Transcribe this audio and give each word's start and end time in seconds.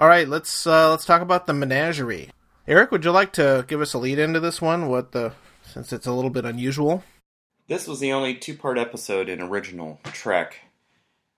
All 0.00 0.08
right, 0.08 0.26
let's 0.26 0.66
uh, 0.66 0.88
let's 0.88 1.04
talk 1.04 1.20
about 1.20 1.46
the 1.46 1.52
menagerie. 1.52 2.30
Eric, 2.66 2.90
would 2.90 3.04
you 3.04 3.10
like 3.10 3.34
to 3.34 3.66
give 3.68 3.82
us 3.82 3.92
a 3.92 3.98
lead 3.98 4.18
into 4.18 4.40
this 4.40 4.58
one? 4.58 4.88
What 4.88 5.12
the 5.12 5.34
since 5.62 5.92
it's 5.92 6.06
a 6.06 6.12
little 6.12 6.30
bit 6.30 6.46
unusual. 6.46 7.04
This 7.68 7.86
was 7.86 8.00
the 8.00 8.10
only 8.10 8.34
two-part 8.34 8.78
episode 8.78 9.28
in 9.28 9.42
original 9.42 10.00
Trek, 10.04 10.56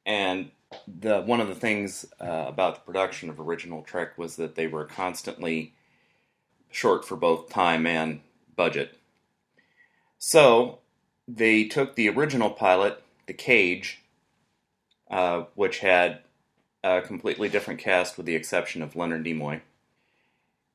and 0.07 0.53
the 0.87 1.23
one 1.23 1.41
of 1.41 1.49
the 1.49 1.57
things 1.57 2.07
uh, 2.21 2.45
about 2.47 2.77
the 2.77 2.81
production 2.83 3.29
of 3.29 3.41
original 3.41 3.83
Trek 3.83 4.17
was 4.17 4.37
that 4.37 4.55
they 4.55 4.69
were 4.69 4.85
constantly 4.85 5.75
short 6.71 7.05
for 7.05 7.17
both 7.17 7.51
time 7.51 7.85
and 7.85 8.21
budget. 8.55 8.97
So 10.19 10.79
they 11.27 11.65
took 11.65 11.97
the 11.97 12.09
original 12.11 12.51
pilot, 12.51 13.03
The 13.27 13.35
Cage, 13.35 14.03
uh, 15.11 15.47
which 15.57 15.81
had 15.81 16.21
a 16.85 17.01
completely 17.01 17.49
different 17.49 17.81
cast 17.81 18.17
with 18.17 18.27
the 18.27 18.35
exception 18.35 18.83
of 18.83 18.97
Leonard 18.97 19.25
Nimoy, 19.25 19.61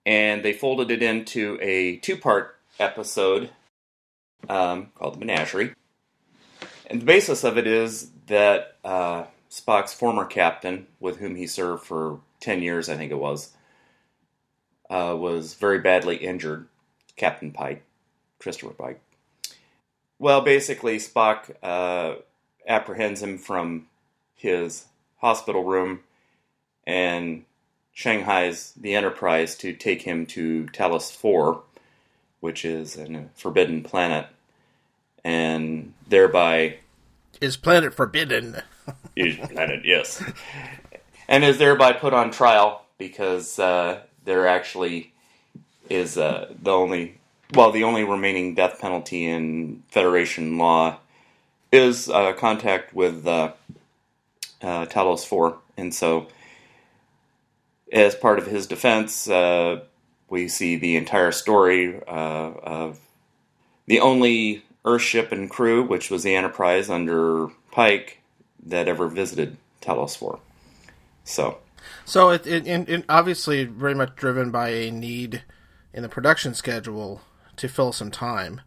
and 0.05 0.43
they 0.43 0.53
folded 0.53 0.91
it 0.91 1.03
into 1.03 1.57
a 1.61 1.97
two-part 1.97 2.55
episode 2.79 3.49
um, 4.49 4.91
called 4.95 5.15
The 5.15 5.19
Menagerie. 5.19 5.73
And 6.89 7.01
the 7.01 7.05
basis 7.05 7.43
of 7.43 7.57
it 7.57 7.67
is 7.67 8.11
that 8.27 8.77
uh, 8.85 9.25
Spock's 9.49 9.93
former 9.93 10.25
captain, 10.25 10.87
with 10.99 11.17
whom 11.17 11.35
he 11.35 11.47
served 11.47 11.83
for 11.83 12.19
10 12.39 12.61
years, 12.61 12.87
I 12.87 12.95
think 12.95 13.11
it 13.11 13.19
was, 13.19 13.51
uh, 14.89 15.15
was 15.17 15.55
very 15.55 15.79
badly 15.79 16.15
injured. 16.17 16.67
Captain 17.17 17.51
Pike, 17.51 17.83
Christopher 18.39 18.73
Pike. 18.73 19.01
Well, 20.19 20.41
basically, 20.41 20.97
Spock 20.97 21.53
uh, 21.61 22.21
apprehends 22.67 23.21
him 23.21 23.37
from 23.37 23.87
his 24.35 24.85
hospital 25.17 25.63
room 25.63 26.01
and 26.87 27.43
Shanghai's 27.93 28.71
the 28.79 28.95
Enterprise 28.95 29.55
to 29.57 29.73
take 29.73 30.01
him 30.01 30.25
to 30.27 30.65
Talos 30.71 31.11
4, 31.11 31.61
which 32.39 32.63
is 32.65 32.97
a 32.97 33.25
forbidden 33.35 33.83
planet, 33.83 34.27
and 35.23 35.93
thereby. 36.07 36.77
Is 37.41 37.57
planet 37.57 37.93
forbidden? 37.93 38.61
is 39.15 39.35
planet, 39.35 39.81
yes. 39.83 40.23
And 41.27 41.43
is 41.43 41.57
thereby 41.57 41.91
put 41.91 42.13
on 42.13 42.31
trial 42.31 42.85
because 42.97 43.59
uh, 43.59 43.99
there 44.23 44.47
actually 44.47 45.13
is 45.89 46.17
uh, 46.17 46.53
the 46.61 46.71
only. 46.71 47.19
Well, 47.53 47.71
the 47.71 47.85
only 47.85 48.03
remaining 48.03 48.55
death 48.55 48.79
penalty 48.81 49.25
in 49.25 49.83
Federation 49.89 50.57
law 50.57 50.99
is 51.71 52.09
uh, 52.09 52.33
contact 52.33 52.93
with 52.93 53.25
uh, 53.25 53.53
uh, 54.61 54.85
Talos 54.85 55.25
4. 55.25 55.57
And 55.77 55.93
so, 55.93 56.27
as 57.91 58.15
part 58.15 58.39
of 58.39 58.47
his 58.47 58.67
defense, 58.67 59.29
uh, 59.29 59.81
we 60.29 60.47
see 60.47 60.75
the 60.75 60.95
entire 60.95 61.31
story 61.31 62.01
uh, 62.07 62.51
of 62.63 62.99
the 63.85 63.99
only 63.99 64.63
Earthship 64.85 65.31
and 65.31 65.49
crew, 65.49 65.83
which 65.83 66.09
was 66.09 66.23
the 66.23 66.35
Enterprise 66.35 66.89
under 66.89 67.47
Pike, 67.71 68.21
that 68.65 68.87
ever 68.87 69.07
visited 69.07 69.57
Talos 69.81 70.17
4. 70.17 70.39
So, 71.23 71.57
so 72.05 72.29
it, 72.29 72.47
it, 72.47 72.67
it, 72.67 73.05
obviously 73.09 73.65
very 73.65 73.95
much 73.95 74.15
driven 74.15 74.49
by 74.51 74.69
a 74.69 74.91
need 74.91 75.43
in 75.93 76.03
the 76.03 76.09
production 76.09 76.53
schedule 76.53 77.21
to 77.57 77.67
fill 77.67 77.91
some 77.91 78.11
time, 78.11 78.61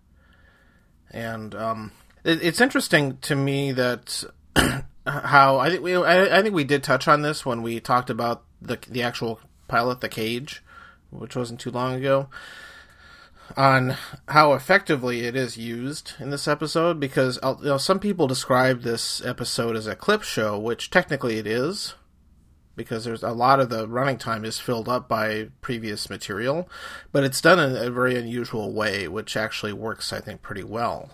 and 1.10 1.54
um, 1.54 1.92
it, 2.22 2.42
it's 2.42 2.60
interesting 2.60 3.16
to 3.18 3.34
me 3.34 3.72
that 3.72 4.24
how 5.06 5.58
I 5.58 5.70
think 5.70 5.82
we 5.82 5.94
I, 5.96 6.38
I 6.38 6.42
think 6.42 6.54
we 6.54 6.64
did 6.64 6.82
touch 6.82 7.08
on 7.08 7.22
this 7.22 7.46
when 7.46 7.62
we 7.62 7.80
talked 7.80 8.10
about 8.10 8.44
the 8.60 8.78
the 8.88 9.02
actual 9.02 9.40
pilot, 9.68 10.00
the 10.00 10.08
cage, 10.08 10.62
which 11.10 11.36
wasn't 11.36 11.60
too 11.60 11.70
long 11.70 11.94
ago, 11.94 12.28
on 13.56 13.96
how 14.28 14.52
effectively 14.52 15.22
it 15.22 15.34
is 15.34 15.56
used 15.56 16.14
in 16.18 16.30
this 16.30 16.46
episode. 16.46 17.00
Because 17.00 17.38
uh, 17.42 17.56
you 17.60 17.68
know, 17.68 17.78
some 17.78 17.98
people 17.98 18.26
describe 18.26 18.82
this 18.82 19.24
episode 19.24 19.76
as 19.76 19.86
a 19.86 19.96
clip 19.96 20.22
show, 20.22 20.58
which 20.58 20.90
technically 20.90 21.38
it 21.38 21.46
is, 21.46 21.94
because 22.76 23.04
there's 23.04 23.22
a 23.22 23.32
lot 23.32 23.60
of 23.60 23.70
the 23.70 23.88
running 23.88 24.18
time 24.18 24.44
is 24.44 24.58
filled 24.58 24.88
up 24.88 25.08
by 25.08 25.48
previous 25.60 26.10
material, 26.10 26.68
but 27.12 27.24
it's 27.24 27.40
done 27.40 27.58
in 27.58 27.76
a 27.76 27.90
very 27.90 28.16
unusual 28.16 28.72
way, 28.72 29.08
which 29.08 29.36
actually 29.36 29.72
works, 29.72 30.12
I 30.12 30.20
think, 30.20 30.42
pretty 30.42 30.64
well. 30.64 31.10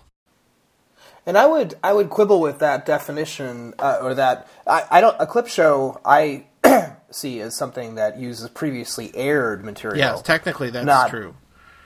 And 1.26 1.36
I 1.36 1.46
would 1.46 1.74
I 1.82 1.92
would 1.92 2.08
quibble 2.08 2.40
with 2.40 2.60
that 2.60 2.86
definition 2.86 3.74
uh, 3.80 3.98
or 4.00 4.14
that 4.14 4.48
I, 4.66 4.84
I 4.90 5.00
don't 5.00 5.16
a 5.18 5.26
clip 5.26 5.48
show 5.48 6.00
I 6.04 6.44
see 7.10 7.40
as 7.40 7.56
something 7.56 7.96
that 7.96 8.18
uses 8.18 8.48
previously 8.50 9.10
aired 9.14 9.64
material. 9.64 9.98
Yes, 9.98 10.22
technically 10.22 10.70
that's 10.70 10.86
not 10.86 11.10
true. 11.10 11.34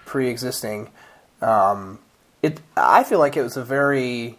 Pre-existing, 0.05 0.91
um, 1.41 2.01
it 2.43 2.61
I 2.77 3.03
feel 3.03 3.19
like 3.19 3.37
it 3.37 3.43
was 3.43 3.57
a 3.57 3.65
very 3.65 4.39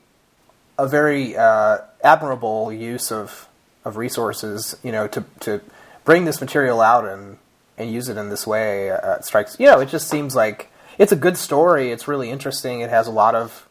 a 0.78 0.88
very 0.88 1.36
uh, 1.36 1.80
admirable 2.04 2.72
use 2.72 3.12
of 3.12 3.48
of 3.84 3.98
resources. 3.98 4.78
You 4.84 4.92
know, 4.92 5.08
to 5.08 5.26
to 5.42 5.62
bring 6.06 6.26
this 6.26 6.40
material 6.42 6.80
out 6.80 7.08
and 7.08 7.40
and 7.76 7.92
use 7.92 8.08
it 8.08 8.18
in 8.18 8.30
this 8.30 8.46
way 8.46 8.92
uh, 8.92 9.20
strikes. 9.22 9.60
You 9.60 9.66
know, 9.66 9.80
it 9.80 9.90
just 9.90 10.08
seems 10.08 10.36
like 10.36 10.72
it's 11.00 11.12
a 11.12 11.16
good 11.16 11.38
story. 11.38 11.92
It's 11.92 12.08
really 12.08 12.30
interesting. 12.30 12.82
It 12.82 12.92
has 12.92 13.08
a 13.08 13.12
lot 13.12 13.34
of 13.34 13.68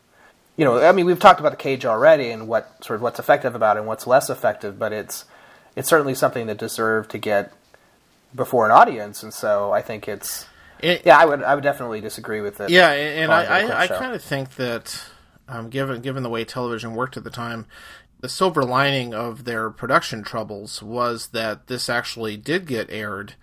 you 0.57 0.65
know, 0.65 0.83
I 0.83 0.93
mean, 0.93 1.07
we've 1.07 1.19
talked 1.19 1.41
about 1.41 1.51
the 1.51 1.57
cage 1.57 1.85
already 1.85 2.31
and 2.31 2.49
what 2.49 2.85
sort 2.85 2.97
of 2.97 3.03
what's 3.03 3.19
effective 3.19 3.55
about 3.55 3.77
it 3.77 3.81
and 3.81 3.89
what's 3.89 4.07
less 4.07 4.29
effective, 4.29 4.79
but 4.79 4.93
it's 4.93 5.25
it's 5.77 5.89
certainly 5.89 6.15
something 6.15 6.47
that 6.47 6.59
deserved 6.59 7.11
to 7.13 7.19
get 7.19 7.53
before 8.35 8.67
an 8.67 8.73
audience, 8.73 9.23
and 9.23 9.33
so 9.33 9.73
I 9.73 9.83
think 9.83 10.09
it's 10.09 10.47
it, 10.81 11.03
yeah, 11.05 11.19
I 11.19 11.25
would 11.25 11.43
I 11.43 11.55
would 11.55 11.65
definitely 11.65 12.01
disagree 12.01 12.41
with 12.41 12.61
it. 12.61 12.71
Yeah, 12.71 12.91
and 12.91 13.33
I 13.33 13.45
I, 13.45 13.83
I 13.83 13.87
kind 13.87 14.15
of 14.15 14.23
think 14.23 14.57
that 14.57 15.03
um, 15.49 15.71
given 15.71 16.01
given 16.01 16.23
the 16.23 16.31
way 16.31 16.45
television 16.45 16.95
worked 16.95 17.17
at 17.17 17.25
the 17.25 17.31
time, 17.31 17.67
the 18.21 18.29
silver 18.29 18.63
lining 18.63 19.15
of 19.15 19.45
their 19.45 19.71
production 19.71 20.23
troubles 20.23 20.83
was 20.83 21.29
that 21.29 21.67
this 21.69 21.89
actually 21.89 22.37
did 22.37 22.67
get 22.67 22.91
aired. 22.91 23.35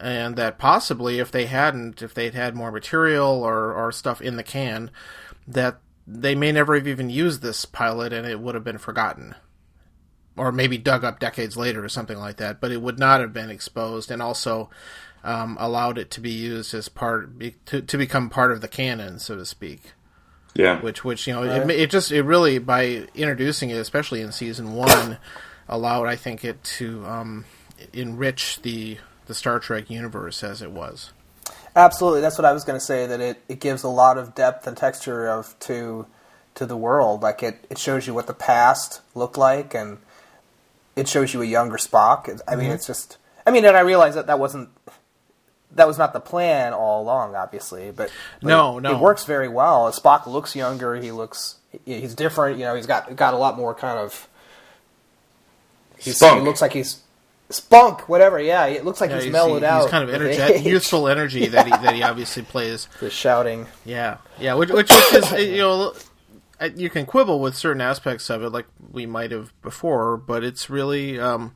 And 0.00 0.36
that 0.36 0.58
possibly, 0.58 1.18
if 1.18 1.32
they 1.32 1.46
hadn't, 1.46 2.02
if 2.02 2.14
they'd 2.14 2.32
had 2.32 2.54
more 2.54 2.70
material 2.70 3.42
or, 3.42 3.72
or 3.74 3.90
stuff 3.90 4.22
in 4.22 4.36
the 4.36 4.44
can, 4.44 4.92
that 5.48 5.80
they 6.10 6.34
may 6.34 6.50
never 6.50 6.74
have 6.74 6.88
even 6.88 7.10
used 7.10 7.42
this 7.42 7.66
pilot 7.66 8.14
and 8.14 8.26
it 8.26 8.40
would 8.40 8.54
have 8.54 8.64
been 8.64 8.78
forgotten. 8.78 9.34
Or 10.36 10.50
maybe 10.52 10.78
dug 10.78 11.04
up 11.04 11.18
decades 11.18 11.56
later 11.56 11.84
or 11.84 11.88
something 11.88 12.16
like 12.16 12.38
that, 12.38 12.60
but 12.60 12.72
it 12.72 12.80
would 12.80 12.98
not 12.98 13.20
have 13.20 13.32
been 13.32 13.50
exposed 13.50 14.10
and 14.10 14.22
also 14.22 14.70
um, 15.22 15.56
allowed 15.60 15.98
it 15.98 16.10
to 16.12 16.20
be 16.20 16.30
used 16.30 16.72
as 16.72 16.88
part 16.88 17.30
to, 17.66 17.82
to 17.82 17.98
become 17.98 18.30
part 18.30 18.52
of 18.52 18.60
the 18.60 18.68
canon, 18.68 19.18
so 19.18 19.36
to 19.36 19.44
speak. 19.44 19.92
Yeah. 20.54 20.80
Which, 20.80 21.04
which 21.04 21.26
you 21.26 21.34
know, 21.34 21.44
right. 21.44 21.68
it, 21.68 21.80
it 21.80 21.90
just 21.90 22.10
it 22.10 22.22
really 22.22 22.58
by 22.58 23.06
introducing 23.14 23.70
it, 23.70 23.76
especially 23.76 24.22
in 24.22 24.32
season 24.32 24.72
one, 24.72 25.18
allowed 25.68 26.06
I 26.06 26.16
think 26.16 26.44
it 26.44 26.62
to 26.64 27.04
um, 27.04 27.44
enrich 27.92 28.62
the 28.62 28.98
the 29.26 29.34
Star 29.34 29.58
Trek 29.58 29.90
universe 29.90 30.42
as 30.42 30.62
it 30.62 30.70
was. 30.70 31.12
Absolutely, 31.78 32.20
that's 32.20 32.36
what 32.36 32.44
I 32.44 32.52
was 32.52 32.64
going 32.64 32.76
to 32.76 32.84
say. 32.84 33.06
That 33.06 33.20
it, 33.20 33.40
it 33.48 33.60
gives 33.60 33.84
a 33.84 33.88
lot 33.88 34.18
of 34.18 34.34
depth 34.34 34.66
and 34.66 34.76
texture 34.76 35.28
of 35.28 35.56
to 35.60 36.06
to 36.56 36.66
the 36.66 36.76
world. 36.76 37.22
Like 37.22 37.40
it, 37.44 37.64
it 37.70 37.78
shows 37.78 38.04
you 38.04 38.14
what 38.14 38.26
the 38.26 38.34
past 38.34 39.00
looked 39.14 39.38
like, 39.38 39.74
and 39.74 39.98
it 40.96 41.06
shows 41.06 41.32
you 41.32 41.40
a 41.40 41.46
younger 41.46 41.76
Spock. 41.76 42.28
I 42.48 42.56
mean, 42.56 42.64
mm-hmm. 42.64 42.74
it's 42.74 42.86
just. 42.88 43.16
I 43.46 43.52
mean, 43.52 43.64
and 43.64 43.76
I 43.76 43.80
realize 43.80 44.16
that 44.16 44.26
that 44.26 44.40
wasn't 44.40 44.70
that 45.76 45.86
was 45.86 45.98
not 45.98 46.12
the 46.12 46.20
plan 46.20 46.72
all 46.72 47.00
along, 47.00 47.36
obviously. 47.36 47.92
But, 47.92 48.10
but 48.42 48.48
no, 48.48 48.78
it, 48.78 48.80
no, 48.80 48.96
it 48.96 49.00
works 49.00 49.24
very 49.24 49.48
well. 49.48 49.88
Spock 49.92 50.26
looks 50.26 50.56
younger. 50.56 50.96
He 50.96 51.12
looks 51.12 51.58
he's 51.84 52.16
different. 52.16 52.58
You 52.58 52.64
know, 52.64 52.74
he's 52.74 52.86
got 52.86 53.14
got 53.14 53.34
a 53.34 53.38
lot 53.38 53.56
more 53.56 53.72
kind 53.72 54.00
of. 54.00 54.28
he 55.96 56.10
looks 56.10 56.60
like 56.60 56.72
he's 56.72 57.02
spunk, 57.50 58.08
whatever. 58.08 58.40
Yeah, 58.40 58.66
it 58.66 58.84
looks 58.84 59.00
like 59.00 59.10
yeah, 59.10 59.20
he's 59.20 59.32
mellowed 59.32 59.62
he, 59.62 59.66
out. 59.66 59.82
He's 59.82 59.90
kind 59.90 60.08
of 60.08 60.14
energetic, 60.14 60.64
youthful 60.64 61.08
energy 61.08 61.46
that 61.48 61.66
he 61.66 61.70
that 61.70 61.94
he 61.94 62.02
obviously 62.02 62.42
plays. 62.42 62.88
The 63.00 63.10
shouting. 63.10 63.66
Yeah, 63.84 64.18
yeah, 64.38 64.54
which, 64.54 64.70
which 64.70 64.90
is 64.90 65.32
you 65.32 65.58
know 65.58 65.94
you 66.76 66.90
can 66.90 67.06
quibble 67.06 67.40
with 67.40 67.56
certain 67.56 67.80
aspects 67.80 68.30
of 68.30 68.42
it, 68.42 68.50
like 68.50 68.66
we 68.90 69.06
might 69.06 69.30
have 69.30 69.52
before, 69.62 70.16
but 70.16 70.42
it's 70.42 70.68
really 70.68 71.18
um, 71.18 71.54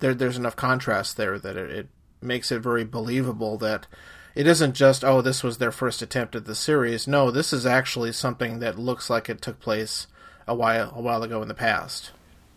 there. 0.00 0.14
There's 0.14 0.36
enough 0.36 0.56
contrast 0.56 1.16
there 1.16 1.38
that 1.38 1.56
it, 1.56 1.70
it 1.70 1.88
makes 2.20 2.52
it 2.52 2.60
very 2.60 2.84
believable 2.84 3.58
that 3.58 3.86
it 4.34 4.46
isn't 4.46 4.74
just 4.74 5.04
oh 5.04 5.20
this 5.20 5.42
was 5.42 5.58
their 5.58 5.72
first 5.72 6.02
attempt 6.02 6.34
at 6.34 6.44
the 6.44 6.54
series. 6.54 7.08
No, 7.08 7.30
this 7.30 7.52
is 7.52 7.66
actually 7.66 8.12
something 8.12 8.58
that 8.58 8.78
looks 8.78 9.08
like 9.08 9.28
it 9.28 9.40
took 9.40 9.60
place 9.60 10.06
a 10.46 10.54
while 10.54 10.92
a 10.94 11.00
while 11.00 11.22
ago 11.22 11.40
in 11.42 11.48
the 11.48 11.54
past. 11.54 12.10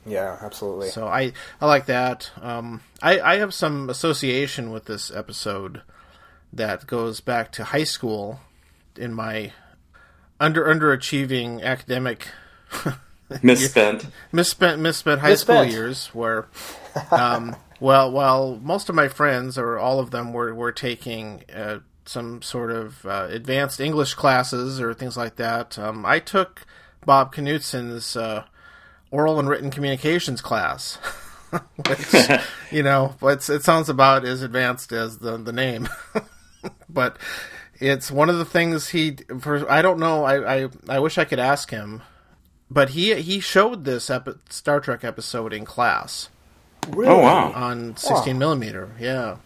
Yeah, 0.08 0.38
absolutely. 0.42 0.90
So 0.90 1.08
I 1.08 1.34
I 1.60 1.66
like 1.66 1.86
that. 1.88 2.32
Um, 2.42 2.82
I 3.02 3.20
I 3.20 3.38
have 3.38 3.54
some 3.54 3.90
association 3.90 4.72
with 4.72 4.86
this 4.86 5.12
episode 5.12 5.82
that 6.54 6.88
goes 6.88 7.20
back 7.20 7.52
to 7.54 7.66
high 7.66 7.84
school 7.84 8.40
in 8.96 9.14
my 9.14 9.52
under 10.40 10.66
underachieving 10.66 11.62
academic 11.62 12.28
misspent 13.44 14.08
misspent 14.32 14.80
misspent 14.82 15.22
high 15.22 15.30
misspent. 15.32 15.70
school 15.70 15.80
years 15.80 16.08
where 16.08 16.48
um, 17.12 17.56
Well, 17.80 18.12
while 18.12 18.60
most 18.62 18.90
of 18.90 18.96
my 18.96 19.08
friends, 19.08 19.58
or 19.58 19.78
all 19.78 20.00
of 20.00 20.12
them, 20.12 20.34
were 20.34 20.54
were 20.54 20.72
taking 20.72 21.44
uh, 21.54 21.80
some 22.06 22.42
sort 22.42 22.72
of 22.72 23.06
uh, 23.06 23.28
advanced 23.30 23.80
English 23.80 24.16
classes 24.16 24.82
or 24.82 24.94
things 24.94 25.16
like 25.16 25.36
that, 25.36 25.78
um, 25.78 26.06
I 26.06 26.20
took 26.20 26.66
Bob 27.06 27.36
Knutson's 27.36 28.18
uh, 28.18 28.46
oral 29.12 29.40
and 29.40 29.50
written 29.50 29.72
communications 29.72 30.42
class. 30.42 30.96
Which, 31.88 32.14
you 32.72 32.84
know, 32.84 33.16
it 33.22 33.42
sounds 33.42 33.88
about 33.88 34.26
as 34.26 34.42
advanced 34.42 34.92
as 34.92 35.20
the 35.20 35.38
the 35.38 35.54
name, 35.54 35.88
but 36.90 37.18
it's 37.80 38.12
one 38.12 38.30
of 38.30 38.38
the 38.38 38.46
things 38.46 38.90
he. 38.90 39.18
For 39.40 39.70
I 39.72 39.82
don't 39.82 40.00
know. 40.00 40.26
I, 40.26 40.64
I 40.64 40.70
I 40.90 41.00
wish 41.00 41.18
I 41.18 41.24
could 41.24 41.40
ask 41.40 41.72
him, 41.72 42.02
but 42.70 42.90
he 42.90 43.16
he 43.22 43.40
showed 43.40 43.86
this 43.86 44.10
epi- 44.10 44.34
Star 44.50 44.82
Trek 44.82 45.06
episode 45.06 45.54
in 45.54 45.64
class 45.64 46.30
Really? 46.90 47.12
Oh 47.14 47.20
wow! 47.20 47.52
on 47.54 47.98
16 47.98 48.38
millimeter. 48.38 48.92
Yeah. 49.00 49.38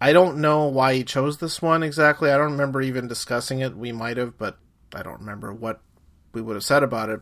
I 0.00 0.12
don't 0.12 0.38
know 0.38 0.66
why 0.66 0.94
he 0.94 1.04
chose 1.04 1.38
this 1.38 1.62
one 1.62 1.82
exactly. 1.82 2.30
I 2.30 2.36
don't 2.36 2.52
remember 2.52 2.82
even 2.82 3.08
discussing 3.08 3.60
it. 3.60 3.76
We 3.76 3.92
might 3.92 4.16
have, 4.16 4.36
but 4.36 4.58
I 4.94 5.02
don't 5.02 5.20
remember 5.20 5.52
what 5.52 5.80
we 6.32 6.42
would 6.42 6.56
have 6.56 6.64
said 6.64 6.82
about 6.82 7.08
it. 7.08 7.20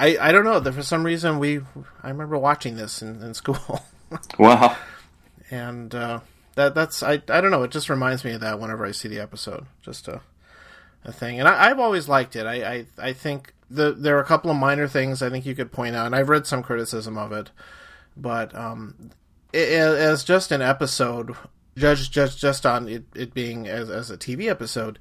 I, 0.00 0.28
I 0.28 0.32
don't 0.32 0.44
know. 0.44 0.60
For 0.72 0.82
some 0.82 1.04
reason, 1.04 1.38
we 1.38 1.60
I 2.02 2.08
remember 2.08 2.38
watching 2.38 2.76
this 2.76 3.02
in, 3.02 3.22
in 3.22 3.34
school, 3.34 3.82
Wow. 4.38 4.76
and 5.50 5.94
uh, 5.94 6.20
that 6.54 6.74
that's 6.74 7.02
I 7.02 7.22
I 7.28 7.40
don't 7.40 7.50
know. 7.50 7.62
It 7.62 7.70
just 7.70 7.90
reminds 7.90 8.24
me 8.24 8.32
of 8.32 8.40
that 8.40 8.58
whenever 8.60 8.84
I 8.86 8.92
see 8.92 9.08
the 9.08 9.20
episode. 9.20 9.66
Just 9.82 10.08
a 10.08 10.20
a 11.04 11.12
thing, 11.12 11.38
and 11.38 11.48
I, 11.48 11.70
I've 11.70 11.78
always 11.78 12.08
liked 12.08 12.36
it. 12.36 12.46
I 12.46 12.72
I, 12.74 12.86
I 12.98 13.12
think 13.12 13.54
the 13.70 13.92
there 13.92 14.16
are 14.16 14.20
a 14.22 14.26
couple 14.26 14.50
of 14.50 14.56
minor 14.56 14.88
things 14.88 15.22
I 15.22 15.30
think 15.30 15.46
you 15.46 15.54
could 15.54 15.72
point 15.72 15.96
out, 15.96 16.06
and 16.06 16.16
I've 16.16 16.28
read 16.28 16.46
some 16.46 16.62
criticism 16.62 17.16
of 17.16 17.32
it, 17.32 17.50
but 18.16 18.54
um, 18.54 19.10
it, 19.52 19.68
as 19.78 20.24
just 20.24 20.50
an 20.52 20.60
episode, 20.62 21.34
judged 21.76 22.12
just 22.12 22.38
just 22.38 22.66
on 22.66 22.88
it, 22.88 23.04
it 23.14 23.32
being 23.34 23.68
as 23.68 23.88
as 23.90 24.10
a 24.10 24.16
TV 24.18 24.48
episode, 24.48 24.98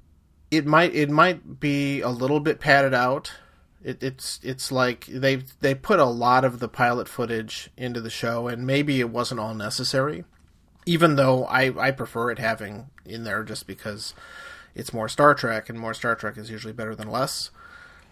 it 0.52 0.66
might 0.66 0.94
it 0.94 1.10
might 1.10 1.60
be 1.60 2.02
a 2.02 2.10
little 2.10 2.40
bit 2.40 2.60
padded 2.60 2.94
out. 2.94 3.32
It, 3.84 4.04
it's 4.04 4.40
it's 4.44 4.72
like 4.72 5.06
they 5.06 5.38
they 5.62 5.74
put 5.74 6.00
a 6.00 6.06
lot 6.06 6.44
of 6.44 6.60
the 6.60 6.68
pilot 6.68 7.08
footage 7.08 7.70
into 7.78 8.02
the 8.02 8.10
show, 8.10 8.48
and 8.48 8.68
maybe 8.68 9.00
it 9.00 9.10
wasn't 9.10 9.40
all 9.40 9.54
necessary. 9.54 10.26
Even 10.86 11.16
though 11.16 11.46
I 11.46 11.88
I 11.88 11.92
prefer 11.92 12.32
it 12.32 12.40
having 12.40 12.90
in 13.06 13.24
there 13.24 13.44
just 13.44 13.68
because 13.68 14.14
it's 14.76 14.94
more 14.94 15.08
Star 15.08 15.34
Trek, 15.34 15.70
and 15.70 15.80
more 15.80 15.94
Star 15.94 16.16
Trek 16.16 16.38
is 16.38 16.50
usually 16.50 16.74
better 16.74 16.96
than 16.96 17.10
less. 17.10 17.52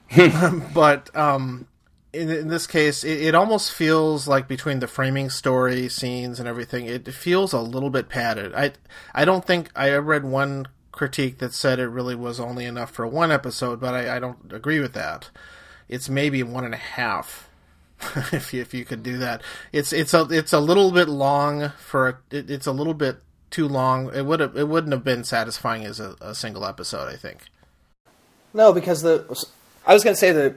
but 0.74 1.14
um, 1.16 1.68
in, 2.14 2.30
in 2.30 2.48
this 2.48 2.66
case, 2.66 3.04
it, 3.04 3.22
it 3.22 3.36
almost 3.36 3.72
feels 3.72 4.28
like 4.28 4.48
between 4.48 4.80
the 4.80 4.88
framing 4.88 5.30
story 5.30 5.90
scenes 5.90 6.40
and 6.40 6.48
everything, 6.48 6.86
it 6.86 7.14
feels 7.14 7.52
a 7.54 7.60
little 7.60 7.90
bit 7.90 8.10
padded. 8.10 8.54
I 8.54 8.74
I 9.14 9.26
don't 9.26 9.46
think 9.46 9.70
I 9.76 9.94
read 9.96 10.24
one 10.24 10.68
critique 10.92 11.38
that 11.38 11.54
said 11.54 11.80
it 11.80 11.88
really 11.88 12.16
was 12.16 12.40
only 12.40 12.66
enough 12.66 12.92
for 12.92 13.06
one 13.06 13.32
episode, 13.32 13.80
but 13.80 13.94
I, 13.94 14.18
I 14.18 14.20
don't 14.20 14.52
agree 14.52 14.80
with 14.80 14.94
that. 14.94 15.30
It's 15.90 16.10
maybe 16.10 16.44
one 16.44 16.66
and 16.66 16.74
a 16.74 16.78
half. 16.78 17.50
if 18.32 18.54
you, 18.54 18.62
if 18.62 18.74
you 18.74 18.86
could 18.86 19.02
do 19.02 19.18
that, 19.18 19.42
it's 19.72 19.92
it's 19.92 20.14
a 20.14 20.28
it's 20.30 20.54
a 20.54 20.60
little 20.60 20.92
bit 20.92 21.10
long 21.10 21.72
for 21.80 22.22
it, 22.30 22.50
it's 22.50 22.68
a 22.68 22.72
little 22.72 22.94
bit 22.94 23.18
too 23.50 23.68
long. 23.68 24.14
It 24.14 24.26
would 24.26 24.40
have 24.40 24.56
it 24.56 24.68
wouldn't 24.68 24.94
have 24.94 25.04
been 25.04 25.24
satisfying 25.24 25.84
as 25.84 26.00
a, 26.00 26.16
a 26.22 26.36
single 26.36 26.66
episode. 26.66 27.08
I 27.12 27.16
think. 27.16 27.42
No, 28.54 28.72
because 28.72 29.02
the 29.02 29.26
I 29.86 29.94
was 29.94 30.04
going 30.04 30.16
to 30.16 30.20
say 30.20 30.32
the 30.32 30.56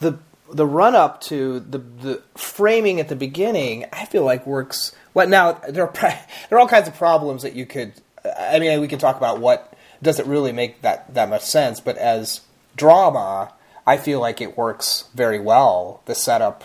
the 0.00 0.18
the 0.52 0.66
run 0.66 0.94
up 0.94 1.20
to 1.22 1.60
the 1.60 1.78
the 1.78 2.22
framing 2.36 3.00
at 3.00 3.08
the 3.08 3.16
beginning, 3.16 3.86
I 3.92 4.06
feel 4.06 4.24
like 4.24 4.46
works. 4.46 4.92
What 5.12 5.28
now? 5.28 5.52
There 5.52 5.86
are 5.86 5.92
there 6.00 6.58
are 6.58 6.58
all 6.58 6.68
kinds 6.68 6.88
of 6.88 6.94
problems 6.94 7.42
that 7.42 7.54
you 7.54 7.66
could. 7.66 7.94
I 8.38 8.58
mean, 8.58 8.80
we 8.80 8.88
can 8.88 8.98
talk 8.98 9.16
about 9.16 9.40
what 9.40 9.74
doesn't 10.02 10.28
really 10.28 10.52
make 10.52 10.82
that 10.82 11.12
that 11.14 11.28
much 11.28 11.42
sense, 11.42 11.80
but 11.80 11.98
as 11.98 12.40
drama, 12.76 13.52
I 13.86 13.96
feel 13.96 14.20
like 14.20 14.40
it 14.40 14.56
works 14.56 15.04
very 15.14 15.38
well. 15.38 16.02
The 16.06 16.14
setup 16.14 16.64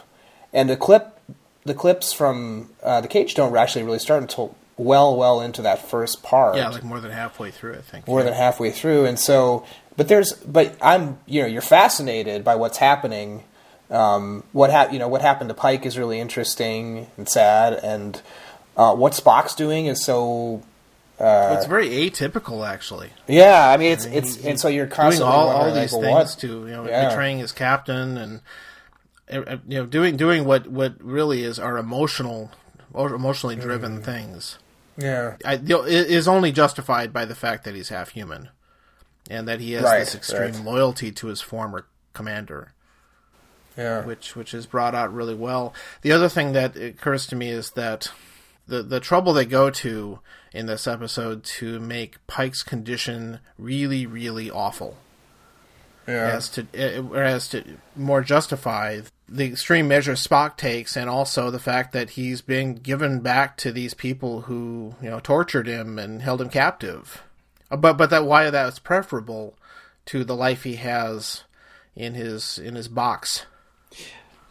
and 0.54 0.70
the 0.70 0.78
clip, 0.78 1.20
the 1.64 1.74
clips 1.74 2.14
from 2.14 2.70
uh, 2.82 3.02
the 3.02 3.08
Cage 3.08 3.36
don't 3.36 3.56
actually 3.56 3.84
really 3.84 4.00
start 4.00 4.22
until 4.22 4.56
well, 4.78 5.16
well 5.18 5.42
into 5.42 5.62
that 5.64 5.90
first 5.90 6.24
part 6.24 6.56
Yeah, 6.56 6.70
like 6.70 6.84
more 6.84 7.02
than 7.02 7.12
halfway 7.12 7.52
through, 7.52 7.74
I 7.74 7.82
think. 7.82 8.08
more 8.08 8.24
than 8.24 8.34
halfway 8.34 8.72
through, 8.72 9.06
and 9.06 9.20
so 9.20 9.66
but 9.98 10.08
there's 10.08 10.32
but 10.34 10.78
I'm 10.82 11.20
you 11.26 11.42
know 11.42 11.48
you're 11.48 11.62
fascinated 11.62 12.44
by 12.46 12.56
what's 12.56 12.78
happening. 12.78 13.44
Um, 13.92 14.44
what 14.54 14.70
hap- 14.70 14.94
you 14.94 15.00
know 15.00 15.10
what 15.10 15.22
happened 15.22 15.50
to 15.50 15.54
Pike 15.54 15.86
is 15.86 15.98
really 15.98 16.20
interesting 16.20 17.08
and 17.18 17.28
sad, 17.28 17.74
and 17.74 18.22
uh, 18.78 18.96
what 18.96 19.12
Spock's 19.14 19.56
doing 19.56 19.88
is 19.88 20.06
so 20.06 20.62
it's 21.20 21.66
very 21.66 21.90
atypical, 21.90 22.68
actually. 22.68 23.10
yeah. 23.28 23.70
I 23.70 23.78
mean 23.78 23.92
it's 23.92 24.06
mean, 24.06 24.16
it's 24.18 24.36
he- 24.36 24.50
and 24.50 24.60
so 24.60 24.68
you're 24.70 24.86
Doing 24.86 24.96
constantly 24.96 25.34
all, 25.34 25.50
all 25.50 25.74
these 25.74 25.92
like, 25.94 26.02
things 26.02 26.14
what? 26.14 26.38
to 26.40 26.48
you 26.68 26.72
know 26.74 26.88
Yeah. 26.88 27.10
betraying 27.10 27.40
his 27.40 27.52
captain 27.52 28.18
and 28.18 28.42
uh, 29.32 29.40
uh, 29.46 29.58
you 29.68 29.80
know 29.80 29.86
doing 29.86 30.16
doing 30.18 30.46
what 30.46 30.68
what 30.68 30.94
really 31.04 31.44
is 31.44 31.60
are 31.60 31.78
emotional 31.78 32.52
or 32.94 33.14
emotionally 33.14 33.56
driven 33.56 34.00
Mm. 34.00 34.04
things. 34.06 34.58
yeah 34.98 35.36
I, 35.46 35.54
you 35.56 35.68
know, 35.78 35.84
it 35.86 36.10
is 36.10 36.28
only 36.28 36.52
justified 36.52 37.12
by 37.14 37.26
the 37.26 37.36
fact 37.36 37.64
that 37.66 37.76
he's 37.76 37.90
half 37.90 38.10
human, 38.10 38.50
and 39.30 39.48
that 39.48 39.60
he 39.60 39.74
has 39.74 39.84
Right, 39.84 40.00
this 40.00 40.16
extreme 40.16 40.54
right. 40.56 40.64
loyalty 40.66 41.12
to 41.12 41.28
his 41.28 41.42
former 41.42 41.86
commander, 42.14 42.72
yeah 43.78 44.04
which 44.04 44.36
which 44.36 44.54
is 44.54 44.66
brought 44.66 44.96
out 44.96 45.14
really 45.14 45.36
well. 45.36 45.74
The 46.02 46.12
other 46.12 46.30
thing 46.30 46.54
that 46.54 46.76
occurs 46.76 47.28
to 47.28 47.36
me 47.36 47.50
is 47.50 47.72
that 47.72 48.12
the 48.68 48.82
the 48.84 49.00
trouble 49.00 49.34
they 49.34 49.46
go 49.46 49.70
to 49.70 50.20
in 50.54 50.66
this 50.66 50.88
episode 50.88 51.44
to 51.44 51.80
make 51.80 52.26
Pike's 52.28 52.64
condition 52.64 53.40
really 53.58 54.06
really 54.06 54.50
awful 54.50 54.98
yeah 56.08 56.36
as 56.36 56.50
to 56.50 56.68
uh, 56.74 57.14
as 57.14 57.48
to 57.50 57.64
more 57.96 58.22
justify 58.22 59.02
the 59.32 59.46
extreme 59.46 59.88
measures 59.88 60.26
Spock 60.26 60.58
takes, 60.58 60.98
and 60.98 61.10
also 61.10 61.52
the 61.52 61.60
fact 61.60 61.94
that 61.94 62.12
he's 62.12 62.42
being 62.42 62.76
given 62.76 63.20
back 63.20 63.58
to 63.58 63.72
these 63.72 63.94
people 63.94 64.42
who 64.42 64.96
you 65.02 65.10
know 65.10 65.20
tortured 65.20 65.68
him 65.68 66.00
and 66.00 66.22
held 66.22 66.42
him 66.42 66.50
captive. 66.50 67.24
Uh, 67.70 67.78
But 67.78 67.98
but 67.98 68.10
that 68.10 68.26
why 68.26 68.50
that's 68.50 68.80
preferable 68.80 69.56
to 70.06 70.24
the 70.24 70.36
life 70.36 70.64
he 70.64 70.76
has 70.76 71.44
in 71.96 72.16
his 72.16 72.58
in 72.58 72.76
his 72.76 72.88
box. 72.88 73.46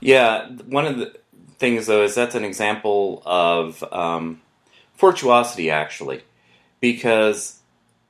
Yeah, 0.00 0.48
one 0.66 0.86
of 0.86 0.98
the 0.98 1.14
things 1.58 1.86
though 1.86 2.02
is 2.02 2.14
that's 2.14 2.36
an 2.36 2.44
example 2.44 3.22
of 3.26 3.82
um, 3.92 4.40
fortuosity, 4.98 5.70
actually, 5.70 6.22
because 6.80 7.60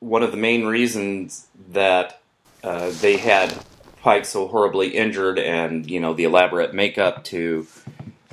one 0.01 0.23
of 0.23 0.31
the 0.33 0.37
main 0.37 0.65
reasons 0.67 1.47
that 1.71 2.21
uh, 2.65 2.91
they 3.01 3.17
had 3.17 3.55
Pike 4.03 4.25
so 4.25 4.49
horribly 4.49 4.89
injured 4.97 5.39
and 5.39 5.89
you 5.91 6.01
know 6.01 6.15
the 6.15 6.25
elaborate 6.25 6.73
makeup 6.73 7.25
to 7.25 7.67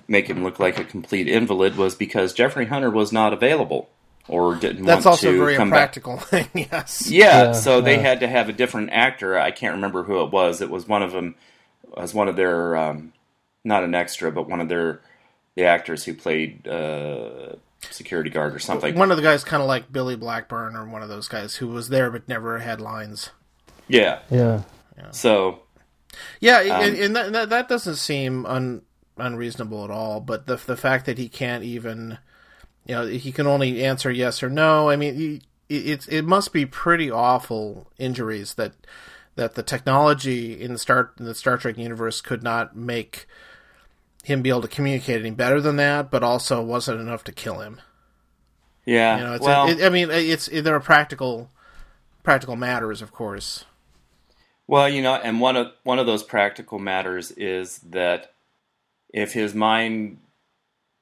make 0.08 0.28
him 0.28 0.44
look 0.44 0.60
like 0.60 0.80
a 0.80 0.84
complete 0.84 1.28
invalid 1.28 1.76
was 1.76 1.96
because 1.96 2.34
Jeffrey 2.34 2.66
Hunter 2.68 2.92
was 2.92 3.12
not 3.12 3.34
available 3.34 3.90
or 4.28 4.56
didn't 4.56 4.86
That's 4.86 5.06
want 5.06 5.18
also 5.18 5.32
to 5.32 5.36
a 5.36 5.40
very 5.40 5.56
come 5.56 5.70
back. 5.72 5.98
impractical 5.98 6.18
thing. 6.20 6.50
Yes. 6.72 7.10
Yeah, 7.10 7.44
Yeah, 7.46 7.52
so 7.54 7.82
they 7.82 7.98
had 7.98 8.20
to 8.22 8.28
have 8.28 8.48
a 8.50 8.54
different 8.54 8.92
actor. 8.92 9.38
I 9.38 9.52
can't 9.52 9.76
remember 9.76 10.04
who 10.04 10.22
it 10.24 10.32
was. 10.32 10.62
It 10.62 10.70
was 10.70 10.88
one 10.88 11.04
of 11.04 11.12
them. 11.12 11.36
Was 11.96 12.14
one 12.14 12.28
of 12.28 12.36
their 12.36 12.76
um, 12.76 13.14
not 13.64 13.84
an 13.84 13.96
extra, 13.96 14.32
but 14.32 14.50
one 14.50 14.60
of 14.62 14.70
their 14.70 15.02
the 15.56 15.64
actors 15.66 16.04
who 16.04 16.14
played 16.14 16.68
uh, 16.68 17.56
security 17.92 18.30
guard 18.30 18.54
or 18.56 18.60
something. 18.60 18.96
One 18.96 19.12
of 19.12 19.18
the 19.18 19.24
guys, 19.24 19.44
kind 19.44 19.62
of 19.62 19.68
like 19.68 19.92
Billy 19.92 20.16
Blackburn, 20.16 20.76
or 20.76 20.86
one 20.88 21.02
of 21.04 21.10
those 21.10 21.28
guys 21.28 21.56
who 21.56 21.68
was 21.68 21.90
there 21.90 22.10
but 22.12 22.28
never 22.28 22.60
had 22.60 22.82
lines. 22.82 23.30
Yeah. 23.88 24.20
Yeah. 24.30 24.62
So 25.12 25.60
Yeah, 26.40 26.60
Um, 26.60 26.82
and, 26.82 26.96
and 26.98 27.16
that, 27.16 27.34
that 27.34 27.50
that 27.50 27.68
doesn't 27.70 27.96
seem 27.98 28.46
un, 28.46 28.82
unreasonable 29.18 29.84
at 29.84 29.92
all. 29.92 30.20
But 30.22 30.48
the 30.48 30.56
the 30.56 30.78
fact 30.78 31.06
that 31.06 31.18
he 31.18 31.28
can't 31.30 31.64
even, 31.64 32.18
you 32.86 32.96
know, 32.96 33.06
he 33.08 33.32
can 33.32 33.48
only 33.48 33.84
answer 33.84 34.10
yes 34.12 34.42
or 34.42 34.50
no. 34.50 34.90
I 34.90 34.96
mean, 34.96 35.16
he, 35.16 35.42
it 35.70 35.86
it's- 35.88 36.08
it 36.08 36.24
must 36.24 36.54
be 36.54 36.66
pretty 36.66 37.10
awful 37.12 37.88
injuries 37.98 38.54
that 38.56 38.74
that 39.36 39.56
the 39.56 39.64
technology 39.64 40.60
in 40.62 40.72
the 40.74 40.80
Star 40.80 41.12
in 41.20 41.26
the 41.26 41.36
Star 41.36 41.58
Trek 41.58 41.78
universe 41.78 42.22
could 42.22 42.42
not 42.42 42.76
make 42.76 43.28
him 44.26 44.42
be 44.42 44.50
able 44.50 44.62
to 44.62 44.68
communicate 44.68 45.20
any 45.20 45.32
better 45.32 45.62
than 45.62 45.76
that, 45.78 46.10
but 46.10 46.24
also 46.24 46.62
wasn't 46.64 47.00
enough 47.00 47.24
to 47.26 47.32
kill 47.32 47.60
him. 47.60 47.80
yeah. 48.86 49.18
You 49.18 49.24
know, 49.24 49.34
it's 49.36 49.46
well, 49.46 49.68
it, 49.70 49.84
I 49.84 49.90
mean, 49.90 50.10
it's 50.12 50.48
there 50.48 50.76
are 50.76 50.80
practical 50.80 51.50
practical 52.24 52.56
matters, 52.56 53.02
of 53.02 53.12
course. 53.12 53.66
well, 54.68 54.90
you 54.90 55.02
know, 55.02 55.14
and 55.14 55.40
one 55.40 55.56
of 55.56 55.68
one 55.84 56.00
of 56.00 56.08
those 56.08 56.24
practical 56.24 56.80
matters 56.80 57.32
is 57.32 57.78
that 57.80 58.34
if 59.14 59.34
his 59.34 59.54
mind 59.54 60.18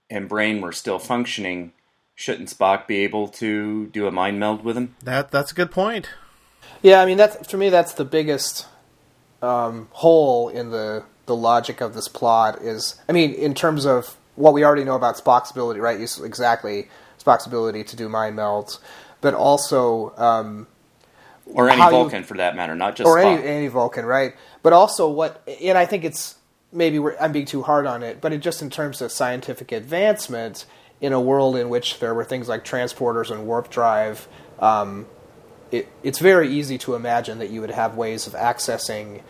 and 0.09 0.27
brain 0.27 0.59
were 0.61 0.73
still 0.73 0.99
functioning, 0.99 1.71
shouldn't 2.13 2.49
Spock 2.49 2.87
be 2.87 2.97
able 2.97 3.29
to 3.29 3.87
do 3.87 4.05
a 4.05 4.11
mind 4.11 4.39
meld 4.39 4.63
with 4.65 4.75
him? 4.77 4.95
That 5.01 5.31
that's 5.31 5.51
a 5.53 5.55
good 5.55 5.71
point. 5.71 6.09
Yeah, 6.81 7.01
I 7.01 7.05
mean 7.05 7.17
that's 7.17 7.49
for 7.49 7.55
me 7.55 7.69
that's 7.69 7.93
the 7.93 8.05
biggest 8.05 8.67
um, 9.41 9.87
hole 9.91 10.49
in 10.49 10.71
the 10.71 11.05
the 11.25 11.35
logic 11.35 11.81
of 11.81 11.93
this 11.93 12.07
plot 12.07 12.61
is 12.61 12.95
I 13.07 13.11
mean 13.11 13.33
in 13.33 13.53
terms 13.53 13.85
of 13.85 14.17
what 14.35 14.53
we 14.53 14.63
already 14.63 14.83
know 14.83 14.95
about 14.95 15.15
Spock's 15.15 15.51
ability, 15.51 15.79
right? 15.79 15.99
Exactly 15.99 16.89
Spock's 17.23 17.45
ability 17.45 17.83
to 17.85 17.95
do 17.95 18.09
mind 18.09 18.37
melds, 18.37 18.79
but 19.21 19.33
also 19.33 20.13
um, 20.17 20.67
or 21.45 21.69
any 21.69 21.79
how 21.81 21.89
you- 21.89 21.95
Vulcan 21.95 22.23
for 22.23 22.37
that 22.37 22.55
matter, 22.55 22.75
not 22.75 22.95
just 22.95 23.07
or 23.07 23.17
Spock. 23.17 23.39
any 23.39 23.47
any 23.47 23.67
Vulcan, 23.67 24.05
right? 24.05 24.33
But 24.61 24.73
also 24.73 25.09
what, 25.09 25.47
and 25.61 25.77
I 25.77 25.85
think 25.85 26.03
it's 26.03 26.35
maybe 26.71 26.99
we're, 26.99 27.15
I'm 27.19 27.31
being 27.31 27.45
too 27.45 27.61
hard 27.61 27.85
on 27.85 28.01
it, 28.03 28.21
but 28.21 28.33
it 28.33 28.39
just 28.39 28.61
in 28.61 28.69
terms 28.69 29.01
of 29.01 29.11
scientific 29.11 29.71
advancement 29.71 30.65
in 31.01 31.13
a 31.13 31.19
world 31.21 31.55
in 31.55 31.69
which 31.69 31.99
there 31.99 32.13
were 32.13 32.23
things 32.23 32.47
like 32.47 32.63
transporters 32.65 33.29
and 33.29 33.45
warp 33.45 33.69
drive. 33.69 34.27
Um, 34.59 35.05
it, 35.71 35.87
it's 36.01 36.19
very 36.19 36.49
easy 36.49 36.77
to 36.79 36.95
imagine 36.95 37.39
that 37.39 37.49
you 37.49 37.61
would 37.61 37.71
have 37.71 37.95
ways 37.95 38.25
of 38.25 38.33
accessing 38.33 39.21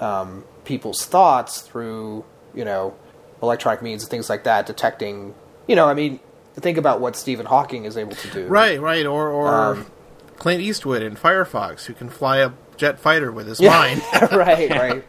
um, 0.00 0.44
people's 0.64 1.04
thoughts 1.06 1.60
through, 1.60 2.24
you 2.54 2.64
know, 2.64 2.94
electronic 3.42 3.82
means 3.82 4.02
and 4.02 4.10
things 4.10 4.28
like 4.28 4.44
that, 4.44 4.66
detecting, 4.66 5.34
you 5.66 5.76
know, 5.76 5.86
I 5.86 5.94
mean, 5.94 6.20
think 6.54 6.76
about 6.78 7.00
what 7.00 7.16
Stephen 7.16 7.46
Hawking 7.46 7.84
is 7.84 7.96
able 7.96 8.16
to 8.16 8.28
do. 8.30 8.46
Right, 8.46 8.80
right. 8.80 9.06
Or 9.06 9.28
or 9.30 9.48
Um, 9.48 9.86
Clint 10.38 10.60
Eastwood 10.62 11.02
in 11.02 11.16
Firefox, 11.16 11.84
who 11.84 11.94
can 11.94 12.08
fly 12.08 12.38
a 12.38 12.50
jet 12.76 12.98
fighter 12.98 13.30
with 13.30 13.46
his 13.46 13.60
Yeah. 13.60 13.70
mind. 13.70 14.02
right, 14.32 14.70
right. 14.70 15.04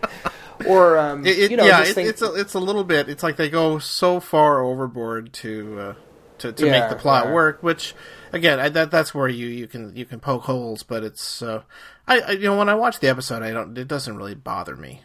Or, 0.67 0.97
um, 0.97 1.25
It, 1.25 1.39
it- 1.39 1.51
you 1.51 1.57
know, 1.57 1.65
yeah, 1.65 1.81
it, 1.81 1.87
think, 1.95 2.07
it's 2.09 2.21
a, 2.21 2.33
it's 2.35 2.53
a 2.53 2.59
little 2.59 2.83
bit. 2.83 3.09
It's 3.09 3.23
like 3.23 3.35
they 3.37 3.49
go 3.49 3.79
so 3.79 4.19
far 4.19 4.61
overboard 4.61 5.33
to 5.33 5.79
uh, 5.79 5.93
to, 6.41 6.51
to 6.53 6.65
Yeah, 6.65 6.71
make 6.71 6.89
the 6.89 6.95
plot 6.95 7.25
yeah. 7.25 7.33
work. 7.33 7.63
Which, 7.63 7.93
again, 8.31 8.59
I, 8.59 8.69
that 8.69 8.91
that's 8.91 9.13
where 9.15 9.27
you, 9.27 9.47
you 9.47 9.67
can 9.67 9.95
you 9.95 10.05
can 10.05 10.19
poke 10.19 10.43
holes. 10.43 10.83
But 10.83 11.03
it's 11.03 11.41
uh, 11.41 11.63
I, 12.07 12.19
I 12.19 12.31
you 12.31 12.43
know 12.43 12.57
when 12.57 12.69
I 12.69 12.75
watch 12.75 12.99
the 12.99 13.07
episode, 13.09 13.41
I 13.43 13.51
don't. 13.51 13.77
It 13.77 13.87
doesn't 13.87 14.15
really 14.15 14.35
bother 14.35 14.75
me. 14.75 15.01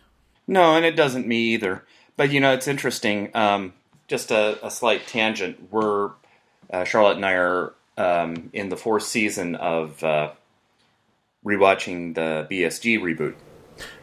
No, 0.46 0.76
and 0.76 0.84
it 0.84 0.96
doesn't 0.96 1.26
me 1.26 1.38
either. 1.54 1.84
But 2.16 2.30
you 2.30 2.40
know, 2.40 2.52
it's 2.52 2.68
interesting. 2.68 3.30
Um, 3.34 3.72
just 4.08 4.30
a, 4.30 4.64
a 4.64 4.70
slight 4.70 5.06
tangent. 5.06 5.72
We're 5.72 6.10
uh, 6.72 6.84
Charlotte 6.84 7.16
and 7.16 7.26
I 7.26 7.32
are 7.32 7.74
um, 7.96 8.50
in 8.52 8.68
the 8.68 8.76
fourth 8.76 9.02
season 9.04 9.54
of 9.56 10.02
uh, 10.02 10.30
rewatching 11.44 12.14
the 12.14 12.46
BSG 12.50 13.00
reboot. 13.00 13.34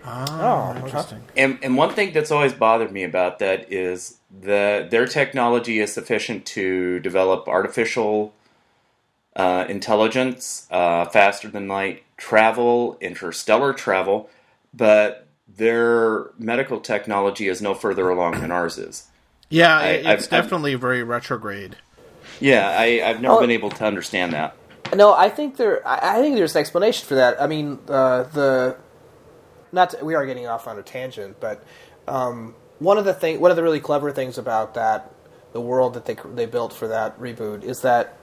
Ah, 0.05 0.71
okay. 0.71 0.79
interesting. 0.85 1.23
And, 1.37 1.59
and 1.63 1.77
one 1.77 1.93
thing 1.93 2.11
that's 2.13 2.31
always 2.31 2.53
bothered 2.53 2.91
me 2.91 3.03
about 3.03 3.39
that 3.39 3.71
is 3.71 4.17
that 4.41 4.91
their 4.91 5.05
technology 5.07 5.79
is 5.79 5.93
sufficient 5.93 6.45
to 6.47 6.99
develop 6.99 7.47
artificial 7.47 8.33
uh, 9.35 9.65
intelligence, 9.69 10.67
uh, 10.71 11.05
faster 11.05 11.47
than 11.47 11.67
light 11.67 12.03
travel, 12.17 12.97
interstellar 13.01 13.73
travel, 13.73 14.29
but 14.73 15.25
their 15.55 16.31
medical 16.37 16.79
technology 16.79 17.47
is 17.47 17.61
no 17.61 17.73
further 17.73 18.09
along 18.09 18.39
than 18.41 18.51
ours 18.51 18.77
is. 18.77 19.07
Yeah, 19.49 19.77
I- 19.77 19.85
it- 19.87 20.05
I've- 20.05 20.13
it's 20.15 20.23
I've- 20.31 20.41
definitely 20.41 20.75
very 20.75 21.03
retrograde. 21.03 21.77
Yeah, 22.39 22.75
I, 22.77 23.01
I've 23.05 23.21
never 23.21 23.35
Oh. 23.35 23.39
been 23.41 23.51
able 23.51 23.69
to 23.71 23.85
understand 23.85 24.33
that. 24.33 24.55
No, 24.95 25.13
I 25.13 25.29
think 25.29 25.57
there. 25.57 25.85
I 25.87 26.17
I 26.17 26.21
think 26.21 26.35
there's 26.35 26.55
an 26.55 26.59
explanation 26.59 27.07
for 27.07 27.15
that. 27.15 27.41
I 27.41 27.47
mean, 27.47 27.79
uh, 27.87 28.23
the 28.23 28.75
not 29.73 29.89
to, 29.89 30.05
we 30.05 30.15
are 30.15 30.25
getting 30.25 30.47
off 30.47 30.67
on 30.67 30.79
a 30.79 30.83
tangent, 30.83 31.39
but 31.39 31.63
um, 32.07 32.55
one 32.79 32.97
of 32.97 33.05
the 33.05 33.13
thing, 33.13 33.39
one 33.39 33.51
of 33.51 33.57
the 33.57 33.63
really 33.63 33.79
clever 33.79 34.11
things 34.11 34.37
about 34.37 34.75
that, 34.75 35.11
the 35.51 35.61
world 35.61 35.93
that 35.95 36.05
they 36.05 36.15
they 36.33 36.45
built 36.45 36.73
for 36.73 36.87
that 36.87 37.19
reboot 37.19 37.63
is 37.63 37.81
that 37.81 38.17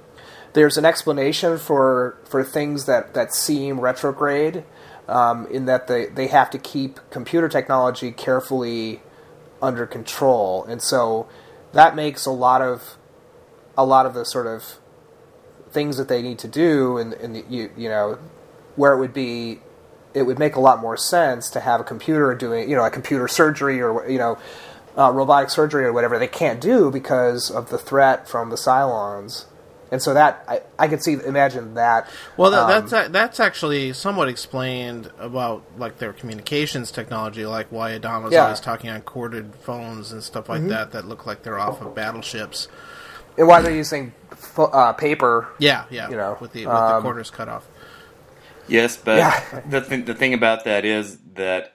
there's 0.53 0.77
an 0.77 0.85
explanation 0.85 1.59
for 1.59 2.19
for 2.25 2.43
things 2.43 2.87
that 2.87 3.15
that 3.15 3.35
seem 3.35 3.81
retrograde, 3.81 4.65
um, 5.09 5.47
in 5.49 5.67
that 5.67 5.87
they 5.87 6.07
they 6.07 6.29
have 6.29 6.51
to 6.51 6.59
keep 6.59 6.99
computer 7.11 7.49
technology 7.49 8.11
carefully 8.13 9.01
under 9.63 9.87
control, 9.87 10.65
and 10.65 10.81
so 10.83 11.29
that 11.73 11.95
makes 11.95 12.27
a 12.27 12.31
lot 12.31 12.63
of 12.63 12.97
a 13.77 13.85
lot 13.85 14.07
of 14.07 14.15
the 14.15 14.25
sort 14.25 14.47
of 14.47 14.79
things 15.71 15.97
that 15.97 16.09
they 16.09 16.21
need 16.21 16.39
to 16.41 16.49
do, 16.49 16.99
and, 16.99 17.13
and 17.15 17.37
you 17.49 17.71
you 17.77 17.89
know, 17.89 18.19
where 18.77 18.93
it 18.93 18.99
would 18.99 19.15
be, 19.15 19.61
it 20.15 20.23
would 20.23 20.39
make 20.39 20.57
a 20.57 20.61
lot 20.61 20.81
more 20.81 20.97
sense 20.97 21.51
to 21.51 21.61
have 21.61 21.81
a 21.81 21.85
computer 21.85 22.35
doing 22.35 22.69
you 22.69 22.77
know 22.77 22.85
a 22.85 22.91
computer 22.91 23.29
surgery 23.29 23.81
or 23.81 24.09
you 24.09 24.19
know, 24.19 24.39
uh, 24.97 25.11
robotic 25.13 25.51
surgery 25.51 25.85
or 25.85 25.93
whatever 25.93 26.19
they 26.19 26.27
can't 26.29 26.61
do 26.61 26.91
because 26.91 27.51
of 27.51 27.71
the 27.71 27.79
threat 27.79 28.29
from 28.29 28.51
the 28.51 28.57
Cylons, 28.57 29.45
and 29.93 30.03
so 30.03 30.13
that 30.15 30.45
I, 30.49 30.63
I 30.79 30.89
could 30.89 31.03
see 31.03 31.13
imagine 31.15 31.75
that. 31.75 32.11
Well, 32.37 32.51
that, 32.51 32.63
um, 32.63 32.89
that's 32.89 33.13
that's 33.13 33.41
actually 33.41 33.93
somewhat 33.93 34.29
explained 34.29 35.11
about 35.19 35.63
like 35.79 35.99
their 35.99 36.13
communications 36.13 36.91
technology, 36.91 37.47
like 37.47 37.69
why 37.71 37.97
Adama's 37.99 38.33
Yeah. 38.33 38.45
always 38.45 38.61
talking 38.61 38.91
on 38.91 39.03
corded 39.03 39.55
phones 39.63 40.11
and 40.13 40.23
stuff 40.23 40.49
like 40.49 40.67
that 40.69 40.91
that 40.93 41.07
look 41.07 41.25
like 41.27 41.43
they're 41.45 41.59
off 41.59 41.81
of 41.81 41.95
battleships. 41.95 42.67
and 43.39 43.47
why 43.47 43.63
they're 43.63 43.75
using 43.75 44.13
uh, 44.59 44.93
paper. 44.95 45.49
Yeah, 45.59 45.85
yeah, 45.91 46.11
You 46.11 46.17
know, 46.17 46.37
with 46.41 46.53
the 46.53 46.67
with 46.67 46.75
the 46.75 46.95
um, 46.97 47.03
quarters 47.03 47.31
cut 47.31 47.49
off. 47.49 47.65
Yes, 48.71 48.97
but 48.97 49.19
Yeah. 49.19 49.61
the 49.69 49.81
th- 49.83 50.07
the 50.07 50.15
thing 50.15 50.35
about 50.35 50.65
that 50.65 50.85
is 50.85 51.19
that 51.35 51.75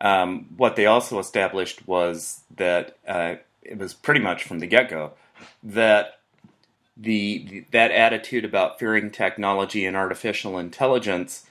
um, 0.00 0.46
what 0.56 0.76
they 0.76 0.86
also 0.86 1.18
established 1.18 1.86
was 1.88 2.42
that 2.56 2.96
uh, 3.06 3.36
it 3.62 3.78
was 3.78 3.94
pretty 3.94 4.20
much 4.20 4.44
from 4.44 4.60
the 4.60 4.66
get 4.66 4.90
go 4.90 5.12
that 5.62 6.20
the, 6.96 7.46
the 7.48 7.64
that 7.72 7.90
attitude 7.92 8.44
about 8.44 8.78
fearing 8.78 9.10
technology 9.10 9.86
and 9.86 9.96
artificial 9.96 10.58
intelligence 10.58 11.46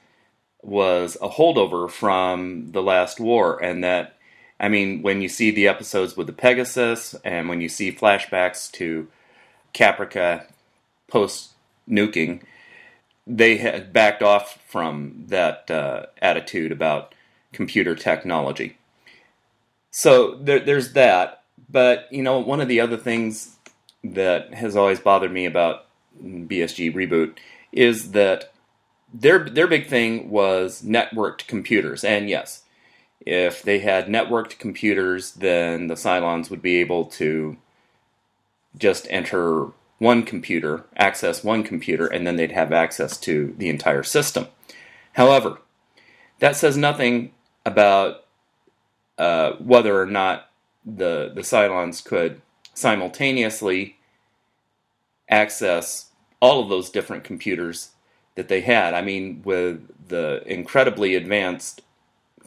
was 0.62 1.18
a 1.22 1.30
holdover 1.30 1.90
from 1.90 2.72
the 2.72 2.84
last 2.84 3.20
war, 3.20 3.62
and 3.64 3.84
that 3.84 4.18
I 4.60 4.70
mean, 4.70 5.02
when 5.02 5.22
you 5.22 5.30
see 5.30 5.52
the 5.52 5.68
episodes 5.68 6.18
with 6.18 6.28
the 6.28 6.34
Pegasus, 6.34 7.16
and 7.26 7.50
when 7.50 7.62
you 7.62 7.70
see 7.70 7.92
flashbacks 7.94 8.72
to 8.74 9.08
Caprica 9.74 10.46
post 11.08 11.52
nuking 11.90 12.42
they 13.30 13.58
had 13.58 13.94
backed 13.94 14.24
off 14.24 14.60
from 14.68 15.26
that 15.28 15.70
uh, 15.70 16.08
attitude 16.20 16.72
about 16.72 17.14
computer 17.54 17.96
technology. 17.96 18.78
So 19.92 20.36
there, 20.36 20.60
there's 20.60 20.94
that. 20.94 21.44
But 21.70 22.08
you 22.12 22.24
know, 22.24 22.40
one 22.40 22.60
of 22.60 22.68
the 22.68 22.82
other 22.82 22.98
things 22.98 23.56
that 24.04 24.54
has 24.56 24.76
always 24.76 25.00
bothered 25.00 25.32
me 25.32 25.46
about 25.46 25.86
BSG 26.22 26.94
reboot 26.94 27.38
is 27.72 28.12
that 28.12 28.52
their 29.14 29.40
their 29.40 29.68
big 29.68 29.88
thing 29.88 30.30
was 30.30 30.82
networked 30.82 31.46
computers, 31.46 32.04
and 32.04 32.30
yes, 32.30 32.64
if 33.26 33.62
they 33.62 33.80
had 33.80 34.08
networked 34.08 34.58
computers, 34.58 35.34
then 35.34 35.88
the 35.88 35.96
Cylons 35.96 36.50
would 36.50 36.62
be 36.62 36.78
able 36.78 37.06
to 37.06 37.58
just 38.78 39.06
enter 39.10 39.68
one 40.00 40.24
computer, 40.24 40.86
access 40.96 41.44
one 41.44 41.64
computer, 41.64 42.08
and 42.08 42.26
then 42.26 42.36
they'd 42.36 42.54
have 42.54 42.72
access 42.72 43.18
to 43.18 43.54
the 43.58 43.70
entire 43.70 44.04
system. 44.04 44.48
However, 45.14 45.60
that 46.40 46.56
says 46.56 46.78
nothing 46.78 47.34
about 47.66 48.26
uh, 49.18 49.52
whether 49.54 50.02
or 50.02 50.06
not 50.06 50.50
the 50.86 51.32
the 51.36 51.42
Cylons 51.42 52.04
could 52.04 52.42
simultaneously 52.74 53.98
access 55.30 56.08
all 56.40 56.64
of 56.64 56.70
those 56.70 56.90
different 56.90 57.24
computers 57.24 57.92
that 58.36 58.48
they 58.48 58.62
had. 58.62 58.94
I 58.94 59.02
mean, 59.02 59.42
with 59.44 60.08
the 60.08 60.42
incredibly 60.46 61.16
advanced 61.16 61.82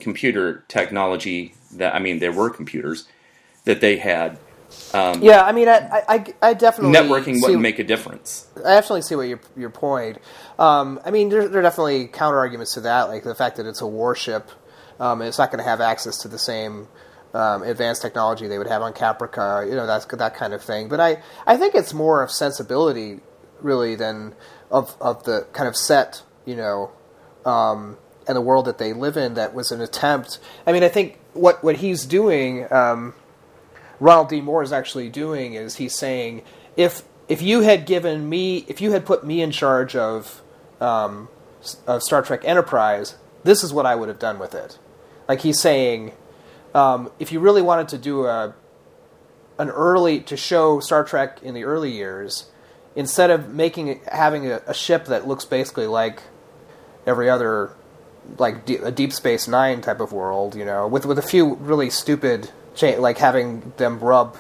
computer 0.01 0.65
technology 0.69 1.55
that 1.73 1.95
I 1.95 1.99
mean, 1.99 2.19
there 2.19 2.33
were 2.33 2.51
computers 2.51 3.07
that 3.65 3.81
they 3.81 3.99
had. 3.99 4.39
Um, 4.95 5.23
Yeah, 5.23 5.43
I 5.43 5.53
mean, 5.53 5.69
I 5.69 6.03
I, 6.09 6.25
I- 6.43 6.55
definitely 6.55 6.95
networking 6.99 7.35
see- 7.37 7.41
wouldn't 7.43 7.63
make 7.63 7.79
a 7.79 7.85
difference. 7.85 8.47
I 8.57 8.75
definitely 8.75 9.03
see 9.03 9.15
what 9.17 9.29
your 9.29 9.41
your 9.57 9.71
point. 9.71 10.19
Um, 10.59 11.01
I 11.05 11.11
mean, 11.11 11.29
there, 11.31 11.49
there 11.49 11.61
are 11.61 11.63
definitely 11.63 12.09
counter 12.09 12.39
arguments 12.39 12.75
to 12.75 12.81
that, 12.83 13.09
like 13.09 13.25
the 13.25 13.35
fact 13.35 13.57
that 13.57 13.67
it's 13.67 13.81
a 13.81 13.87
warship. 13.87 14.51
Um, 15.01 15.21
and 15.21 15.29
it's 15.29 15.39
not 15.39 15.51
going 15.51 15.63
to 15.65 15.69
have 15.69 15.81
access 15.81 16.19
to 16.19 16.29
the 16.29 16.39
same 16.39 16.87
um, 17.35 17.63
advanced 17.63 18.03
technology 18.03 18.47
they 18.47 18.59
would 18.59 18.69
have 18.69 18.83
on 18.83 18.93
Caprica. 18.93 19.69
You 19.69 19.75
know, 19.75 19.87
that's 19.87 20.05
that 20.05 20.35
kind 20.35 20.53
of 20.53 20.63
thing. 20.63 20.89
But 20.89 21.01
I, 21.01 21.23
I 21.47 21.57
think 21.57 21.75
it's 21.75 21.93
more 21.95 22.23
of 22.23 22.31
sensibility, 22.31 23.21
really, 23.61 23.95
than 23.97 24.35
of 24.71 24.95
of 25.01 25.25
the 25.25 25.47
kind 25.53 25.67
of 25.69 25.77
set, 25.77 26.23
you 26.45 26.55
know, 26.55 26.91
um, 27.45 27.97
and 28.29 28.37
the 28.37 28.41
world 28.43 28.67
that 28.67 28.79
they 28.79 28.93
live 28.93 29.17
in. 29.17 29.35
That 29.35 29.55
was 29.55 29.73
an 29.73 29.81
attempt. 29.81 30.39
I 30.67 30.73
mean, 30.73 30.85
I 30.85 30.89
think 30.89 31.19
what 31.33 31.65
what 31.65 31.77
he's 31.77 32.05
doing. 32.05 32.71
Um, 32.73 33.15
Ronald 34.03 34.31
D. 34.31 34.41
Moore 34.41 34.65
is 34.65 34.73
actually 34.73 35.09
doing 35.09 35.55
is 35.55 35.77
he's 35.77 35.95
saying 35.95 36.43
if 36.77 37.05
if 37.29 37.41
you 37.41 37.61
had 37.61 37.87
given 37.87 38.29
me 38.29 38.65
if 38.67 38.81
you 38.81 38.91
had 38.91 39.07
put 39.07 39.25
me 39.25 39.41
in 39.41 39.53
charge 39.53 39.95
of 39.95 40.43
um, 40.81 41.29
of 41.87 42.03
Star 42.03 42.21
Trek 42.21 42.45
Enterprise, 42.45 43.15
this 43.45 43.63
is 43.63 43.73
what 43.73 43.87
I 43.87 43.95
would 43.95 44.09
have 44.09 44.19
done 44.19 44.41
with 44.41 44.57
it. 44.57 44.77
Like 45.29 45.43
he's 45.43 45.61
saying, 45.61 46.13
um, 46.75 47.13
if 47.21 47.31
you 47.31 47.39
really 47.39 47.63
wanted 47.63 47.89
to 47.91 47.99
do 47.99 48.27
a 48.27 48.57
an 49.57 49.71
early 49.71 50.19
to 50.19 50.37
show 50.37 50.81
Star 50.81 51.05
Trek 51.05 51.41
in 51.41 51.55
the 51.55 51.63
early 51.63 51.93
years, 51.93 52.51
instead 52.97 53.31
of 53.31 53.51
making 53.51 54.01
having 54.11 54.51
a, 54.51 54.63
a 54.67 54.75
ship 54.75 55.05
that 55.05 55.29
looks 55.29 55.45
basically 55.45 55.87
like 55.87 56.25
every 57.07 57.31
other 57.31 57.71
like 58.37 58.67
de- 58.67 58.85
a 58.85 58.91
Deep 58.91 59.13
Space 59.13 59.47
Nine 59.47 59.81
type 59.81 60.01
of 60.01 60.13
world, 60.13 60.57
you 60.57 60.65
know, 60.65 60.89
with 60.89 61.07
with 61.07 61.21
a 61.21 61.23
few 61.23 61.55
really 61.55 61.89
stupid 61.89 62.51
cha- 62.75 62.99
like 62.99 63.19
having 63.19 63.73
them 63.77 63.99
rub 64.01 64.37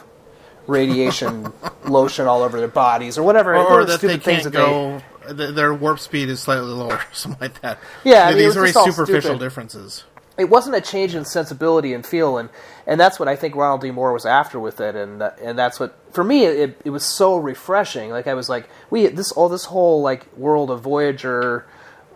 radiation 0.67 1.53
lotion 1.85 2.27
all 2.27 2.43
over 2.43 2.59
their 2.59 2.69
bodies 2.69 3.19
or 3.19 3.23
whatever, 3.23 3.55
or, 3.57 3.67
or 3.81 3.85
that 3.85 4.01
they 4.01 4.09
stupid 4.09 4.23
things 4.23 4.43
can't 4.43 4.53
that 4.55 4.59
they 5.27 5.35
go. 5.35 5.37
th- 5.47 5.55
Their 5.55 5.75
warp 5.75 5.99
speed 5.99 6.29
is 6.29 6.41
slightly 6.41 6.69
lower, 6.71 7.01
something 7.12 7.41
like 7.41 7.61
that. 7.62 7.79
Yeah, 8.05 8.27
I 8.27 8.31
mean, 8.31 8.39
these 8.39 8.57
are 8.57 8.61
very 8.61 8.73
superficial 8.73 9.39
differences. 9.39 10.05
it 10.39 10.49
wasn't 10.49 10.77
a 10.77 10.81
change 10.81 11.15
in 11.15 11.25
sensibility 11.25 11.93
and 11.93 12.07
feel, 12.07 12.39
and 12.39 12.49
and 12.87 12.99
that's 12.99 13.19
what 13.19 13.29
I 13.29 13.37
think 13.37 13.55
Ronald 13.55 13.81
D. 13.83 13.91
Moore 13.91 14.12
was 14.12 14.25
after 14.27 14.59
with 14.61 14.81
it, 14.81 14.95
and 14.95 15.23
and 15.23 15.59
that's 15.59 15.79
what 15.81 15.97
for 16.12 16.25
me 16.25 16.45
it, 16.45 16.81
it 16.85 16.91
was 16.91 17.05
so 17.05 17.37
refreshing. 17.37 18.11
Like 18.11 18.27
I 18.27 18.35
was 18.35 18.49
like, 18.49 18.69
we 18.91 19.07
this 19.09 19.33
all 19.33 19.49
this 19.49 19.65
whole 19.67 20.01
like 20.03 20.27
world 20.37 20.71
of 20.71 20.81
Voyager, 20.81 21.67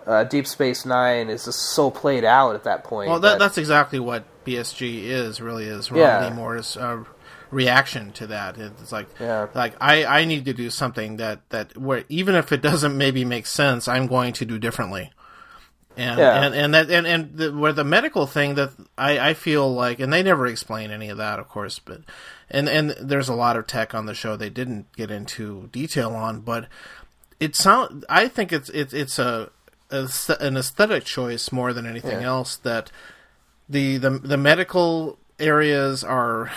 uh, 0.06 0.24
Deep 0.24 0.46
Space 0.46 0.86
Nine 0.86 1.28
is 1.30 1.44
just 1.44 1.58
so 1.72 1.90
played 1.90 2.24
out 2.24 2.54
at 2.54 2.64
that 2.64 2.84
point. 2.84 3.10
Well, 3.10 3.20
that, 3.20 3.38
that's 3.38 3.58
exactly 3.58 3.98
what 3.98 4.24
BSG 4.46 5.04
is. 5.04 5.40
Really, 5.40 5.64
is 5.64 5.90
Ronald 5.90 6.30
Yeah. 6.32 6.34
Moore's 6.36 6.76
uh, 6.76 7.04
reaction 7.50 8.12
to 8.12 8.26
that. 8.28 8.56
It's 8.58 8.92
like, 8.92 9.08
Yeah. 9.20 9.46
like 9.54 9.74
I, 9.80 10.04
I 10.04 10.24
need 10.24 10.44
to 10.46 10.52
do 10.54 10.70
something 10.70 11.16
that 11.18 11.48
that 11.50 11.76
where 11.76 12.04
even 12.08 12.34
if 12.34 12.52
it 12.52 12.62
doesn't 12.62 12.96
maybe 12.96 13.24
make 13.24 13.46
sense, 13.46 13.88
I'm 13.88 14.06
going 14.06 14.32
to 14.34 14.44
do 14.44 14.58
differently. 14.58 15.10
And, 15.98 16.18
Yeah. 16.18 16.42
and 16.42 16.54
and 16.54 16.74
that 16.74 16.90
and 16.90 17.06
and 17.06 17.36
the, 17.36 17.52
where 17.52 17.72
the 17.72 17.84
medical 17.84 18.26
thing 18.26 18.54
that 18.56 18.70
I, 18.98 19.30
I 19.30 19.34
feel 19.34 19.72
like 19.72 19.98
and 19.98 20.12
they 20.12 20.22
never 20.22 20.46
explain 20.46 20.90
any 20.90 21.08
of 21.08 21.16
that 21.16 21.38
of 21.38 21.48
course 21.48 21.78
but 21.78 22.02
and 22.50 22.68
and 22.68 22.90
there's 23.00 23.30
a 23.30 23.34
lot 23.34 23.56
of 23.56 23.66
tech 23.66 23.94
on 23.94 24.04
the 24.04 24.12
show 24.12 24.36
they 24.36 24.50
didn't 24.50 24.92
get 24.94 25.10
into 25.10 25.70
detail 25.72 26.10
on 26.14 26.40
but 26.40 26.66
it 27.40 27.56
sound 27.56 28.04
I 28.10 28.28
think 28.28 28.52
it's 28.52 28.68
it's 28.68 28.92
it's 28.92 29.18
a, 29.18 29.48
a 29.90 30.06
an 30.38 30.58
aesthetic 30.58 31.04
choice 31.04 31.50
more 31.50 31.72
than 31.72 31.86
anything 31.86 32.20
Yeah. 32.20 32.26
else 32.28 32.56
that 32.56 32.92
the 33.68 33.98
the 33.98 34.10
the 34.10 34.36
medical 34.36 35.18
areas 35.38 36.04
are 36.04 36.50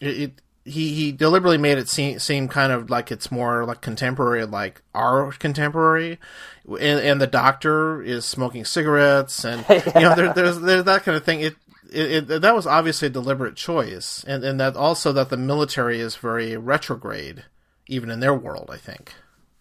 it, 0.00 0.20
it 0.20 0.32
he 0.64 0.94
he 0.94 1.12
deliberately 1.12 1.58
made 1.58 1.78
it 1.78 1.88
seem 1.88 2.18
seem 2.18 2.48
kind 2.48 2.72
of 2.72 2.88
like 2.88 3.12
it's 3.12 3.30
more 3.30 3.64
like 3.66 3.80
contemporary 3.80 4.46
like 4.46 4.80
our 4.94 5.30
contemporary 5.32 6.18
and, 6.66 7.00
and 7.00 7.20
the 7.20 7.26
doctor 7.26 8.02
is 8.02 8.24
smoking 8.24 8.64
cigarettes 8.64 9.44
and 9.44 9.64
you 9.68 10.00
know 10.00 10.14
there, 10.14 10.32
there's 10.32 10.58
there's 10.60 10.84
that 10.84 11.02
kind 11.02 11.16
of 11.16 11.24
thing 11.24 11.40
it 11.40 11.54
it, 11.94 12.30
it, 12.30 12.42
that 12.42 12.54
was 12.54 12.66
obviously 12.66 13.06
a 13.06 13.10
deliberate 13.10 13.56
choice, 13.56 14.24
and, 14.26 14.44
and 14.44 14.58
that 14.60 14.76
also 14.76 15.12
that 15.12 15.28
the 15.28 15.36
military 15.36 16.00
is 16.00 16.16
very 16.16 16.56
retrograde, 16.56 17.44
even 17.86 18.10
in 18.10 18.20
their 18.20 18.34
world. 18.34 18.70
I 18.72 18.78
think 18.78 19.14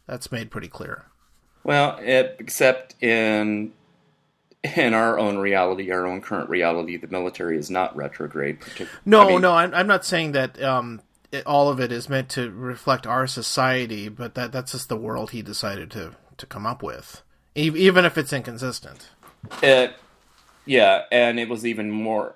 that's 0.07 0.31
made 0.31 0.49
pretty 0.49 0.67
clear. 0.67 1.05
Well, 1.63 1.97
it, 2.01 2.35
except 2.39 3.01
in 3.01 3.71
in 4.63 4.93
our 4.93 5.19
own 5.19 5.37
reality, 5.37 5.91
our 5.91 6.05
own 6.05 6.21
current 6.21 6.49
reality, 6.49 6.97
the 6.97 7.07
military 7.07 7.57
is 7.57 7.69
not 7.69 7.95
retrograde. 7.95 8.61
partic- 8.61 8.87
No, 9.05 9.21
I 9.21 9.27
mean, 9.27 9.41
no, 9.41 9.53
I'm, 9.53 9.73
I'm 9.73 9.87
not 9.87 10.05
saying 10.05 10.31
that 10.33 10.61
um, 10.61 11.01
it, 11.31 11.45
all 11.45 11.69
of 11.69 11.79
it 11.79 11.91
is 11.91 12.07
meant 12.07 12.29
to 12.29 12.49
reflect 12.49 13.05
our 13.05 13.27
society, 13.27 14.07
but 14.09 14.35
that 14.35 14.51
that's 14.51 14.71
just 14.71 14.87
the 14.89 14.95
world 14.97 15.31
he 15.31 15.41
decided 15.41 15.91
to 15.91 16.15
to 16.37 16.45
come 16.45 16.65
up 16.65 16.81
with, 16.81 17.21
e- 17.55 17.71
even 17.75 18.05
if 18.05 18.17
it's 18.17 18.33
inconsistent. 18.33 19.09
It, 19.61 19.93
yeah, 20.65 21.03
and 21.11 21.39
it 21.39 21.49
was 21.49 21.65
even 21.65 21.91
more. 21.91 22.35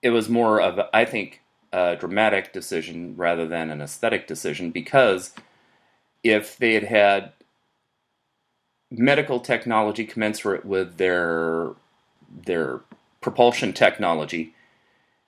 It 0.00 0.10
was 0.10 0.28
more 0.28 0.60
of, 0.60 0.80
I 0.94 1.04
think, 1.04 1.42
a 1.72 1.96
dramatic 1.96 2.52
decision 2.52 3.14
rather 3.16 3.46
than 3.46 3.70
an 3.70 3.80
aesthetic 3.80 4.26
decision 4.26 4.70
because 4.70 5.32
if 6.24 6.56
they 6.56 6.74
had 6.74 6.84
had 6.84 7.32
medical 8.98 9.40
technology 9.40 10.04
commensurate 10.04 10.64
with 10.64 10.96
their 10.96 11.70
their 12.44 12.80
propulsion 13.20 13.72
technology, 13.72 14.54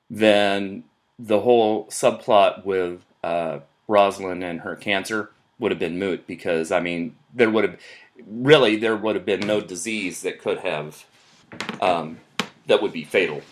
then 0.08 0.84
the 1.18 1.40
whole 1.40 1.86
subplot 1.86 2.64
with 2.64 3.04
uh, 3.22 3.60
Rosalind 3.88 4.42
and 4.42 4.60
her 4.60 4.76
cancer 4.76 5.30
would 5.58 5.70
have 5.70 5.78
been 5.78 5.98
moot 5.98 6.26
because 6.26 6.72
I 6.72 6.80
mean 6.80 7.16
there 7.32 7.50
would 7.50 7.64
have 7.64 7.80
really 8.26 8.76
there 8.76 8.96
would 8.96 9.16
have 9.16 9.24
been 9.24 9.40
no 9.40 9.60
disease 9.60 10.22
that 10.22 10.40
could 10.40 10.58
have 10.58 11.04
um, 11.80 12.18
that 12.66 12.82
would 12.82 12.92
be 12.92 13.04
fatal. 13.04 13.42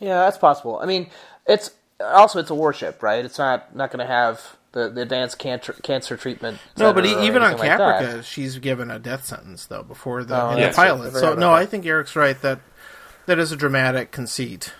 Yeah, 0.00 0.20
that's 0.20 0.38
possible. 0.38 0.78
I 0.82 0.86
mean, 0.86 1.08
it's 1.46 1.70
also 2.00 2.38
it's 2.38 2.50
a 2.50 2.54
warship, 2.54 3.02
right? 3.02 3.24
It's 3.24 3.38
not 3.38 3.74
not 3.74 3.90
going 3.90 4.06
to 4.06 4.12
have 4.12 4.56
the, 4.76 4.90
the 4.90 5.00
advanced 5.02 5.38
cancer 5.38 5.72
cancer 5.82 6.16
treatment. 6.16 6.58
No, 6.76 6.92
but 6.92 7.04
center 7.04 7.18
e- 7.18 7.22
or 7.22 7.26
even 7.26 7.42
on 7.42 7.52
anything 7.52 7.68
like. 7.70 7.78
Caprica, 7.80 8.22
she's 8.24 8.58
given 8.58 8.90
a 8.90 8.98
death 8.98 9.24
sentence 9.24 9.66
though 9.66 9.82
before 9.82 10.22
the, 10.22 10.40
Oh, 10.40 10.50
in 10.50 10.58
yeah. 10.58 10.68
the 10.68 10.74
pilot. 10.74 11.12
So 11.14 11.34
no, 11.34 11.50
that. 11.50 11.62
I 11.62 11.66
think 11.66 11.86
Eric's 11.86 12.14
right 12.14 12.40
that 12.42 12.60
that 13.26 13.38
is 13.38 13.52
a 13.52 13.56
dramatic 13.56 14.10
conceit. 14.12 14.72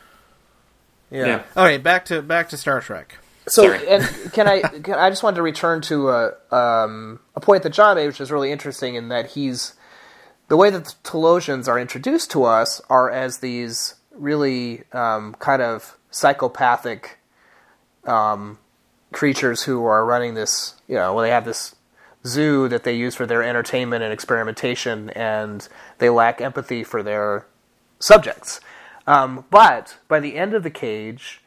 yeah. 1.11 1.27
Yeah. 1.27 1.43
All 1.57 1.65
right, 1.65 1.83
back 1.83 2.05
to 2.07 2.21
back 2.23 2.49
to 2.51 2.57
Star 2.57 2.81
Trek. 2.81 3.17
So, 3.49 3.63
Sorry. 3.63 3.89
and 3.89 4.33
can 4.33 4.49
I? 4.49 4.61
Can, 4.61 4.95
I 4.95 5.09
just 5.09 5.23
wanted 5.23 5.37
to 5.37 5.43
return 5.43 5.81
to 5.83 6.11
a 6.11 6.33
um, 6.55 7.21
a 7.37 7.41
point 7.41 7.63
that 7.63 7.71
John 7.73 7.97
made, 7.97 8.07
which 8.09 8.21
is 8.21 8.31
really 8.33 8.51
interesting, 8.53 8.97
in 8.97 9.09
that 9.09 9.29
he's 9.31 9.75
the 10.49 10.57
way 10.57 10.69
that 10.71 10.85
the 10.85 10.95
Talosians 11.05 11.69
are 11.69 11.79
introduced 11.79 12.31
to 12.33 12.43
us 12.45 12.81
are 12.91 13.09
as 13.11 13.39
these 13.39 13.95
really 14.13 14.83
um, 14.93 15.35
kind 15.39 15.63
of 15.63 15.97
psychopathic 16.11 17.19
um, 18.05 18.59
creatures 19.13 19.65
who 19.65 19.85
are 19.85 20.05
running 20.05 20.35
this. 20.35 20.75
You 20.89 20.97
know, 20.97 21.15
well, 21.15 21.23
they 21.25 21.31
have 21.31 21.45
this 21.45 21.75
zoo 22.27 22.69
that 22.69 22.85
they 22.85 22.95
use 22.95 23.15
for 23.15 23.27
their 23.27 23.43
entertainment 23.43 24.03
and 24.03 24.13
experimentation, 24.13 25.11
and 25.11 25.69
they 25.99 26.11
lack 26.11 26.41
empathy 26.41 26.85
for 26.85 27.03
their 27.03 27.47
subjects. 27.99 28.61
Um, 29.07 29.45
but 29.51 29.99
by 30.09 30.21
the 30.21 30.37
end 30.37 30.55
of 30.55 30.63
the 30.63 30.71
cage, 30.71 31.43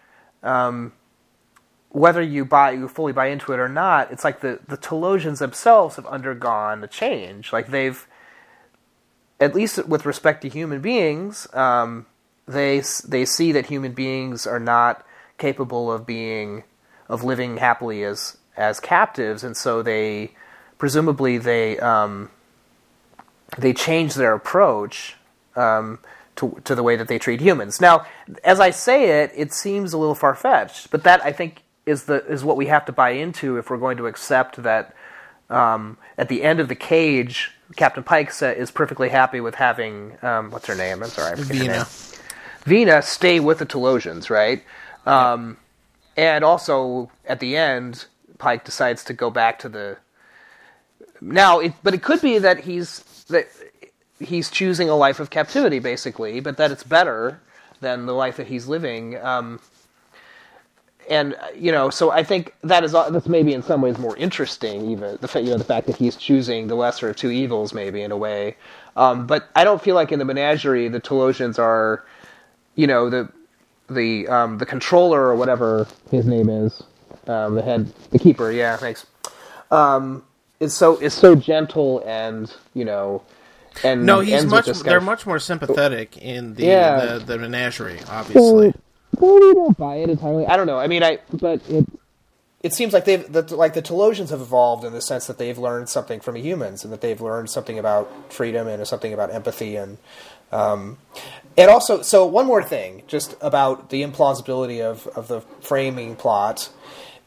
whether 1.89 2.21
you 2.21 2.45
buy 2.45 2.71
you 2.71 2.87
fully 2.87 3.13
buy 3.13 3.27
into 3.27 3.51
it 3.53 3.59
or 3.59 3.69
not, 3.69 4.11
it's 4.11 4.23
like 4.23 4.41
the 4.41 4.59
the 4.67 4.77
Talosians 4.77 5.39
themselves 5.39 5.95
have 5.97 6.05
undergone 6.05 6.83
a 6.83 6.87
change. 6.87 7.51
Like 7.51 7.67
they've, 7.69 8.07
at 9.39 9.55
least 9.55 9.85
with 9.87 10.05
respect 10.05 10.41
to 10.43 10.49
human 10.49 10.81
beings, 10.81 11.47
um, 11.53 12.05
they 12.47 12.81
they 13.07 13.25
see 13.25 13.51
that 13.51 13.67
human 13.67 13.93
beings 13.93 14.47
are 14.47 14.59
not 14.59 15.05
capable 15.37 15.91
of 15.91 16.05
being 16.05 16.63
of 17.09 17.23
living 17.23 17.57
happily 17.57 18.03
as 18.03 18.37
as 18.55 18.79
captives, 18.79 19.43
and 19.43 19.57
so 19.57 19.81
they 19.81 20.31
presumably 20.77 21.37
they 21.37 21.77
um, 21.79 22.29
they 23.57 23.73
change 23.73 24.13
their 24.15 24.33
approach 24.33 25.15
um, 25.55 25.99
to 26.35 26.61
to 26.63 26.75
the 26.75 26.83
way 26.83 26.95
that 26.95 27.07
they 27.07 27.19
treat 27.19 27.41
humans. 27.41 27.81
Now, 27.81 28.05
as 28.43 28.59
I 28.59 28.69
say 28.69 29.23
it, 29.23 29.31
it 29.35 29.51
seems 29.51 29.91
a 29.91 29.97
little 29.97 30.15
far 30.15 30.35
fetched, 30.35 30.91
but 30.91 31.03
that 31.03 31.23
I 31.25 31.31
think 31.31 31.63
is 31.85 32.03
the 32.03 32.25
is 32.27 32.43
what 32.43 32.55
we 32.55 32.67
have 32.67 32.85
to 32.85 32.91
buy 32.91 33.11
into 33.11 33.57
if 33.57 33.69
we're 33.69 33.77
going 33.77 33.97
to 33.97 34.07
accept 34.07 34.61
that 34.63 34.95
um, 35.49 35.97
at 36.17 36.29
the 36.29 36.43
end 36.43 36.59
of 36.59 36.67
the 36.67 36.75
cage, 36.75 37.51
Captain 37.75 38.03
Pike 38.03 38.31
is 38.41 38.71
perfectly 38.71 39.09
happy 39.09 39.41
with 39.41 39.55
having 39.55 40.17
um, 40.21 40.51
what's 40.51 40.67
her 40.67 40.75
name? 40.75 41.01
I'm 41.01 41.09
sorry, 41.09 41.33
I 41.33 41.35
forget 41.35 41.57
her 41.57 41.63
name. 41.63 41.71
Vina. 41.71 41.87
Vina 42.65 43.01
stay 43.01 43.39
with 43.39 43.57
the 43.59 43.65
Talosians, 43.65 44.29
right? 44.29 44.63
Um, 45.05 45.57
and 46.19 46.43
also 46.43 47.09
at 47.25 47.39
the 47.39 47.55
end, 47.55 48.05
Pike 48.37 48.65
decides 48.65 49.03
to 49.05 49.13
go 49.13 49.29
back 49.29 49.59
to 49.59 49.69
the. 49.69 49.97
Now, 51.21 51.59
it, 51.59 51.73
but 51.81 51.93
it 51.93 52.03
could 52.03 52.21
be 52.21 52.37
that 52.39 52.59
he's 52.59 52.99
that 53.29 53.47
he's 54.19 54.49
choosing 54.49 54.89
a 54.89 54.95
life 54.95 55.19
of 55.19 55.29
captivity, 55.29 55.79
basically, 55.79 56.39
but 56.41 56.57
that 56.57 56.71
it's 56.71 56.83
better 56.83 57.39
than 57.79 58.05
the 58.05 58.13
life 58.13 58.37
that 58.37 58.47
he's 58.47 58.67
living. 58.67 59.17
Um, 59.17 59.61
and 61.09 61.35
you 61.55 61.71
know, 61.71 61.89
so 61.89 62.11
I 62.11 62.23
think 62.23 62.53
that 62.63 62.83
is 62.83 62.91
that's 62.91 63.27
maybe 63.27 63.53
in 63.53 63.63
some 63.63 63.81
ways 63.81 63.97
more 63.97 64.15
interesting, 64.17 64.91
even 64.91 65.17
the 65.21 65.41
you 65.41 65.51
know 65.51 65.57
the 65.57 65.63
fact 65.63 65.87
that 65.87 65.95
he's 65.95 66.15
choosing 66.15 66.67
the 66.67 66.75
lesser 66.75 67.09
of 67.09 67.15
two 67.15 67.31
evils, 67.31 67.73
maybe 67.73 68.01
in 68.01 68.11
a 68.11 68.17
way. 68.17 68.57
Um, 68.95 69.25
but 69.25 69.49
I 69.55 69.63
don't 69.63 69.81
feel 69.81 69.95
like 69.95 70.11
in 70.11 70.19
the 70.19 70.25
menagerie 70.25 70.89
the 70.89 70.99
Talosians 71.01 71.57
are, 71.57 72.05
you 72.75 72.87
know, 72.87 73.09
the 73.09 73.29
the 73.89 74.27
um, 74.27 74.57
the 74.57 74.65
controller 74.65 75.21
or 75.21 75.35
whatever 75.35 75.87
his 76.11 76.25
name 76.25 76.49
is, 76.49 76.83
um, 77.27 77.55
the 77.55 77.61
head, 77.61 77.91
the 78.11 78.19
keeper. 78.19 78.51
Yeah, 78.51 78.77
thanks. 78.77 79.05
Um, 79.71 80.23
is 80.59 80.73
so 80.75 80.97
is 80.97 81.13
so 81.13 81.35
gentle 81.35 82.03
and 82.05 82.53
you 82.73 82.85
know, 82.85 83.21
and 83.83 84.05
No, 84.05 84.19
he's 84.19 84.45
much. 84.45 84.65
They're 84.67 85.01
much 85.01 85.25
more 85.25 85.39
sympathetic 85.39 86.17
in 86.17 86.55
the 86.55 86.65
Yeah. 86.65 87.05
the, 87.05 87.19
the 87.19 87.37
menagerie, 87.37 87.99
obviously. 88.09 88.73
totally 89.17 89.53
don't 89.53 89.77
buy 89.77 89.95
it 89.97 90.09
entirely. 90.09 90.45
I 90.45 90.57
don't 90.57 90.67
know. 90.67 90.79
I 90.79 90.87
mean, 90.87 91.03
I 91.03 91.19
but 91.31 91.61
it 91.69 91.85
it 92.61 92.73
seems 92.73 92.91
like 92.93 93.05
they've 93.05 93.31
that 93.31 93.51
like 93.51 93.73
the 93.73 93.81
Talosians 93.81 94.29
have 94.31 94.41
evolved 94.41 94.83
in 94.83 94.91
the 94.91 95.01
sense 95.01 95.27
that 95.27 95.37
they've 95.37 95.57
learned 95.57 95.87
something 95.87 96.19
from 96.19 96.35
humans 96.35 96.83
and 96.83 96.91
that 96.91 96.99
they've 97.01 97.21
learned 97.21 97.49
something 97.49 97.79
about 97.79 98.33
freedom 98.33 98.67
and 98.67 98.85
something 98.87 99.13
about 99.13 99.33
empathy 99.33 99.75
and 99.77 99.97
um, 100.51 100.97
and 101.59 101.69
also 101.69 102.01
so 102.01 102.25
one 102.25 102.47
more 102.47 102.63
thing 102.63 103.03
just 103.07 103.35
about 103.41 103.89
the 103.89 104.01
implausibility 104.01 104.81
of 104.81 105.07
of 105.07 105.27
the 105.27 105.41
framing 105.61 106.15
plot 106.15 106.69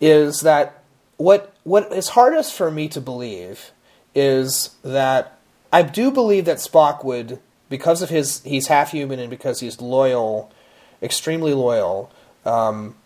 is 0.01 0.41
that 0.41 0.83
what 1.19 1.55
what 1.65 1.93
is 1.93 2.11
hardest 2.11 2.55
for 2.55 2.71
me 2.71 2.89
to 2.89 3.01
believe 3.01 3.71
is 4.15 4.71
that 4.83 5.39
I 5.73 5.83
do 5.83 6.11
believe 6.11 6.47
that 6.47 6.59
Spock 6.59 7.05
would 7.05 7.39
because 7.69 8.03
of 8.03 8.09
his 8.09 8.43
he's 8.43 8.67
half 8.69 8.91
human 8.91 9.19
and 9.19 9.29
because 9.31 9.61
he's 9.61 9.81
loyal 9.81 10.51
extremely 11.03 11.55
loyal. 11.55 12.11
Um, 12.45 12.97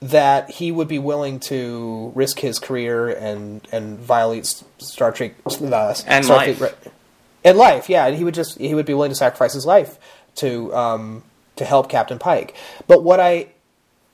that 0.00 0.50
he 0.50 0.72
would 0.72 0.88
be 0.88 0.98
willing 0.98 1.38
to 1.38 2.10
risk 2.16 2.40
his 2.40 2.58
career 2.58 3.08
and 3.08 3.66
and 3.70 3.98
violate 3.98 4.46
Star 4.78 5.12
Trek 5.12 5.34
uh, 5.46 5.94
And 6.06 6.24
Star 6.24 6.38
life. 6.38 6.58
Trek- 6.58 6.76
and 7.44 7.58
life, 7.58 7.88
yeah, 7.88 8.06
and 8.06 8.16
he 8.16 8.24
would 8.24 8.34
just 8.34 8.58
he 8.58 8.74
would 8.74 8.86
be 8.86 8.94
willing 8.94 9.10
to 9.10 9.16
sacrifice 9.16 9.52
his 9.52 9.66
life 9.66 9.98
to 10.36 10.74
um, 10.74 11.22
to 11.56 11.64
help 11.64 11.88
Captain 11.88 12.18
Pike. 12.18 12.54
But 12.86 13.02
what 13.02 13.20
I 13.20 13.48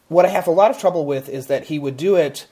what 0.08 0.24
I 0.24 0.28
have 0.28 0.46
a 0.46 0.52
lot 0.52 0.70
of 0.70 0.78
trouble 0.78 1.04
with 1.06 1.28
is 1.28 1.46
that 1.48 1.64
he 1.66 1.78
would 1.78 1.96
do 1.96 2.16
it 2.16 2.46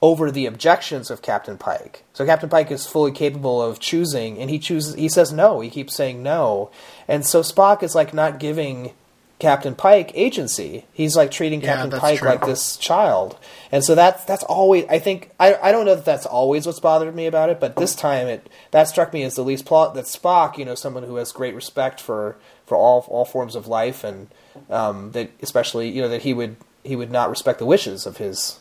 over 0.00 0.30
the 0.32 0.46
objections 0.46 1.10
of 1.10 1.22
Captain 1.22 1.56
Pike. 1.56 2.02
So 2.12 2.26
Captain 2.26 2.48
Pike 2.48 2.70
is 2.70 2.86
fully 2.86 3.12
capable 3.12 3.62
of 3.62 3.78
choosing, 3.78 4.38
and 4.38 4.50
he 4.50 4.58
chooses. 4.58 4.94
He 4.94 5.08
says 5.08 5.32
no. 5.32 5.60
He 5.60 5.70
keeps 5.70 5.94
saying 5.94 6.22
no, 6.22 6.70
and 7.08 7.24
so 7.24 7.40
Spock 7.40 7.82
is 7.82 7.94
like 7.94 8.12
not 8.12 8.38
giving 8.40 8.92
Captain 9.38 9.74
Pike 9.74 10.10
agency. 10.14 10.84
He's 10.92 11.16
like 11.16 11.30
treating 11.30 11.60
Yeah, 11.60 11.76
Captain 11.76 12.00
Pike 12.00 12.18
true. 12.18 12.28
like 12.28 12.44
this 12.44 12.76
child, 12.76 13.38
and 13.70 13.84
so 13.84 13.94
that's 13.94 14.24
that's 14.24 14.42
always. 14.44 14.84
I 14.90 14.98
think 14.98 15.30
I 15.38 15.54
I 15.54 15.72
don't 15.72 15.86
know 15.86 15.94
that 15.94 16.04
that's 16.04 16.26
always 16.26 16.66
what's 16.66 16.80
bothered 16.80 17.14
me 17.14 17.26
about 17.26 17.48
it, 17.50 17.60
but 17.60 17.76
this 17.76 17.94
time 17.94 18.26
it 18.26 18.48
that 18.72 18.88
struck 18.88 19.12
me 19.12 19.22
as 19.22 19.36
the 19.36 19.44
least 19.44 19.64
plot 19.64 19.94
that 19.94 20.06
Spock, 20.06 20.58
you 20.58 20.64
know, 20.64 20.74
someone 20.74 21.04
who 21.04 21.16
has 21.16 21.30
great 21.32 21.54
respect 21.54 22.00
for 22.00 22.36
for 22.66 22.76
all 22.76 23.04
all 23.08 23.24
forms 23.24 23.54
of 23.54 23.66
life, 23.66 24.04
and 24.04 24.28
um, 24.70 25.12
that 25.12 25.30
especially 25.42 25.88
you 25.90 26.02
know 26.02 26.08
that 26.08 26.22
he 26.22 26.32
would 26.34 26.56
he 26.84 26.96
would 26.96 27.10
not 27.10 27.30
respect 27.30 27.58
the 27.58 27.66
wishes 27.66 28.06
of 28.06 28.16
his 28.18 28.58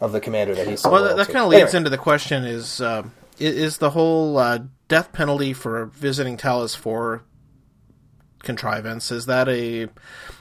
of 0.00 0.12
the 0.12 0.20
commander 0.20 0.54
that 0.54 0.66
he's 0.68 0.80
so 0.82 0.90
Well, 0.90 1.02
that, 1.04 1.16
that 1.16 1.26
kind 1.26 1.38
of 1.44 1.48
leads 1.48 1.74
Anyway. 1.74 1.78
into 1.78 1.90
the 1.90 1.98
question: 1.98 2.44
is 2.44 2.80
um, 2.80 3.12
i- 3.40 3.44
is 3.44 3.78
the 3.78 3.90
whole 3.90 4.38
uh, 4.38 4.58
death 4.88 5.12
penalty 5.12 5.52
for 5.52 5.86
visiting 5.86 6.36
Talos 6.36 6.76
for 6.76 7.22
contrivance 8.42 9.10
is 9.10 9.26
that 9.26 9.48
a 9.48 9.88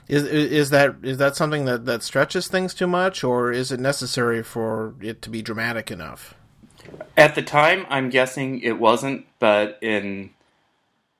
is 0.07 0.23
is 0.23 0.69
that 0.69 0.95
is 1.03 1.17
that 1.17 1.35
something 1.35 1.65
that 1.65 1.85
that 1.85 2.03
stretches 2.03 2.47
things 2.47 2.73
too 2.73 2.87
much, 2.87 3.23
or 3.23 3.51
is 3.51 3.71
it 3.71 3.79
necessary 3.79 4.43
for 4.43 4.93
it 5.01 5.21
to 5.23 5.29
be 5.29 5.41
dramatic 5.41 5.91
enough? 5.91 6.35
At 7.17 7.35
the 7.35 7.41
time, 7.41 7.85
I'm 7.89 8.09
guessing 8.09 8.61
it 8.61 8.79
wasn't, 8.79 9.25
but 9.39 9.77
in 9.81 10.29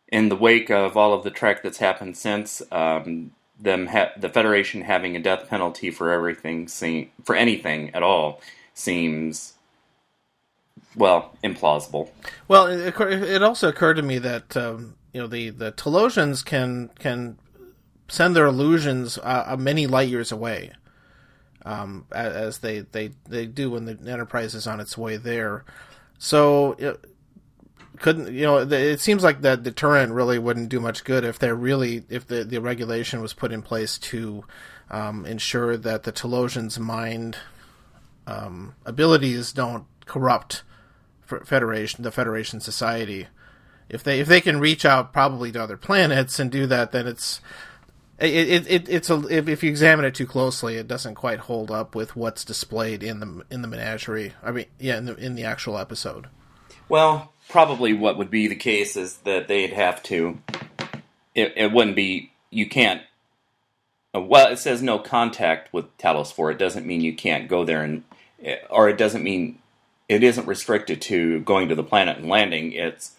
in 0.09 0.29
the 0.29 0.35
wake 0.35 0.69
of 0.69 0.95
all 0.95 1.13
of 1.13 1.23
the 1.23 1.31
trek 1.31 1.63
that's 1.63 1.79
happened 1.79 2.17
since, 2.17 2.61
um, 2.71 3.31
them 3.59 3.87
ha- 3.87 4.11
the 4.17 4.29
Federation 4.29 4.81
having 4.81 5.15
a 5.15 5.19
death 5.19 5.49
penalty 5.49 5.91
for 5.91 6.11
everything, 6.11 6.67
seem- 6.67 7.09
for 7.23 7.35
anything 7.35 7.93
at 7.93 8.03
all, 8.03 8.39
seems 8.73 9.53
well 10.95 11.35
implausible. 11.43 12.09
Well, 12.47 12.67
it, 12.67 12.99
it 12.99 13.43
also 13.43 13.69
occurred 13.69 13.95
to 13.95 14.01
me 14.01 14.19
that 14.19 14.55
um, 14.55 14.95
you 15.13 15.21
know 15.21 15.27
the 15.27 15.49
the 15.49 15.71
Talosians 15.71 16.43
can 16.43 16.89
can 16.99 17.37
send 18.07 18.35
their 18.35 18.45
illusions 18.45 19.17
uh, 19.17 19.45
uh, 19.47 19.57
many 19.57 19.87
light 19.87 20.09
years 20.09 20.31
away, 20.31 20.71
um, 21.65 22.05
as 22.11 22.59
they, 22.59 22.79
they 22.79 23.11
they 23.27 23.45
do 23.45 23.71
when 23.71 23.85
the 23.85 23.97
Enterprise 24.09 24.55
is 24.55 24.67
on 24.67 24.79
its 24.79 24.97
way 24.97 25.17
there. 25.17 25.65
So 26.17 26.73
it 26.79 27.03
couldn't 27.99 28.33
you 28.33 28.43
know? 28.43 28.57
It 28.57 28.99
seems 28.99 29.23
like 29.23 29.41
that 29.41 29.63
deterrent 29.63 30.13
really 30.13 30.39
wouldn't 30.39 30.69
do 30.69 30.79
much 30.79 31.03
good 31.03 31.23
if 31.23 31.39
they're 31.39 31.55
really 31.55 32.03
if 32.09 32.27
the 32.27 32.43
the 32.43 32.59
regulation 32.59 33.21
was 33.21 33.33
put 33.33 33.51
in 33.51 33.61
place 33.61 33.97
to 33.97 34.43
um, 34.89 35.25
ensure 35.25 35.77
that 35.77 36.03
the 36.03 36.11
Talosians' 36.11 36.79
mind 36.79 37.37
um, 38.25 38.75
abilities 38.85 39.51
don't 39.51 39.85
corrupt 40.05 40.63
Federation 41.25 42.03
the 42.03 42.11
Federation 42.11 42.59
society. 42.59 43.27
If 43.89 44.03
they 44.03 44.19
if 44.19 44.27
they 44.27 44.41
can 44.41 44.59
reach 44.59 44.85
out 44.85 45.13
probably 45.13 45.51
to 45.51 45.63
other 45.63 45.77
planets 45.77 46.39
and 46.39 46.51
do 46.51 46.65
that, 46.67 46.91
then 46.91 47.07
it's 47.07 47.41
it, 48.19 48.33
it, 48.33 48.67
it 48.67 48.89
it's 48.89 49.09
a 49.09 49.27
if, 49.27 49.47
if 49.47 49.63
you 49.63 49.69
examine 49.69 50.05
it 50.05 50.15
too 50.15 50.25
closely, 50.25 50.75
it 50.75 50.87
doesn't 50.87 51.15
quite 51.15 51.39
hold 51.39 51.69
up 51.69 51.95
with 51.95 52.15
what's 52.15 52.43
displayed 52.43 53.03
in 53.03 53.19
the 53.19 53.45
in 53.51 53.61
the 53.61 53.67
menagerie. 53.67 54.33
I 54.41 54.51
mean, 54.51 54.65
yeah, 54.79 54.97
in 54.97 55.05
the 55.05 55.15
in 55.15 55.35
the 55.35 55.43
actual 55.43 55.77
episode. 55.77 56.27
Well, 56.89 57.33
probably 57.49 57.93
what 57.93 58.17
would 58.17 58.29
be 58.29 58.47
the 58.47 58.55
case 58.55 58.95
is 58.97 59.17
that 59.19 59.47
they'd 59.47 59.73
have 59.73 60.03
to. 60.03 60.39
It, 61.35 61.53
it 61.55 61.71
wouldn't 61.71 61.95
be. 61.95 62.31
You 62.49 62.67
can't. 62.67 63.01
uh, 64.15 64.21
Well, 64.21 64.51
it 64.51 64.59
says 64.59 64.81
no 64.81 64.99
contact 64.99 65.73
with 65.73 65.95
Talos 65.97 66.33
4. 66.33 66.51
It 66.51 66.59
doesn't 66.59 66.85
mean 66.85 67.01
you 67.01 67.15
can't 67.15 67.47
go 67.49 67.65
there 67.65 67.83
and. 67.83 68.03
Or 68.69 68.89
it 68.89 68.97
doesn't 68.97 69.23
mean. 69.23 69.59
It 70.09 70.23
isn't 70.23 70.47
restricted 70.47 71.01
to 71.03 71.41
going 71.41 71.69
to 71.69 71.75
the 71.75 71.83
planet 71.83 72.17
and 72.17 72.29
landing. 72.29 72.71
It's 72.73 73.15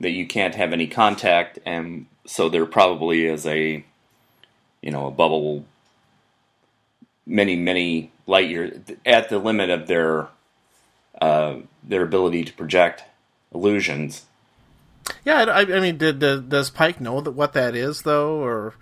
that 0.00 0.10
you 0.10 0.26
can't 0.26 0.54
have 0.56 0.72
any 0.72 0.86
contact, 0.86 1.58
and 1.64 2.06
so 2.26 2.48
there 2.48 2.66
probably 2.66 3.26
is 3.26 3.46
a. 3.46 3.84
You 4.82 4.90
know, 4.92 5.06
a 5.06 5.10
bubble. 5.10 5.64
Many, 7.28 7.56
many 7.56 8.12
light 8.26 8.48
years 8.48 8.78
at 9.04 9.28
the 9.28 9.38
limit 9.38 9.68
of 9.68 9.88
their 9.88 10.28
uh, 11.20 11.56
their 11.82 12.02
ability 12.02 12.44
to 12.44 12.52
project 12.52 13.02
illusions. 13.54 14.24
Yeah, 15.24 15.44
I, 15.44 15.60
I 15.60 15.80
mean, 15.80 15.98
did, 15.98 16.18
did, 16.18 16.48
does 16.48 16.70
Pike 16.70 17.00
know 17.00 17.20
that 17.20 17.32
what 17.32 17.52
that 17.52 17.74
is 17.76 18.02
though, 18.02 18.42
or 18.42 18.74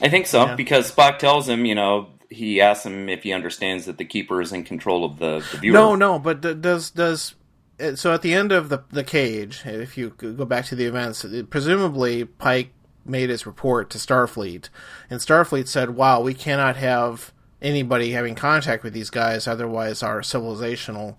I 0.00 0.08
think 0.08 0.26
so 0.26 0.44
Yeah. 0.44 0.54
because 0.54 0.92
Spock 0.92 1.18
tells 1.18 1.48
him, 1.48 1.64
you 1.64 1.74
know, 1.74 2.08
he 2.30 2.60
asks 2.60 2.84
him 2.84 3.08
if 3.08 3.22
he 3.22 3.32
understands 3.32 3.86
that 3.86 3.96
the 3.96 4.04
keeper 4.04 4.42
is 4.42 4.52
in 4.52 4.62
control 4.64 5.04
of 5.04 5.18
the, 5.18 5.38
the 5.52 5.58
viewer. 5.58 5.72
no, 5.74 5.94
no? 5.94 6.18
But 6.18 6.60
does 6.60 6.90
does 6.90 7.34
uh, 7.80 7.96
so 7.96 8.12
at 8.12 8.20
the 8.22 8.34
end 8.34 8.52
of 8.52 8.68
the 8.68 8.80
the 8.90 9.04
cage, 9.04 9.62
if 9.64 9.96
you 9.96 10.10
go 10.10 10.44
back 10.44 10.66
to 10.66 10.74
the 10.74 10.84
events, 10.84 11.24
presumably 11.48 12.24
Pike 12.26 12.70
made 13.06 13.30
his 13.30 13.46
report 13.46 13.88
to 13.90 13.98
Starfleet, 13.98 14.68
and 15.08 15.20
Starfleet 15.20 15.66
said, 15.68 15.90
"Wow, 15.96 16.20
we 16.20 16.34
cannot 16.34 16.76
have 16.76 17.32
anybody 17.62 18.10
having 18.10 18.34
contact 18.34 18.84
with 18.84 18.92
these 18.92 19.08
guys, 19.08 19.46
otherwise 19.48 20.02
our 20.02 20.20
civilizational, 20.20 21.18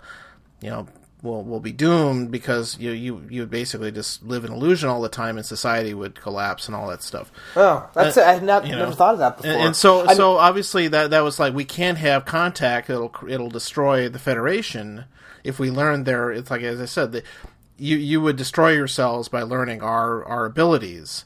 you 0.61 0.69
know." 0.69 0.87
Will, 1.21 1.43
will 1.43 1.59
be 1.59 1.73
doomed 1.73 2.31
because 2.31 2.77
you 2.79 2.91
you 2.91 3.21
you 3.29 3.41
would 3.41 3.49
basically 3.49 3.91
just 3.91 4.23
live 4.23 4.45
in 4.45 4.53
illusion 4.53 4.87
all 4.87 5.01
the 5.01 5.09
time 5.09 5.35
and 5.35 5.45
society 5.45 5.93
would 5.93 6.15
collapse 6.15 6.67
and 6.67 6.75
all 6.75 6.87
that 6.87 7.03
stuff. 7.03 7.29
Oh, 7.57 7.89
that's 7.93 8.17
Uh, 8.17 8.21
I 8.21 8.33
had 8.35 8.43
not 8.43 8.65
you 8.65 8.71
never 8.73 8.91
know. 8.91 8.95
thought 8.95 9.15
of 9.15 9.19
that 9.19 9.35
before. 9.35 9.51
And, 9.51 9.61
and 9.61 9.75
so, 9.75 10.07
I- 10.07 10.13
so 10.13 10.37
obviously 10.37 10.87
that 10.87 11.09
that 11.09 11.19
was 11.19 11.37
like 11.37 11.53
we 11.53 11.65
can't 11.65 11.97
have 11.97 12.23
contact. 12.23 12.89
It'll 12.89 13.13
it'll 13.27 13.49
destroy 13.49 14.07
the 14.07 14.17
Federation 14.19 15.03
if 15.43 15.59
we 15.59 15.69
learn 15.69 16.05
their. 16.05 16.31
It's 16.31 16.49
like 16.49 16.61
as 16.61 16.79
I 16.79 16.85
said, 16.85 17.11
that 17.11 17.25
you 17.77 17.97
you 17.97 18.21
would 18.21 18.37
destroy 18.37 18.69
yourselves 18.71 19.27
by 19.27 19.41
learning 19.41 19.81
our 19.81 20.23
our 20.23 20.45
abilities. 20.45 21.25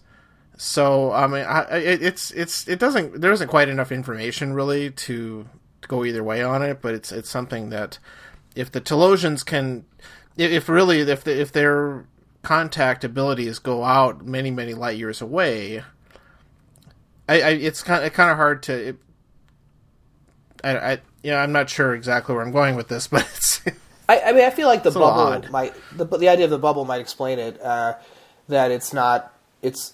So 0.57 1.11
I 1.11 1.27
mean, 1.27 1.45
I, 1.45 1.61
I- 1.69 1.77
it, 1.77 2.01
it's 2.01 2.31
it's 2.31 2.67
it 2.67 2.79
doesn't 2.79 3.21
there 3.21 3.31
isn't 3.31 3.47
quite 3.49 3.69
enough 3.69 3.91
information 3.91 4.53
really 4.53 4.89
to, 4.89 5.45
to 5.83 5.87
go 5.87 6.03
either 6.03 6.23
way 6.23 6.41
on 6.43 6.63
it, 6.63 6.81
but 6.81 6.95
it's 6.95 7.11
it's 7.11 7.29
something 7.29 7.69
that 7.69 7.99
if 8.55 8.71
the 8.71 8.81
Talosians 8.81 9.45
can, 9.45 9.85
if, 10.37 10.69
really 10.69 11.01
if 11.01 11.23
the, 11.23 11.39
if 11.39 11.51
their 11.51 12.05
contact 12.41 13.03
abilities 13.03 13.59
go 13.59 13.83
out 13.83 14.25
many 14.25 14.51
many 14.51 14.73
light 14.73 14.97
years 14.97 15.21
away, 15.21 15.83
I, 17.27 17.41
I 17.41 17.49
it's 17.49 17.81
kind 17.81 18.03
of 18.05 18.13
kind 18.13 18.31
of 18.31 18.37
hard 18.37 18.63
to. 18.63 18.89
It, 18.89 18.97
I, 20.63 20.77
I 20.77 20.97
yeah, 21.23 21.41
I'm 21.41 21.51
not 21.51 21.69
sure 21.69 21.95
exactly 21.95 22.35
where 22.35 22.43
I'm 22.43 22.51
going 22.51 22.75
with 22.75 22.89
this, 22.89 23.07
but 23.09 23.21
it's 23.33 23.61
I, 24.07 24.19
I 24.19 24.33
mean, 24.33 24.43
I 24.43 24.49
feel 24.49 24.67
like 24.67 24.83
the 24.83 24.91
bubble 24.91 25.49
might 25.49 25.73
the 25.95 26.05
the 26.05 26.29
idea 26.29 26.45
of 26.45 26.51
the 26.51 26.59
bubble 26.59 26.85
might 26.85 27.01
explain 27.01 27.39
it. 27.39 27.61
Uh, 27.61 27.95
that 28.49 28.71
it's 28.71 28.93
not 28.93 29.33
it's. 29.61 29.93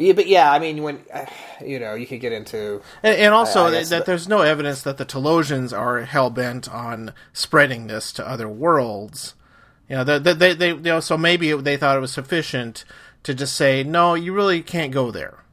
Yeah, 0.00 0.14
but 0.14 0.26
yeah, 0.28 0.50
I 0.52 0.58
mean, 0.58 0.82
when 0.82 1.00
uh, 1.12 1.26
you 1.64 1.78
know, 1.78 1.94
you 1.94 2.06
could 2.06 2.20
get 2.20 2.32
into 2.32 2.82
and, 3.02 3.16
and 3.16 3.34
also 3.34 3.64
I- 3.64 3.68
I 3.68 3.70
that, 3.70 3.84
that 3.90 3.98
that- 3.98 4.06
there's 4.06 4.28
no 4.28 4.42
evidence 4.42 4.82
that 4.82 4.98
the 4.98 5.06
Talosians 5.06 5.76
are 5.78 6.02
hell 6.02 6.30
bent 6.30 6.68
on 6.68 7.12
spreading 7.32 7.86
this 7.86 8.12
to 8.14 8.28
other 8.28 8.48
worlds. 8.48 9.34
You 9.88 9.96
know, 9.96 10.04
they, 10.04 10.34
they, 10.34 10.54
they, 10.54 10.68
you 10.70 10.76
know, 10.80 11.00
so 11.00 11.18
maybe 11.18 11.52
they 11.52 11.76
thought 11.76 11.96
it 11.96 12.00
was 12.00 12.12
sufficient 12.12 12.84
to 13.24 13.34
just 13.34 13.56
say, 13.56 13.82
no, 13.84 14.14
you 14.14 14.32
really 14.32 14.62
can't 14.62 14.92
go 14.92 15.10
there. 15.10 15.44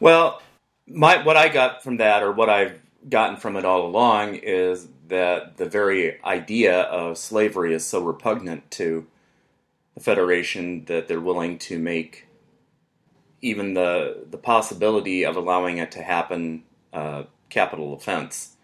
Well, 0.00 0.42
my 0.88 1.22
what 1.22 1.36
I 1.36 1.48
got 1.48 1.82
from 1.82 1.98
that, 1.98 2.22
or 2.22 2.32
what 2.32 2.50
I've 2.50 2.80
gotten 3.08 3.36
from 3.36 3.56
it 3.56 3.64
all 3.66 3.86
along, 3.86 4.36
is 4.36 4.88
that 5.08 5.58
the 5.58 5.66
very 5.66 6.22
idea 6.24 6.82
of 6.82 7.18
slavery 7.18 7.74
is 7.74 7.86
so 7.86 8.02
repugnant 8.02 8.70
to 8.72 9.06
the 9.94 10.00
Federation 10.00 10.84
that 10.86 11.08
they're 11.08 11.20
willing 11.20 11.58
to 11.60 11.78
make 11.78 12.26
even 13.42 13.74
the 13.74 14.26
the 14.30 14.38
possibility 14.38 15.24
of 15.24 15.36
allowing 15.36 15.78
it 15.78 15.92
to 15.92 16.02
happen 16.02 16.64
uh, 16.92 17.24
capital 17.48 17.94
offense. 17.94 18.56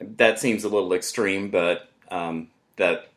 That 0.00 0.38
seems 0.38 0.64
a 0.64 0.68
little 0.68 0.92
extreme, 0.92 1.50
but 1.50 1.88
um, 2.10 2.48
that 2.76 3.08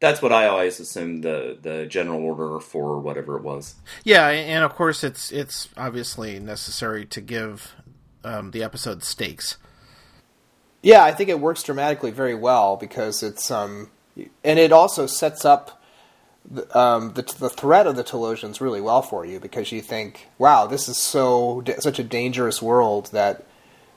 that's 0.00 0.20
what 0.20 0.32
I 0.32 0.46
always 0.46 0.80
assumed 0.80 1.24
the 1.24 1.58
the 1.60 1.86
general 1.86 2.22
order 2.22 2.60
for 2.60 2.98
whatever 2.98 3.36
it 3.36 3.42
was. 3.42 3.76
Yeah, 4.04 4.28
and 4.28 4.64
of 4.64 4.74
course 4.74 5.02
it's 5.02 5.32
it's 5.32 5.68
obviously 5.76 6.38
necessary 6.38 7.06
to 7.06 7.20
give 7.20 7.74
um, 8.22 8.50
the 8.50 8.62
episode 8.62 9.02
stakes. 9.02 9.56
Yeah, 10.82 11.02
I 11.02 11.12
think 11.12 11.30
it 11.30 11.40
works 11.40 11.62
dramatically 11.62 12.10
very 12.10 12.34
well 12.34 12.76
because 12.76 13.22
it's 13.22 13.50
um, 13.50 13.90
and 14.42 14.58
it 14.58 14.72
also 14.72 15.06
sets 15.06 15.44
up 15.44 15.82
the, 16.50 16.78
um, 16.78 17.12
the 17.14 17.22
the 17.38 17.48
threat 17.48 17.86
of 17.86 17.96
the 17.96 18.04
Talosians 18.04 18.60
really 18.60 18.80
well 18.80 19.02
for 19.02 19.24
you 19.24 19.40
because 19.40 19.72
you 19.72 19.80
think, 19.80 20.28
wow, 20.38 20.66
this 20.66 20.88
is 20.88 20.98
so 20.98 21.64
such 21.78 21.98
a 21.98 22.04
dangerous 22.04 22.60
world 22.60 23.10
that 23.12 23.44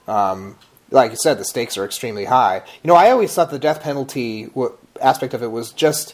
um, 0.07 0.57
like 0.91 1.11
you 1.11 1.17
said, 1.17 1.37
the 1.37 1.45
stakes 1.45 1.77
are 1.77 1.85
extremely 1.85 2.25
high. 2.25 2.61
You 2.83 2.87
know, 2.87 2.95
I 2.95 3.11
always 3.11 3.33
thought 3.33 3.51
the 3.51 3.59
death 3.59 3.81
penalty 3.81 4.45
w- 4.45 4.75
aspect 5.01 5.33
of 5.33 5.43
it 5.43 5.51
was 5.51 5.71
just, 5.71 6.13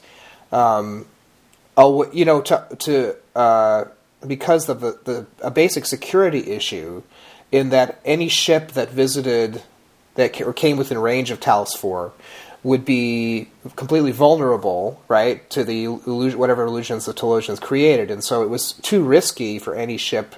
um, 0.51 1.05
a, 1.77 2.03
you 2.11 2.25
know, 2.25 2.41
to, 2.41 2.67
to 2.79 3.15
uh, 3.35 3.85
because 4.25 4.69
of 4.69 4.81
the, 4.81 4.99
the 5.03 5.27
a 5.41 5.51
basic 5.51 5.85
security 5.85 6.51
issue, 6.51 7.03
in 7.51 7.69
that 7.69 7.99
any 8.03 8.27
ship 8.27 8.71
that 8.71 8.89
visited 8.89 9.61
that 10.15 10.41
or 10.41 10.53
came 10.53 10.77
within 10.77 10.97
range 10.97 11.29
of 11.29 11.39
Talos 11.39 11.77
Four 11.77 12.13
would 12.63 12.85
be 12.85 13.49
completely 13.75 14.11
vulnerable, 14.11 15.01
right, 15.07 15.49
to 15.49 15.63
the 15.63 15.83
illusion, 15.83 16.39
whatever 16.39 16.63
illusions 16.63 17.05
the 17.05 17.13
Talosians 17.13 17.59
created, 17.59 18.09
and 18.09 18.23
so 18.23 18.41
it 18.41 18.49
was 18.49 18.73
too 18.73 19.03
risky 19.03 19.59
for 19.59 19.75
any 19.75 19.97
ship 19.97 20.35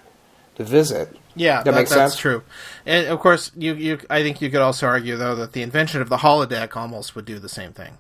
to 0.55 0.63
visit. 0.63 1.15
Yeah, 1.35 1.57
that, 1.57 1.65
that 1.65 1.75
makes 1.75 1.89
that's 1.91 2.13
sense. 2.13 2.19
true. 2.19 2.43
And 2.85 3.07
of 3.07 3.19
course, 3.19 3.51
you, 3.55 3.73
you 3.75 3.99
I 4.09 4.23
think 4.23 4.41
you 4.41 4.49
could 4.49 4.61
also 4.61 4.87
argue 4.87 5.17
though 5.17 5.35
that 5.35 5.51
the 5.51 5.61
invention 5.61 6.01
of 6.01 6.09
the 6.09 6.17
holodeck 6.17 6.75
almost 6.75 7.15
would 7.15 7.25
do 7.25 7.39
the 7.39 7.49
same 7.49 7.73
thing. 7.73 7.97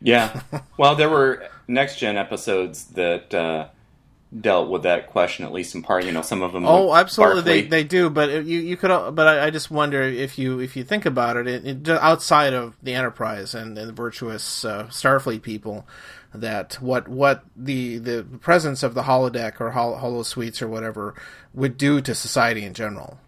Yeah. 0.00 0.42
well, 0.76 0.94
there 0.94 1.08
were 1.08 1.48
next 1.66 1.98
gen 1.98 2.16
episodes 2.16 2.84
that 2.88 3.32
uh, 3.34 3.68
dealt 4.40 4.70
with 4.70 4.84
that 4.84 5.08
question, 5.08 5.44
at 5.44 5.52
least 5.52 5.74
in 5.74 5.82
part. 5.82 6.04
You 6.04 6.12
know, 6.12 6.22
some 6.22 6.42
of 6.42 6.52
them. 6.52 6.64
Oh, 6.66 6.94
absolutely, 6.94 7.42
they, 7.42 7.62
they 7.62 7.84
do. 7.84 8.10
But 8.10 8.44
you 8.44 8.60
you 8.60 8.76
could. 8.76 9.14
But 9.14 9.28
I, 9.28 9.46
I 9.46 9.50
just 9.50 9.70
wonder 9.70 10.02
if 10.02 10.38
you 10.38 10.60
if 10.60 10.76
you 10.76 10.84
think 10.84 11.06
about 11.06 11.36
it, 11.36 11.46
it, 11.46 11.66
it 11.66 11.88
outside 11.88 12.52
of 12.52 12.76
the 12.82 12.94
Enterprise 12.94 13.54
and, 13.54 13.76
and 13.76 13.88
the 13.88 13.92
virtuous 13.92 14.64
uh, 14.64 14.84
Starfleet 14.84 15.42
people, 15.42 15.86
that 16.34 16.74
what 16.80 17.08
what 17.08 17.44
the 17.56 17.98
the 17.98 18.24
presence 18.40 18.82
of 18.82 18.94
the 18.94 19.02
holodeck 19.02 19.60
or 19.60 19.70
hol- 19.70 19.96
holo 19.96 20.22
suites 20.22 20.62
or 20.62 20.68
whatever 20.68 21.14
would 21.54 21.76
do 21.76 22.00
to 22.00 22.14
society 22.14 22.64
in 22.64 22.74
general. 22.74 23.18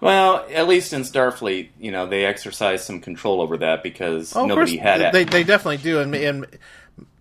Well, 0.00 0.44
at 0.52 0.68
least 0.68 0.92
in 0.92 1.00
Starfleet, 1.00 1.70
you 1.80 1.90
know, 1.90 2.06
they 2.06 2.26
exercise 2.26 2.84
some 2.84 3.00
control 3.00 3.40
over 3.40 3.56
that 3.58 3.82
because 3.82 4.36
Oh, 4.36 4.44
nobody 4.44 4.76
course, 4.76 4.82
had 4.82 5.00
it. 5.00 5.12
They, 5.14 5.24
they 5.24 5.44
definitely 5.44 5.78
do. 5.78 6.00
And, 6.00 6.14
and 6.14 6.58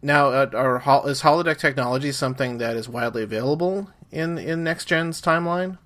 now, 0.02 0.28
uh, 0.30 0.50
are, 0.54 0.78
is 1.10 1.22
holodeck 1.22 1.58
technology 1.58 2.12
something 2.12 2.58
that 2.60 2.76
is 2.76 2.88
widely 2.90 3.24
available 3.24 3.90
in 4.12 4.38
in 4.38 4.64
next 4.64 4.86
gen's 4.86 5.22
timeline, 5.22 5.78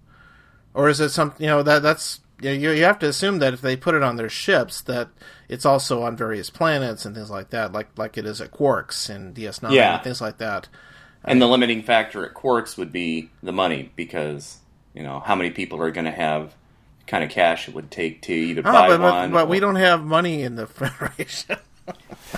or 0.73 0.89
is 0.89 0.99
it 0.99 1.09
something 1.09 1.41
you 1.43 1.49
know 1.49 1.63
that 1.63 1.81
that's 1.83 2.19
you, 2.41 2.49
know, 2.49 2.55
you 2.55 2.71
you 2.71 2.83
have 2.83 2.99
to 2.99 3.07
assume 3.07 3.39
that 3.39 3.53
if 3.53 3.61
they 3.61 3.75
put 3.75 3.95
it 3.95 4.03
on 4.03 4.15
their 4.17 4.29
ships, 4.29 4.81
that 4.81 5.09
it's 5.49 5.65
also 5.65 6.03
on 6.03 6.17
various 6.17 6.49
planets 6.49 7.05
and 7.05 7.15
things 7.15 7.29
like 7.29 7.49
that, 7.51 7.71
like 7.71 7.89
like 7.97 8.17
it 8.17 8.25
is 8.25 8.41
at 8.41 8.51
Quarks 8.51 9.09
and 9.09 9.35
DS9 9.35 9.71
Yeah. 9.71 9.95
and 9.95 10.03
things 10.03 10.21
like 10.21 10.37
that. 10.39 10.67
and 11.23 11.41
the 11.41 11.47
limiting 11.47 11.81
factor 11.83 12.25
at 12.25 12.33
Quarks 12.33 12.77
would 12.77 12.91
be 12.91 13.29
the 13.43 13.51
money 13.53 13.91
because 13.95 14.57
you 14.93 15.03
know 15.03 15.19
how 15.21 15.35
many 15.35 15.51
people 15.51 15.81
are 15.81 15.91
going 15.91 16.05
to 16.05 16.11
have 16.11 16.53
kind 17.07 17.23
of 17.23 17.29
cash 17.29 17.67
it 17.69 17.73
would 17.73 17.89
take 17.89 18.21
to 18.23 18.33
either 18.33 18.61
Oh, 18.65 18.71
buy 18.71 18.87
but, 18.89 18.97
but, 18.97 19.13
one. 19.13 19.31
but 19.31 19.47
we 19.47 19.57
or- 19.57 19.61
don't 19.61 19.75
have 19.75 20.03
money 20.03 20.41
in 20.43 20.55
the 20.55 20.67
Federation. 20.67 21.57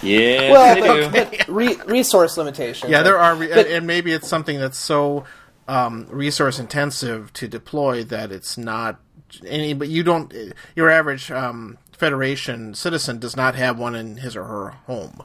Yeah, 0.03 0.51
Well, 0.51 0.75
they 0.75 0.81
but, 1.11 1.31
do. 1.31 1.37
but 1.37 1.47
re- 1.47 1.75
resource 1.87 2.37
limitations. 2.37 2.91
Yeah, 2.91 3.01
there 3.03 3.17
are, 3.17 3.35
re- 3.35 3.47
but- 3.47 3.67
and 3.67 3.87
maybe 3.87 4.11
it's 4.13 4.27
something 4.27 4.59
that's 4.59 4.77
so 4.77 5.25
um, 5.67 6.07
resource 6.09 6.59
intensive 6.59 7.33
to 7.33 7.47
deploy 7.47 8.03
that 8.05 8.31
it's 8.31 8.57
not 8.57 8.99
any. 9.45 9.73
But 9.73 9.89
you 9.89 10.03
don't. 10.03 10.33
Your 10.75 10.89
average 10.89 11.31
um, 11.31 11.77
Federation 11.97 12.73
citizen 12.75 13.19
does 13.19 13.35
not 13.35 13.55
have 13.55 13.77
one 13.77 13.95
in 13.95 14.17
his 14.17 14.35
or 14.35 14.43
her 14.45 14.69
home. 14.87 15.21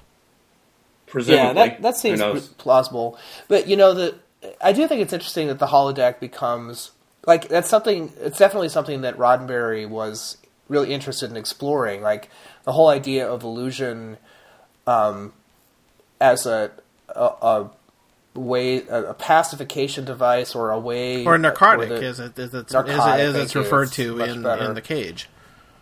Presumably, 1.06 1.44
Yeah, 1.44 1.52
that 1.52 1.82
that 1.82 1.96
seems 1.96 2.48
plausible. 2.48 3.18
But 3.48 3.68
you 3.68 3.76
know, 3.76 3.94
the 3.94 4.16
I 4.60 4.72
do 4.72 4.88
think 4.88 5.00
it's 5.00 5.12
interesting 5.12 5.46
that 5.48 5.58
the 5.58 5.66
holodeck 5.68 6.18
becomes 6.20 6.90
like 7.26 7.48
that's 7.48 7.68
something. 7.68 8.12
It's 8.20 8.38
definitely 8.38 8.70
something 8.70 9.02
that 9.02 9.16
Roddenberry 9.16 9.88
was 9.88 10.36
really 10.68 10.92
interested 10.92 11.30
in 11.30 11.36
exploring. 11.36 12.02
Like 12.02 12.30
the 12.64 12.72
whole 12.72 12.88
idea 12.88 13.28
of 13.28 13.42
illusion 13.42 14.16
um, 14.86 15.32
as 16.20 16.46
a 16.46 16.70
a, 17.14 17.20
a 17.42 17.70
way 18.34 18.78
a, 18.88 19.10
a 19.10 19.14
pacification 19.14 20.04
device 20.04 20.54
or 20.54 20.70
a 20.70 20.78
way 20.78 21.24
Or 21.24 21.34
a 21.36 21.38
narcotic, 21.38 21.90
or 21.90 21.98
the- 22.00 22.06
as, 22.06 22.18
it, 22.20 22.38
it's, 22.38 22.72
Narcotic, 22.72 22.98
as, 23.00 23.06
it- 23.06 23.20
as 23.20 23.32
thank 23.34 23.44
it's 23.44 23.54
referred 23.56 23.82
It's 23.84 23.96
to 23.96 24.20
in, 24.22 24.42
better. 24.42 24.64
in 24.64 24.74
the 24.74 24.80
cage. 24.80 25.28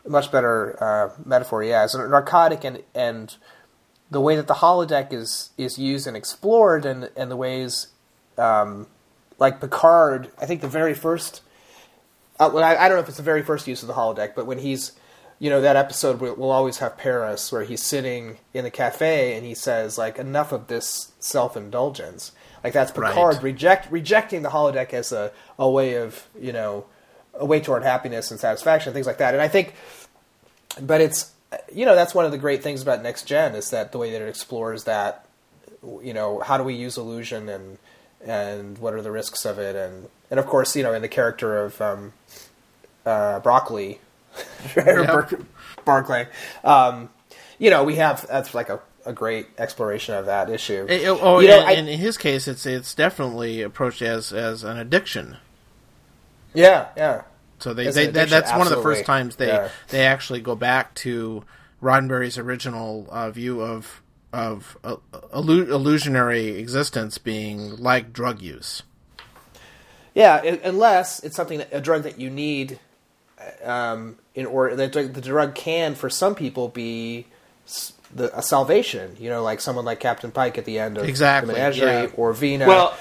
much 0.07 0.31
better 0.33 0.77
uh, 0.83 1.11
metaphor. 1.25 1.63
Yeah, 1.65 1.83
as 1.83 1.95
a 1.95 1.99
narcotic 2.09 2.65
and 2.65 2.83
and 2.95 3.35
the 4.11 4.21
way 4.21 4.37
that 4.37 4.47
the 4.49 4.55
holodeck 4.55 5.13
is 5.13 5.51
is 5.57 5.79
used 5.79 6.07
and 6.07 6.17
explored, 6.17 6.85
and 6.85 7.09
and 7.17 7.31
the 7.31 7.37
ways, 7.37 7.87
um, 8.37 8.87
like 9.39 9.61
Picard, 9.61 10.31
I 10.39 10.45
think 10.47 10.61
the 10.61 10.69
very 10.69 10.93
first. 10.95 11.41
Uh, 12.47 12.51
well, 12.53 12.65
I, 12.65 12.77
I 12.77 12.89
don't 12.89 12.97
know 12.97 13.03
if 13.03 13.09
it's 13.09 13.17
the 13.17 13.23
very 13.23 13.43
first 13.43 13.67
use 13.67 13.83
of 13.83 13.89
the 13.89 13.95
holodeck, 13.95 14.35
but 14.35 14.47
when 14.47 14.59
he's, 14.59 14.93
you 15.39 15.51
know, 15.51 15.61
that 15.61 15.77
episode 15.77 16.21
will 16.21 16.35
will 16.35 16.51
always 16.51 16.79
have 16.79 16.97
Paris 16.97 17.51
where 17.53 17.63
he's 17.65 17.83
sitting 17.83 18.39
in 18.55 18.65
the 18.65 18.71
cafe 18.71 19.37
and 19.37 19.45
he 19.47 19.55
says 19.55 19.99
like, 19.99 20.19
enough 20.19 20.53
of 20.53 20.67
this 20.69 21.13
self 21.19 21.57
indulgence. 21.57 22.33
Like 22.65 22.73
that's 22.73 22.93
Picard 22.93 23.35
Right. 23.35 23.43
reject 23.43 23.91
rejecting 23.91 24.43
the 24.43 24.51
holodeck 24.51 24.93
as 24.93 25.11
a 25.13 25.33
a 25.59 25.69
way 25.69 25.95
of 25.95 26.29
you 26.41 26.53
know 26.53 26.85
a 27.35 27.45
way 27.45 27.61
toward 27.61 27.83
happiness 27.83 28.31
and 28.31 28.39
satisfaction, 28.39 28.93
things 28.93 29.07
like 29.07 29.19
that. 29.19 29.35
And 29.35 29.43
I 29.43 29.49
think 29.49 29.75
but 30.81 31.01
it's 31.01 31.33
you 31.73 31.85
know 31.85 31.95
that's 31.95 32.15
one 32.15 32.25
of 32.25 32.31
the 32.31 32.39
great 32.39 32.63
things 32.63 32.81
about 32.81 33.03
next 33.03 33.25
gen 33.27 33.55
is 33.55 33.71
that 33.71 33.93
the 33.93 33.99
way 33.99 34.11
that 34.13 34.23
it 34.23 34.29
explores 34.29 34.85
that 34.85 35.27
you 36.03 36.15
know 36.15 36.39
how 36.41 36.57
do 36.57 36.65
we 36.65 36.75
use 36.75 36.97
illusion 36.97 37.49
and 37.49 37.79
and 38.25 38.79
what 38.79 38.95
are 38.95 39.03
the 39.03 39.11
risks 39.11 39.45
of 39.45 39.59
it 39.59 39.75
and 39.75 40.09
and 40.33 40.41
of 40.41 40.47
course 40.47 40.75
you 40.75 40.83
know 40.83 40.93
in 40.93 41.03
the 41.03 41.09
character 41.09 41.57
of 41.65 41.81
um, 41.81 42.13
uh, 43.07 43.39
broccoli 43.41 44.01
Bar- 44.75 45.29
Barclay 45.85 46.27
um, 46.65 47.11
you 47.59 47.71
know 47.71 47.85
we 47.85 47.97
have 47.97 48.27
that's 48.27 48.55
like 48.55 48.69
a, 48.69 48.81
a 49.07 49.13
great 49.13 49.47
exploration 49.59 50.15
of 50.17 50.27
that 50.27 50.49
issue 50.51 50.87
Eh, 50.89 51.07
oh, 51.07 51.39
You 51.41 51.49
know, 51.49 51.61
and, 51.61 51.69
I- 51.69 51.73
and 51.75 51.89
in 51.89 51.99
his 51.99 52.17
case, 52.19 52.49
it's 52.49 52.67
it's 52.67 52.95
definitely 52.95 53.63
approached 53.63 54.03
as 54.03 54.33
as 54.33 54.65
an 54.65 54.79
addiction. 54.79 55.37
yeah 56.55 56.89
yeah 56.97 57.23
So 57.59 57.75
they, 57.75 57.87
As 57.89 57.95
they 57.95 58.07
that's 58.09 58.33
addiction, 58.33 58.59
one 58.59 58.67
of 58.67 58.75
the 58.77 58.83
first 58.83 59.05
times 59.05 59.37
they 59.37 59.49
Yeah. 59.49 59.69
they 59.89 60.07
actually 60.07 60.41
go 60.41 60.55
back 60.57 60.95
to 61.07 61.45
Roddenberry's 61.83 62.39
original 62.39 63.07
uh, 63.11 63.31
view 63.31 63.61
of 63.61 64.03
of 64.33 64.79
uh, 64.83 64.97
illu- 65.35 65.69
illusionary 65.69 66.59
existence 66.59 67.19
being 67.19 67.77
like 67.77 68.13
drug 68.15 68.41
use. 68.41 68.83
Yeah, 70.15 70.41
i- 70.43 70.61
unless 70.65 71.21
it's 71.25 71.37
something 71.37 71.59
that, 71.59 71.69
a 71.73 71.81
drug 71.81 72.03
that 72.03 72.19
you 72.19 72.31
need, 72.31 72.79
um, 73.65 74.17
in 74.35 74.47
order 74.47 74.77
that 74.77 74.93
the 74.93 75.21
drug 75.21 75.55
can 75.55 75.95
for 75.95 76.09
some 76.11 76.35
people 76.35 76.69
be 76.69 77.27
the, 78.15 78.37
a 78.39 78.43
salvation. 78.43 79.17
You 79.19 79.31
know, 79.31 79.43
like 79.43 79.61
someone 79.61 79.85
like 79.85 80.01
Captain 80.01 80.31
Pike 80.31 80.59
at 80.59 80.65
the 80.65 80.79
end 80.79 80.99
of 80.99 81.09
Exactly, 81.09 81.55
the 81.55 81.59
Menagerie 81.59 81.87
yeah. 82.05 82.09
or 82.17 82.33
Vina. 82.33 82.67
Well, 82.67 82.97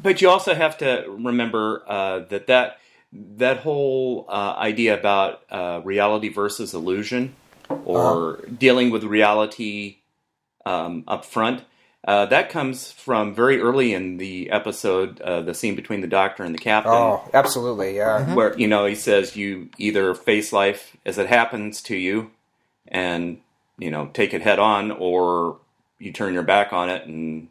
but 0.00 0.20
you 0.20 0.28
also 0.28 0.54
have 0.54 0.78
to 0.78 1.04
remember 1.08 1.82
uh, 1.86 2.20
that 2.30 2.46
that 2.48 2.78
that 3.12 3.58
whole 3.58 4.26
uh, 4.28 4.54
idea 4.58 4.98
about 4.98 5.42
uh, 5.50 5.80
reality 5.84 6.28
versus 6.28 6.74
illusion, 6.74 7.34
or 7.84 8.40
dealing 8.58 8.90
with 8.90 9.04
reality 9.04 9.96
um, 10.66 11.04
up 11.08 11.24
front, 11.24 11.62
uh, 12.08 12.24
that 12.26 12.48
comes 12.48 12.90
from 12.90 13.34
very 13.34 13.60
early 13.60 13.92
in 13.92 14.16
the 14.16 14.50
episode, 14.50 15.20
uh, 15.20 15.42
the 15.42 15.52
scene 15.52 15.74
between 15.74 16.00
the 16.00 16.06
doctor 16.06 16.42
and 16.42 16.54
the 16.54 16.58
captain. 16.58 16.90
oh, 16.90 17.22
absolutely, 17.34 17.96
yeah. 17.96 18.34
where 18.34 18.58
you 18.58 18.66
know 18.66 18.86
he 18.86 18.94
says 18.94 19.36
you 19.36 19.68
either 19.76 20.14
face 20.14 20.52
life 20.52 20.96
as 21.04 21.18
it 21.18 21.26
happens 21.26 21.82
to 21.82 21.96
you 21.96 22.30
and 22.88 23.38
you 23.78 23.90
know 23.90 24.06
take 24.14 24.32
it 24.32 24.40
head 24.40 24.58
on 24.58 24.90
or 24.90 25.58
you 25.98 26.10
turn 26.10 26.32
your 26.32 26.42
back 26.42 26.72
on 26.72 26.88
it 26.88 27.06
and 27.06 27.48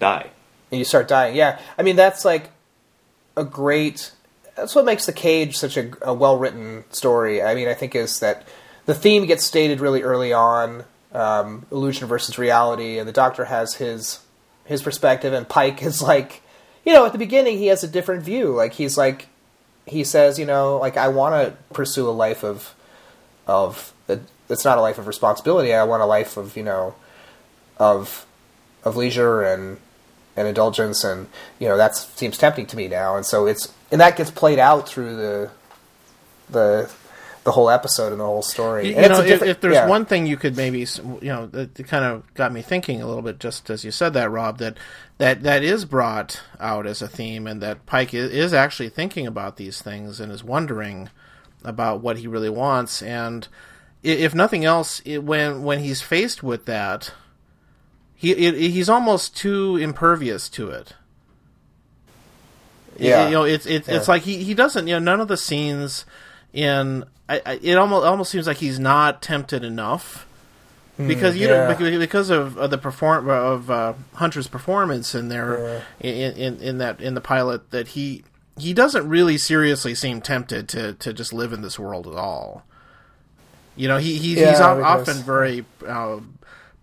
die 0.00 0.30
and 0.70 0.78
you 0.78 0.84
start 0.84 1.08
dying. 1.08 1.36
Yeah, 1.36 1.58
I 1.78 1.82
mean 1.82 1.96
that's 1.96 2.24
like 2.24 2.50
a 3.36 3.44
great. 3.44 4.12
That's 4.56 4.74
what 4.74 4.84
makes 4.84 5.06
the 5.06 5.12
cage 5.12 5.56
such 5.56 5.76
a, 5.76 5.92
a 6.02 6.14
well 6.14 6.38
written 6.38 6.84
story. 6.90 7.42
I 7.42 7.54
mean, 7.54 7.68
I 7.68 7.74
think 7.74 7.94
is 7.94 8.20
that 8.20 8.46
the 8.86 8.94
theme 8.94 9.26
gets 9.26 9.44
stated 9.44 9.80
really 9.80 10.02
early 10.02 10.32
on, 10.32 10.84
um, 11.16 11.66
illusion 11.72 12.06
versus 12.06 12.38
reality, 12.38 12.98
and 12.98 13.08
the 13.08 13.12
Doctor 13.12 13.46
has 13.46 13.74
his 13.74 14.20
his 14.64 14.82
perspective, 14.82 15.32
and 15.32 15.48
Pike 15.48 15.82
is 15.82 16.02
like, 16.02 16.42
you 16.84 16.92
know, 16.92 17.06
at 17.06 17.12
the 17.12 17.18
beginning 17.18 17.58
he 17.58 17.66
has 17.66 17.82
a 17.82 17.88
different 17.88 18.22
view. 18.22 18.52
Like 18.52 18.74
he's 18.74 18.98
like, 18.98 19.28
he 19.86 20.04
says, 20.04 20.38
you 20.38 20.44
know, 20.44 20.76
like 20.78 20.96
I 20.96 21.08
want 21.08 21.34
to 21.34 21.56
pursue 21.72 22.08
a 22.08 22.12
life 22.12 22.44
of 22.44 22.74
of 23.46 23.92
it's 24.48 24.64
not 24.64 24.78
a 24.78 24.80
life 24.80 24.98
of 24.98 25.06
responsibility. 25.06 25.72
I 25.72 25.84
want 25.84 26.02
a 26.02 26.06
life 26.06 26.36
of 26.36 26.56
you 26.56 26.62
know 26.62 26.94
of 27.78 28.26
of 28.84 28.96
leisure 28.96 29.42
and 29.42 29.78
and 30.36 30.46
indulgence, 30.46 31.02
and 31.02 31.28
you 31.58 31.66
know 31.68 31.76
that 31.76 31.96
seems 31.96 32.36
tempting 32.36 32.66
to 32.66 32.76
me 32.76 32.88
now. 32.88 33.16
And 33.16 33.24
so 33.24 33.46
it's 33.46 33.72
and 33.90 34.00
that 34.00 34.16
gets 34.16 34.30
played 34.30 34.58
out 34.58 34.88
through 34.88 35.16
the 35.16 35.50
the 36.48 36.92
the 37.46 37.52
whole 37.52 37.70
episode 37.70 38.10
and 38.10 38.20
the 38.20 38.24
whole 38.24 38.42
story. 38.42 38.88
You, 38.88 38.96
And 38.96 39.06
you 39.06 39.10
it's 39.10 39.18
know, 39.18 39.24
if, 39.24 39.42
if 39.42 39.60
there's 39.60 39.74
yeah. 39.74 39.86
one 39.86 40.04
thing 40.04 40.26
you 40.26 40.36
could 40.36 40.56
maybe, 40.56 40.80
you 40.80 41.18
know, 41.28 41.46
that 41.46 41.74
kind 41.86 42.04
of 42.04 42.34
got 42.34 42.52
me 42.52 42.60
thinking 42.60 43.00
a 43.00 43.06
little 43.06 43.22
bit, 43.22 43.38
just 43.38 43.70
as 43.70 43.84
you 43.84 43.92
said 43.92 44.14
that, 44.14 44.32
Rob, 44.32 44.58
that 44.58 44.76
that 45.18 45.44
that 45.44 45.62
is 45.62 45.84
brought 45.84 46.42
out 46.58 46.86
as 46.86 47.00
a 47.02 47.08
theme, 47.08 47.46
and 47.46 47.62
that 47.62 47.86
Pike 47.86 48.12
is, 48.12 48.52
actually 48.52 48.88
thinking 48.88 49.28
about 49.28 49.56
these 49.56 49.80
things 49.80 50.18
and 50.18 50.32
is 50.32 50.42
wondering 50.42 51.08
about 51.64 52.00
what 52.00 52.18
he 52.18 52.26
really 52.26 52.50
wants, 52.50 53.00
and 53.00 53.46
if 54.02 54.34
nothing 54.34 54.64
else, 54.64 55.00
it, 55.04 55.22
when 55.22 55.62
when 55.62 55.78
he's 55.78 56.02
faced 56.02 56.42
with 56.42 56.66
that, 56.66 57.12
he 58.16 58.32
it, 58.32 58.54
he's 58.72 58.88
almost 58.88 59.36
too 59.36 59.76
impervious 59.76 60.48
to 60.48 60.68
it. 60.70 60.94
Yeah. 62.98 63.26
you 63.26 63.34
know, 63.34 63.44
it's 63.44 63.66
it's 63.66 63.88
it's 63.88 64.08
like 64.08 64.22
he, 64.22 64.42
he 64.42 64.54
doesn't. 64.54 64.88
You 64.88 64.94
know, 64.94 64.98
none 64.98 65.20
of 65.20 65.28
the 65.28 65.36
scenes 65.36 66.06
in 66.52 67.04
I, 67.28 67.42
I, 67.44 67.58
it 67.62 67.76
almost 67.76 68.06
almost 68.06 68.30
seems 68.30 68.46
like 68.46 68.58
he's 68.58 68.78
not 68.78 69.20
tempted 69.22 69.64
enough 69.64 70.26
because 70.96 71.36
you 71.36 71.48
yeah. 71.48 71.74
don't 71.76 71.98
because- 71.98 72.30
of, 72.30 72.56
of 72.56 72.70
the 72.70 72.78
perform 72.78 73.28
of 73.28 73.70
uh, 73.70 73.94
Hunter's 74.14 74.46
performance 74.46 75.14
in 75.14 75.28
there 75.28 75.84
in, 76.00 76.32
in 76.36 76.60
in 76.60 76.78
that 76.78 77.00
in 77.00 77.14
the 77.14 77.20
pilot 77.20 77.70
that 77.70 77.88
he 77.88 78.22
he 78.58 78.72
doesn't 78.72 79.08
really 79.08 79.36
seriously 79.38 79.94
seem 79.94 80.20
tempted 80.20 80.68
to 80.70 80.94
to 80.94 81.12
just 81.12 81.32
live 81.32 81.52
in 81.52 81.62
this 81.62 81.78
world 81.78 82.06
at 82.06 82.14
all. 82.14 82.64
You 83.74 83.88
know, 83.88 83.98
he, 83.98 84.14
he 84.16 84.28
he's 84.30 84.38
Yeah, 84.38 84.52
because- 84.52 85.08
often 85.08 85.16
very 85.22 85.64
uh, 85.86 86.20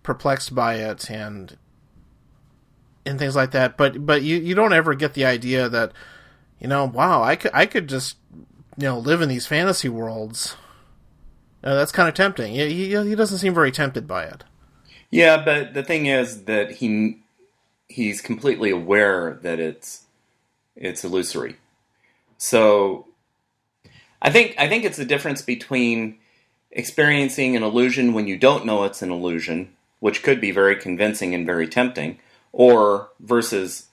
perplexed 0.04 0.54
by 0.54 0.74
it 0.76 1.10
and 1.10 1.56
and 3.06 3.18
things 3.18 3.34
like 3.34 3.50
that. 3.52 3.76
But 3.76 4.04
but 4.06 4.22
you, 4.22 4.36
you 4.36 4.54
don't 4.54 4.72
ever 4.72 4.94
get 4.94 5.14
the 5.14 5.24
idea 5.24 5.68
that 5.68 5.92
you 6.60 6.68
know, 6.68 6.84
wow, 6.84 7.22
I 7.22 7.34
could 7.36 7.50
I 7.52 7.66
could 7.66 7.88
just 7.88 8.16
you 8.76 8.84
know 8.84 8.98
live 8.98 9.22
in 9.22 9.28
these 9.28 9.46
fantasy 9.46 9.88
worlds. 9.88 10.56
Uh, 11.62 11.74
that's 11.74 11.92
kind 11.92 12.08
of 12.08 12.14
tempting. 12.14 12.54
He, 12.54 12.68
he 12.68 13.08
he 13.08 13.14
doesn't 13.14 13.38
seem 13.38 13.54
very 13.54 13.72
tempted 13.72 14.06
by 14.06 14.24
it. 14.24 14.44
Yeah, 15.10 15.42
but 15.44 15.74
the 15.74 15.82
thing 15.82 16.06
is 16.06 16.44
that 16.44 16.72
he 16.72 17.20
he's 17.88 18.20
completely 18.20 18.70
aware 18.70 19.38
that 19.42 19.60
it's 19.60 20.04
it's 20.76 21.04
illusory. 21.04 21.56
So 22.36 23.06
I 24.20 24.30
think 24.30 24.54
I 24.58 24.68
think 24.68 24.84
it's 24.84 24.96
the 24.96 25.04
difference 25.04 25.42
between 25.42 26.18
experiencing 26.70 27.56
an 27.56 27.62
illusion 27.62 28.12
when 28.12 28.26
you 28.26 28.36
don't 28.36 28.66
know 28.66 28.84
it's 28.84 29.02
an 29.02 29.10
illusion, 29.10 29.72
which 30.00 30.22
could 30.22 30.40
be 30.40 30.50
very 30.50 30.76
convincing 30.76 31.34
and 31.34 31.46
very 31.46 31.68
tempting, 31.68 32.18
or 32.52 33.10
versus 33.20 33.86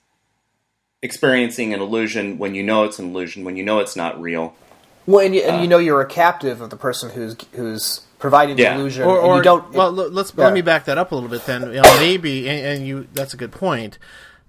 experiencing 1.02 1.74
an 1.74 1.82
illusion 1.82 2.38
when 2.38 2.56
you 2.56 2.64
know 2.64 2.84
it's 2.84 3.00
an 3.00 3.10
illusion, 3.10 3.44
when 3.44 3.56
you 3.56 3.64
know 3.64 3.80
it's 3.80 3.96
not 3.96 4.20
real. 4.20 4.56
Well, 5.06 5.26
and 5.26 5.34
you, 5.36 5.42
and 5.42 5.62
you 5.62 5.68
know 5.68 5.78
you're 5.80 6.02
a 6.02 6.06
captive 6.08 6.62
of 6.62 6.70
the 6.70 6.76
person 6.78 7.10
who's 7.10 7.36
who's 7.54 8.02
providing 8.20 8.56
the 8.56 8.72
illusion, 8.74 9.04
Or, 9.04 9.18
and 9.18 9.26
or 9.28 9.38
you 9.38 9.44
don't. 9.44 9.72
well, 9.74 9.88
l- 10.00 10.10
let's 10.12 10.34
yeah. 10.38 10.44
let 10.46 10.54
me 10.54 10.62
back 10.62 10.86
that 10.86 10.98
up 10.98 11.12
a 11.12 11.16
little 11.16 11.30
bit. 11.30 11.46
Then 11.46 11.62
you 11.74 11.82
know, 11.82 11.98
maybe, 12.00 12.48
and, 12.50 12.66
and 12.66 12.88
you 12.88 13.08
that's 13.14 13.34
a 13.34 13.38
good 13.38 13.52
point. 13.52 13.98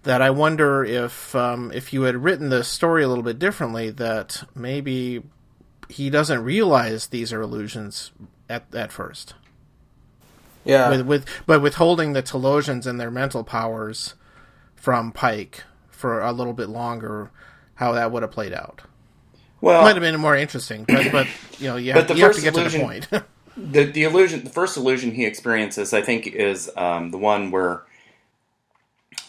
That 0.05 0.21
I 0.21 0.31
wonder 0.31 0.85
if 0.85 1.35
um, 1.35 1.71
if 1.73 1.93
you 1.93 2.03
had 2.03 2.17
written 2.17 2.49
the 2.51 2.65
story 2.65 3.03
a 3.05 3.09
little 3.09 3.25
bit 3.25 3.38
differently, 3.38 3.91
that 3.91 4.45
maybe 4.55 5.23
he 5.88 6.11
doesn't 6.11 6.43
realize 6.45 7.07
these 7.07 7.33
are 7.33 7.41
illusions 7.41 8.11
at 8.51 8.65
at 8.75 8.91
first. 8.93 9.35
yeah, 10.65 10.91
with, 10.91 11.07
with 11.07 11.27
but 11.47 11.62
withholding 11.62 12.12
the 12.15 12.23
Talosians 12.23 12.87
and 12.87 13.01
their 13.01 13.11
mental 13.11 13.45
powers 13.45 14.15
from 14.75 15.12
Pike 15.12 15.62
for 15.88 16.21
a 16.21 16.33
little 16.33 16.53
bit 16.53 16.69
longer, 16.69 17.31
how 17.77 17.93
that 17.93 18.11
would 18.11 18.23
have 18.23 18.33
played 18.33 18.53
out 18.53 18.83
Well, 19.62 19.81
might 19.81 19.94
have 19.94 20.03
been 20.03 20.20
more 20.20 20.37
interesting. 20.37 20.85
But, 20.85 21.11
but 21.12 21.27
you 21.59 21.68
know, 21.68 21.77
you, 21.77 21.92
have, 21.92 22.11
you 22.11 22.25
have 22.25 22.35
to 22.35 22.42
get 22.42 22.55
to 22.55 22.68
the 22.68 22.79
point. 22.79 23.09
the 23.57 23.85
the 23.85 24.05
illusion 24.05 24.44
the 24.44 24.51
first 24.51 24.77
illusion 24.77 25.11
he 25.11 25.27
experiences 25.27 25.92
i 25.92 26.01
think 26.01 26.27
is 26.27 26.70
um, 26.77 27.11
the 27.11 27.18
one 27.18 27.51
where 27.51 27.83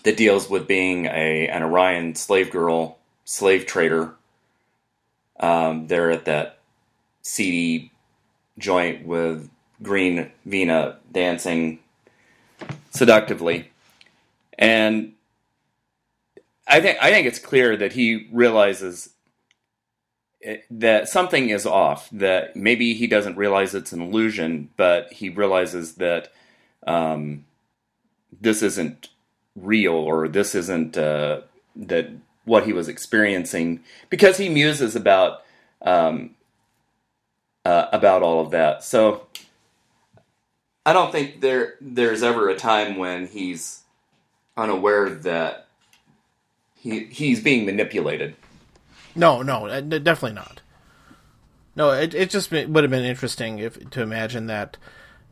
that 0.03 0.17
deals 0.17 0.49
with 0.49 0.67
being 0.67 1.05
a 1.05 1.47
an 1.47 1.61
orion 1.61 2.15
slave 2.15 2.49
girl 2.49 2.97
slave 3.25 3.65
trader 3.65 4.13
um, 5.39 5.87
they're 5.87 6.11
at 6.11 6.25
that 6.25 6.59
seedy 7.21 7.91
joint 8.57 9.05
with 9.05 9.49
green 9.81 10.31
vina 10.45 10.97
dancing 11.11 11.79
seductively 12.91 13.69
and 14.57 15.13
i 16.67 16.79
think 16.79 16.97
i 17.01 17.11
think 17.11 17.27
it's 17.27 17.39
clear 17.39 17.75
that 17.75 17.91
he 17.91 18.29
realizes 18.31 19.12
that 20.69 21.07
something 21.07 21.49
is 21.49 21.65
off. 21.65 22.09
That 22.11 22.55
maybe 22.55 22.93
he 22.93 23.07
doesn't 23.07 23.37
realize 23.37 23.73
it's 23.73 23.93
an 23.93 24.01
illusion, 24.01 24.69
but 24.77 25.11
he 25.13 25.29
realizes 25.29 25.95
that 25.95 26.31
um, 26.85 27.45
this 28.41 28.61
isn't 28.61 29.09
real, 29.55 29.93
or 29.93 30.27
this 30.27 30.55
isn't 30.55 30.97
uh, 30.97 31.41
that 31.75 32.09
what 32.45 32.65
he 32.65 32.73
was 32.73 32.87
experiencing, 32.87 33.81
because 34.09 34.37
he 34.37 34.49
muses 34.49 34.95
about 34.95 35.43
um, 35.81 36.35
uh, 37.65 37.87
about 37.91 38.23
all 38.23 38.41
of 38.41 38.51
that. 38.51 38.83
So 38.83 39.27
I 40.85 40.93
don't 40.93 41.11
think 41.11 41.41
there 41.41 41.75
there's 41.79 42.23
ever 42.23 42.49
a 42.49 42.55
time 42.55 42.97
when 42.97 43.27
he's 43.27 43.83
unaware 44.57 45.09
that 45.09 45.67
he 46.75 47.05
he's 47.05 47.41
being 47.41 47.65
manipulated. 47.65 48.35
No, 49.15 49.41
no, 49.41 49.67
uh, 49.67 49.81
definitely 49.81 50.33
not. 50.33 50.61
No, 51.75 51.91
it 51.91 52.13
it 52.13 52.29
just 52.29 52.51
would 52.51 52.83
have 52.83 52.91
been 52.91 53.05
interesting 53.05 53.59
if 53.59 53.89
to 53.91 54.01
imagine 54.01 54.47
that 54.47 54.77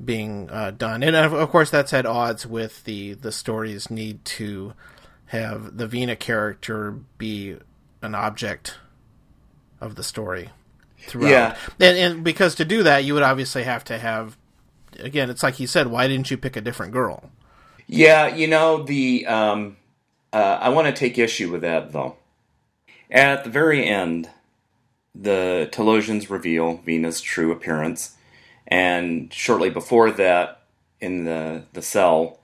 being 0.04 0.50
uh, 0.50 0.72
done, 0.72 1.04
and 1.04 1.16
of, 1.16 1.34
of 1.34 1.50
course 1.50 1.70
that's 1.70 1.94
at 1.94 2.06
odds 2.06 2.46
with 2.46 2.84
the 2.86 3.14
the 3.14 3.32
story's 3.32 3.92
need 3.92 4.26
to 4.26 4.74
have 5.28 5.78
the 5.78 5.88
Vina 5.88 6.16
character 6.16 6.92
be 7.18 7.58
an 8.02 8.16
object 8.16 8.78
of 9.80 9.96
the 9.96 10.04
story 10.04 10.50
throughout. 11.00 11.30
Yeah. 11.30 11.56
And, 11.80 11.98
and 11.98 12.24
because 12.24 12.56
to 12.56 12.66
do 12.66 12.84
that, 12.84 13.06
you 13.06 13.14
would 13.14 13.24
obviously 13.24 13.64
have 13.64 13.84
to 13.86 13.98
have, 13.98 14.38
again, 15.00 15.30
it's 15.30 15.44
like 15.44 15.56
he 15.56 15.66
said, 15.66 15.88
why 15.88 16.08
didn't 16.08 16.30
you 16.32 16.38
pick 16.38 16.56
a 16.56 16.62
different 16.62 16.92
girl? 16.92 17.32
Yeah, 17.88 18.36
you 18.36 18.48
know 18.48 18.84
the. 18.84 19.26
Um, 19.26 19.78
uh, 20.32 20.60
I 20.62 20.70
want 20.70 20.88
to 20.88 20.94
take 20.94 21.18
issue 21.18 21.52
with 21.52 21.62
that 21.62 21.92
though. 21.92 22.16
At 23.12 23.44
the 23.44 23.50
very 23.50 23.86
end, 23.86 24.30
the 25.14 25.70
Talosians 25.72 26.30
reveal 26.30 26.78
Vina's 26.78 27.20
true 27.20 27.52
appearance, 27.52 28.16
and 28.68 29.32
shortly 29.34 29.70
before 29.70 30.12
that, 30.12 30.64
in 31.02 31.26
the 31.26 31.64
the 31.74 31.82
cell, 31.82 32.40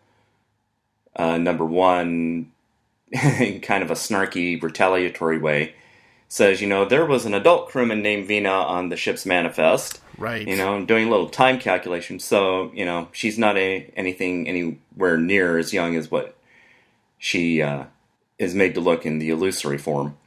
uh, 1.16 1.38
number 1.38 1.64
one, 1.66 2.52
in 3.12 3.62
kind 3.62 3.82
of 3.82 3.90
a 3.92 3.96
snarky, 3.96 4.62
retaliatory 4.62 5.38
way, 5.38 5.74
says, 6.28 6.62
"You 6.62 6.68
know, 6.68 6.84
there 6.84 7.06
was 7.06 7.26
an 7.26 7.34
adult 7.34 7.70
crewman 7.70 8.02
named 8.02 8.28
Vina 8.28 8.50
on 8.50 8.90
the 8.90 8.98
ship's 8.98 9.26
manifest." 9.26 10.02
Right. 10.18 10.48
you 10.48 10.58
know, 10.58 10.84
doing 10.84 11.08
a 11.08 11.12
little 11.12 11.30
time 11.30 11.60
calculation. 11.60 12.20
So, 12.20 12.72
you 12.74 12.84
know, 12.86 13.08
she's 13.12 13.38
not 13.38 13.56
a, 13.56 13.88
anything 13.96 14.48
anywhere 14.48 15.16
near 15.16 15.60
as 15.60 15.74
young 15.74 15.96
as 15.96 16.10
what 16.10 16.36
she 17.20 17.62
uh, 17.62 17.84
is 18.40 18.56
made 18.56 18.74
to 18.74 18.82
look 18.82 19.06
in 19.06 19.20
the 19.20 19.30
illusory 19.30 19.78
form. 19.78 20.18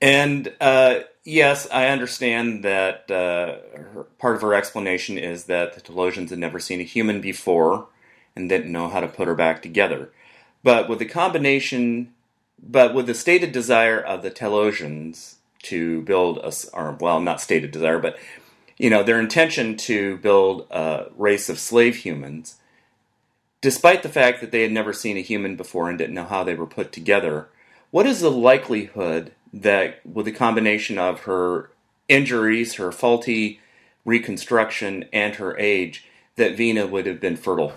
And 0.00 0.52
uh, 0.60 1.00
yes, 1.24 1.68
I 1.70 1.88
understand 1.88 2.64
that 2.64 3.10
uh, 3.10 3.78
her, 3.78 4.06
part 4.18 4.36
of 4.36 4.42
her 4.42 4.54
explanation 4.54 5.18
is 5.18 5.44
that 5.44 5.74
the 5.74 5.80
Talosians 5.80 6.30
had 6.30 6.38
never 6.38 6.58
seen 6.58 6.80
a 6.80 6.84
human 6.84 7.20
before 7.20 7.88
and 8.34 8.48
didn't 8.48 8.72
know 8.72 8.88
how 8.88 9.00
to 9.00 9.08
put 9.08 9.28
her 9.28 9.34
back 9.34 9.62
together. 9.62 10.10
But 10.62 10.88
with 10.88 10.98
the 10.98 11.06
combination, 11.06 12.14
but 12.62 12.94
with 12.94 13.06
the 13.06 13.14
stated 13.14 13.52
desire 13.52 14.00
of 14.00 14.22
the 14.22 14.30
Talosians 14.30 15.36
to 15.64 16.02
build 16.02 16.38
a, 16.38 16.52
or 16.72 16.96
well, 17.00 17.20
not 17.20 17.40
stated 17.40 17.70
desire, 17.70 17.98
but 17.98 18.18
you 18.78 18.88
know, 18.88 19.02
their 19.02 19.20
intention 19.20 19.76
to 19.76 20.16
build 20.18 20.66
a 20.70 21.06
race 21.16 21.50
of 21.50 21.58
slave 21.58 21.96
humans, 21.96 22.56
despite 23.60 24.02
the 24.02 24.08
fact 24.08 24.40
that 24.40 24.52
they 24.52 24.62
had 24.62 24.72
never 24.72 24.94
seen 24.94 25.18
a 25.18 25.22
human 25.22 25.54
before 25.54 25.90
and 25.90 25.98
didn't 25.98 26.14
know 26.14 26.24
how 26.24 26.42
they 26.44 26.54
were 26.54 26.66
put 26.66 26.90
together, 26.90 27.48
what 27.90 28.06
is 28.06 28.20
the 28.20 28.30
likelihood 28.30 29.32
that 29.52 30.04
with 30.06 30.26
the 30.26 30.32
combination 30.32 30.98
of 30.98 31.20
her 31.20 31.70
injuries, 32.08 32.74
her 32.74 32.92
faulty 32.92 33.60
reconstruction, 34.04 35.04
and 35.12 35.36
her 35.36 35.56
age, 35.58 36.06
that 36.36 36.56
Vina 36.56 36.86
would 36.86 37.06
have 37.06 37.20
been 37.20 37.36
fertile? 37.36 37.72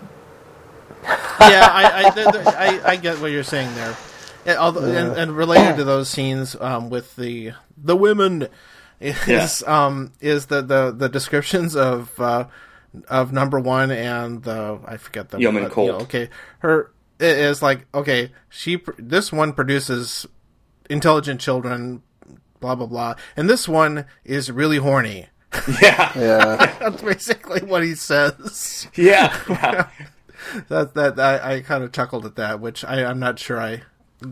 yeah, 1.04 1.68
I, 1.70 2.06
I, 2.06 2.10
th- 2.10 2.32
th- 2.32 2.46
I, 2.46 2.92
I 2.92 2.96
get 2.96 3.20
what 3.20 3.30
you're 3.30 3.42
saying 3.42 3.74
there. 3.74 3.96
And, 4.46 4.58
although, 4.58 4.84
and, 4.84 5.16
and 5.16 5.36
related 5.36 5.76
to 5.76 5.84
those 5.84 6.08
scenes 6.08 6.56
um, 6.60 6.90
with 6.90 7.16
the 7.16 7.52
the 7.76 7.96
women 7.96 8.48
is 9.00 9.62
um, 9.66 10.12
is 10.20 10.46
the, 10.46 10.62
the, 10.62 10.92
the 10.92 11.08
descriptions 11.08 11.76
of 11.76 12.18
uh, 12.20 12.46
of 13.08 13.32
number 13.32 13.58
one 13.58 13.90
and 13.90 14.42
the 14.42 14.78
I 14.86 14.96
forget 14.96 15.30
the 15.30 15.38
Yeoman 15.38 15.68
Colt. 15.70 15.86
you 15.86 15.92
know, 15.92 15.98
okay, 16.00 16.28
her 16.58 16.92
it 17.18 17.38
is 17.38 17.62
like 17.62 17.86
okay, 17.94 18.32
she 18.48 18.80
this 18.98 19.32
one 19.32 19.52
produces 19.52 20.26
intelligent 20.90 21.40
children, 21.40 22.02
blah 22.60 22.74
blah 22.74 22.86
blah, 22.86 23.14
and 23.36 23.48
this 23.48 23.68
one 23.68 24.06
is 24.24 24.50
really 24.50 24.78
horny. 24.78 25.26
Yeah, 25.80 26.12
yeah, 26.18 26.76
That's 26.80 27.02
basically 27.02 27.60
what 27.62 27.82
he 27.84 27.94
says. 27.94 28.88
yeah, 28.96 29.36
yeah. 29.48 29.88
that 30.68 30.94
that 30.94 31.18
I, 31.20 31.54
I 31.56 31.60
kind 31.60 31.84
of 31.84 31.92
chuckled 31.92 32.26
at 32.26 32.36
that, 32.36 32.60
which 32.60 32.84
I, 32.84 33.04
I'm 33.04 33.18
not 33.20 33.38
sure 33.38 33.60
I 33.60 33.82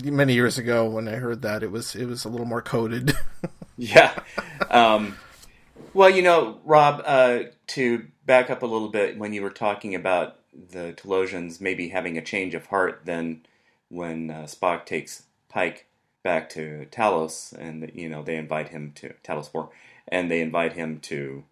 many 0.05 0.35
years 0.35 0.59
ago 0.59 0.89
when 0.89 1.07
I 1.09 1.13
heard 1.17 1.43
that 1.43 1.63
it 1.63 1.71
was 1.71 1.95
it 1.95 2.07
was 2.07 2.25
a 2.25 2.29
little 2.29 2.47
more 2.47 2.63
coded. 2.63 3.15
Yeah. 3.79 4.13
Um, 4.71 5.17
Well, 5.95 6.11
you 6.11 6.23
know, 6.23 6.61
Rob, 6.65 7.03
uh, 7.05 7.39
to 7.69 8.07
back 8.27 8.51
up 8.51 8.63
a 8.63 8.67
little 8.67 8.89
bit, 8.91 9.19
when 9.19 9.33
you 9.33 9.43
were 9.43 9.51
talking 9.51 9.95
about 9.95 10.37
the 10.53 10.93
Talosians 10.97 11.61
maybe 11.61 11.89
having 11.89 12.17
a 12.17 12.23
change 12.23 12.55
of 12.55 12.67
heart, 12.67 13.01
then 13.07 13.43
when 13.89 14.31
uh, 14.31 14.43
Spock 14.45 14.85
takes 14.87 15.25
Pike 15.49 15.87
back 16.23 16.49
to 16.51 16.87
Talos, 16.91 17.53
and 17.53 17.91
you 17.95 18.09
know 18.09 18.23
they 18.23 18.37
invite 18.37 18.69
him 18.69 18.93
to 18.97 19.15
Talos 19.25 19.51
Four, 19.51 19.71
and 20.09 20.31
they 20.31 20.41
invite 20.41 20.75
him 20.75 21.01
to 21.01 21.45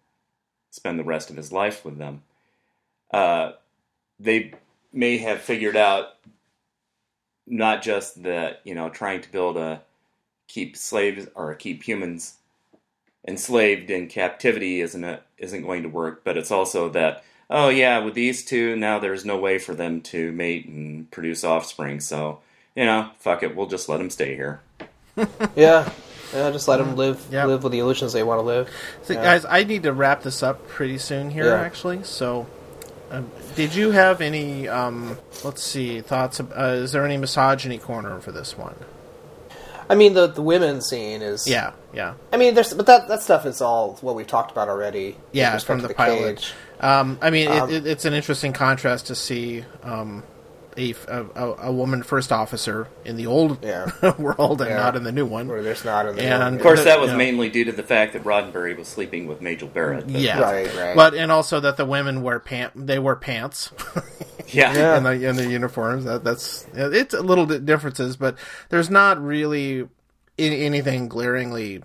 spend 0.71 0.97
the 0.97 1.03
rest 1.03 1.29
of 1.29 1.37
his 1.37 1.51
life 1.51 1.83
with 1.83 1.97
them. 1.97 2.23
Uh, 3.11 3.51
they 4.19 4.53
may 4.93 5.17
have 5.17 5.41
figured 5.41 5.75
out 5.75 6.17
not 7.47 7.81
just 7.81 8.23
that 8.23 8.61
you 8.63 8.73
know 8.75 8.89
trying 8.89 9.21
to 9.21 9.31
build 9.31 9.57
a 9.57 9.81
keep 10.47 10.75
slaves 10.75 11.27
or 11.35 11.53
keep 11.55 11.83
humans 11.83 12.35
enslaved 13.27 13.89
in 13.89 14.07
captivity 14.07 14.81
isn't 14.81 15.03
a, 15.03 15.21
isn't 15.37 15.63
going 15.63 15.83
to 15.83 15.89
work, 15.89 16.23
but 16.23 16.37
it's 16.37 16.51
also 16.51 16.89
that 16.89 17.23
oh 17.49 17.69
yeah, 17.69 17.99
with 17.99 18.13
these 18.13 18.45
two 18.45 18.75
now 18.75 18.99
there's 18.99 19.25
no 19.25 19.37
way 19.37 19.57
for 19.57 19.75
them 19.75 20.01
to 20.01 20.31
mate 20.31 20.67
and 20.67 21.09
produce 21.11 21.43
offspring, 21.43 21.99
so 21.99 22.39
you 22.75 22.85
know 22.85 23.09
fuck 23.19 23.43
it, 23.43 23.55
we'll 23.55 23.67
just 23.67 23.89
let 23.89 23.97
them 23.97 24.09
stay 24.09 24.35
here. 24.35 24.61
yeah. 25.55 25.89
Yeah, 26.33 26.49
just 26.51 26.69
let 26.69 26.77
them 26.77 26.95
live 26.95 27.21
Yep. 27.29 27.47
live 27.47 27.63
with 27.63 27.73
the 27.73 27.79
illusions 27.79 28.13
they 28.13 28.23
want 28.23 28.39
to 28.39 28.45
live. 28.45 28.69
So, 29.03 29.11
Yeah. 29.13 29.21
guys, 29.23 29.45
I 29.49 29.65
need 29.65 29.83
to 29.83 29.91
wrap 29.91 30.23
this 30.23 30.41
up 30.41 30.65
pretty 30.69 30.97
soon 30.97 31.29
here, 31.29 31.47
Yeah. 31.47 31.59
actually. 31.61 32.03
So, 32.03 32.47
um, 33.11 33.29
did 33.57 33.75
you 33.75 33.91
have 33.91 34.21
any, 34.21 34.65
um, 34.69 35.17
let's 35.43 35.61
see, 35.61 35.99
thoughts? 35.99 36.39
Of, 36.39 36.53
uh, 36.53 36.63
is 36.83 36.93
there 36.93 37.03
any 37.05 37.17
misogyny 37.17 37.77
corner 37.77 38.21
for 38.21 38.31
this 38.31 38.57
one? 38.57 38.75
I 39.89 39.95
mean, 39.95 40.13
the 40.13 40.25
the 40.27 40.41
women 40.41 40.79
scene 40.81 41.21
is 41.21 41.45
Yeah, 41.49 41.71
yeah, 41.93 42.13
I 42.31 42.37
mean, 42.37 42.53
there's 42.55 42.73
but 42.73 42.85
that 42.85 43.09
that 43.09 43.21
stuff 43.21 43.45
is 43.45 43.59
all 43.59 43.97
what 43.99 44.15
we've 44.15 44.25
talked 44.25 44.51
about 44.51 44.69
already. 44.69 45.17
yeah. 45.33 45.57
From 45.57 45.81
to 45.81 45.89
the, 45.89 45.93
pilot. 45.93 46.37
cage. 46.37 46.53
Um, 46.79 47.17
I 47.21 47.29
mean, 47.29 47.49
Um, 47.51 47.69
it, 47.69 47.73
it, 47.85 47.87
it's 47.87 48.05
an 48.05 48.13
interesting 48.13 48.53
contrast 48.53 49.07
to 49.07 49.15
see 49.15 49.65
um, 49.83 50.23
a, 50.77 50.93
a, 51.07 51.25
a- 51.35 51.55
a 51.67 51.71
woman 51.71 52.03
first 52.03 52.31
officer 52.31 52.87
in 53.05 53.15
the 53.17 53.25
old 53.27 53.63
Yeah. 53.63 53.91
world 54.17 54.61
and 54.61 54.69
Yeah. 54.69 54.77
not 54.77 54.95
in 54.95 55.03
the 55.03 55.11
new 55.11 55.25
one. 55.25 55.47
Where 55.47 55.61
there's 55.63 55.83
not 55.85 56.05
in 56.07 56.15
the 56.15 56.23
And- 56.23 56.55
Of 56.55 56.61
course, 56.61 56.83
that 56.83 56.99
was 56.99 57.11
Yeah. 57.11 57.17
mainly 57.17 57.49
due 57.49 57.65
to 57.65 57.71
the 57.71 57.83
fact 57.83 58.13
that 58.13 58.23
Roddenberry 58.23 58.77
was 58.77 58.87
sleeping 58.87 59.27
with 59.27 59.41
Majel 59.41 59.67
Barrett. 59.67 60.05
but- 60.07 60.15
Yeah, 60.21 60.39
Right, 60.39 60.73
right. 60.75 60.95
But 60.95 61.13
and 61.13 61.31
also 61.31 61.59
that 61.59 61.77
the 61.77 61.85
women 61.85 62.21
wear 62.21 62.39
pant. 62.39 62.71
They 62.75 62.99
wear 62.99 63.15
pants. 63.15 63.71
yeah, 64.47 64.73
Yeah. 64.73 64.97
in 64.99 65.03
the 65.03 65.11
in 65.29 65.35
the 65.35 65.49
uniforms. 65.49 66.05
That 66.05 66.23
that's 66.23 66.65
it's 66.73 67.13
a 67.13 67.21
little 67.21 67.45
bit 67.45 67.65
differences, 67.65 68.17
but 68.17 68.35
there's 68.69 68.89
not 68.89 69.21
really 69.23 69.87
anything 70.37 71.07
glaringly 71.07 71.83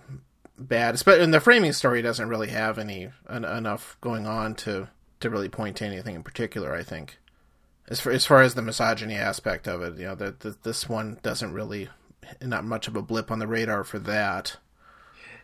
bad. 0.58 0.94
Espe- 0.94 1.20
And 1.20 1.34
the 1.34 1.40
framing 1.40 1.72
story 1.72 2.00
doesn't 2.02 2.28
really 2.28 2.48
have 2.48 2.78
any 2.78 3.10
en- 3.28 3.44
enough 3.44 3.96
going 4.00 4.26
on 4.26 4.54
to 4.56 4.88
to 5.20 5.30
really 5.30 5.48
point 5.48 5.76
to 5.76 5.84
anything 5.84 6.14
in 6.14 6.22
particular. 6.22 6.74
I 6.74 6.82
think, 6.82 7.18
as 7.88 8.00
far 8.00 8.12
as 8.12 8.26
far 8.26 8.42
as 8.42 8.54
the 8.54 8.62
misogyny 8.62 9.14
aspect 9.14 9.66
of 9.68 9.82
it, 9.82 9.98
you 9.98 10.06
know, 10.06 10.14
that 10.14 10.62
this 10.62 10.88
one 10.88 11.18
doesn't 11.22 11.52
really 11.52 11.88
not 12.42 12.64
much 12.64 12.88
of 12.88 12.96
a 12.96 13.02
blip 13.02 13.30
on 13.30 13.38
the 13.38 13.46
radar 13.46 13.84
for 13.84 13.98
that. 14.00 14.56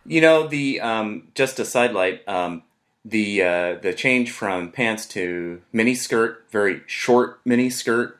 You 0.04 0.20
know, 0.20 0.48
the 0.48 0.80
um, 0.80 1.28
just 1.34 1.60
a 1.60 1.64
sidelight, 1.64 2.26
um, 2.28 2.64
the 3.04 3.42
uh, 3.42 3.74
the 3.80 3.92
change 3.92 4.32
from 4.32 4.72
pants 4.72 5.06
to 5.08 5.62
mini 5.72 5.94
skirt, 5.94 6.46
very 6.50 6.82
short 6.86 7.40
mini 7.44 7.70
skirt, 7.70 8.18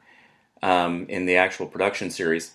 um, 0.62 1.06
in 1.08 1.26
the 1.26 1.36
actual 1.36 1.66
production 1.66 2.10
series. 2.10 2.52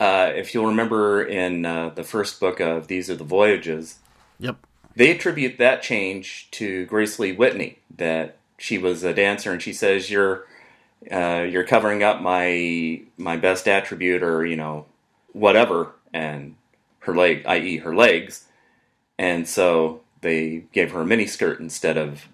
Uh, 0.00 0.30
if 0.34 0.54
you'll 0.54 0.66
remember 0.66 1.22
in 1.22 1.66
uh, 1.66 1.90
the 1.90 2.04
first 2.04 2.38
book 2.38 2.60
of 2.60 2.86
These 2.86 3.10
Are 3.10 3.16
the 3.16 3.24
Voyages, 3.24 3.98
Yep. 4.38 4.56
they 4.94 5.10
attribute 5.10 5.58
that 5.58 5.82
change 5.82 6.48
to 6.52 6.86
Grace 6.86 7.18
Lee 7.18 7.32
Whitney. 7.32 7.80
That 7.94 8.36
she 8.56 8.78
was 8.78 9.04
a 9.04 9.12
dancer, 9.12 9.52
and 9.52 9.60
she 9.60 9.72
says 9.74 10.10
you're 10.10 10.46
uh, 11.10 11.46
you're 11.48 11.64
covering 11.64 12.02
up 12.02 12.20
my 12.20 13.02
my 13.16 13.36
best 13.36 13.68
attribute, 13.68 14.22
or 14.22 14.44
you 14.44 14.56
know 14.56 14.86
whatever, 15.32 15.92
and 16.12 16.56
her 17.00 17.14
leg, 17.14 17.42
i.e., 17.46 17.78
her 17.78 17.94
legs, 17.94 18.46
and 19.18 19.48
so 19.48 20.00
they 20.20 20.64
gave 20.72 20.92
her 20.92 21.02
a 21.02 21.06
mini 21.06 21.26
skirt 21.26 21.60
instead 21.60 21.96
of 21.96 22.28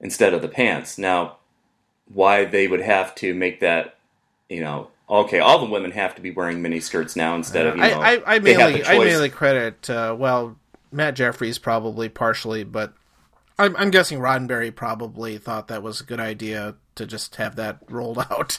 instead 0.00 0.34
of 0.34 0.42
the 0.42 0.48
pants. 0.48 0.98
Now, 0.98 1.36
why 2.12 2.44
they 2.44 2.68
would 2.68 2.80
have 2.80 3.14
to 3.16 3.34
make 3.34 3.60
that, 3.60 3.96
you 4.48 4.60
know, 4.60 4.88
okay, 5.08 5.38
all 5.38 5.58
the 5.58 5.70
women 5.70 5.92
have 5.92 6.14
to 6.16 6.22
be 6.22 6.30
wearing 6.30 6.62
mini 6.62 6.80
skirts 6.80 7.16
now 7.16 7.34
instead 7.34 7.66
of 7.66 7.76
you 7.76 7.82
know 7.82 8.00
I, 8.00 8.14
I, 8.14 8.34
I 8.34 8.38
mainly 8.40 8.84
I 8.84 8.98
mainly 8.98 9.30
credit 9.30 9.88
uh, 9.88 10.14
well 10.18 10.56
Matt 10.90 11.14
Jefferies 11.14 11.58
probably 11.58 12.08
partially, 12.08 12.64
but 12.64 12.94
I'm, 13.58 13.76
I'm 13.76 13.90
guessing 13.90 14.18
Roddenberry 14.18 14.74
probably 14.74 15.38
thought 15.38 15.68
that 15.68 15.82
was 15.82 16.00
a 16.00 16.04
good 16.04 16.20
idea 16.20 16.76
to 16.98 17.06
just 17.06 17.36
have 17.36 17.56
that 17.56 17.78
rolled 17.88 18.18
out. 18.18 18.58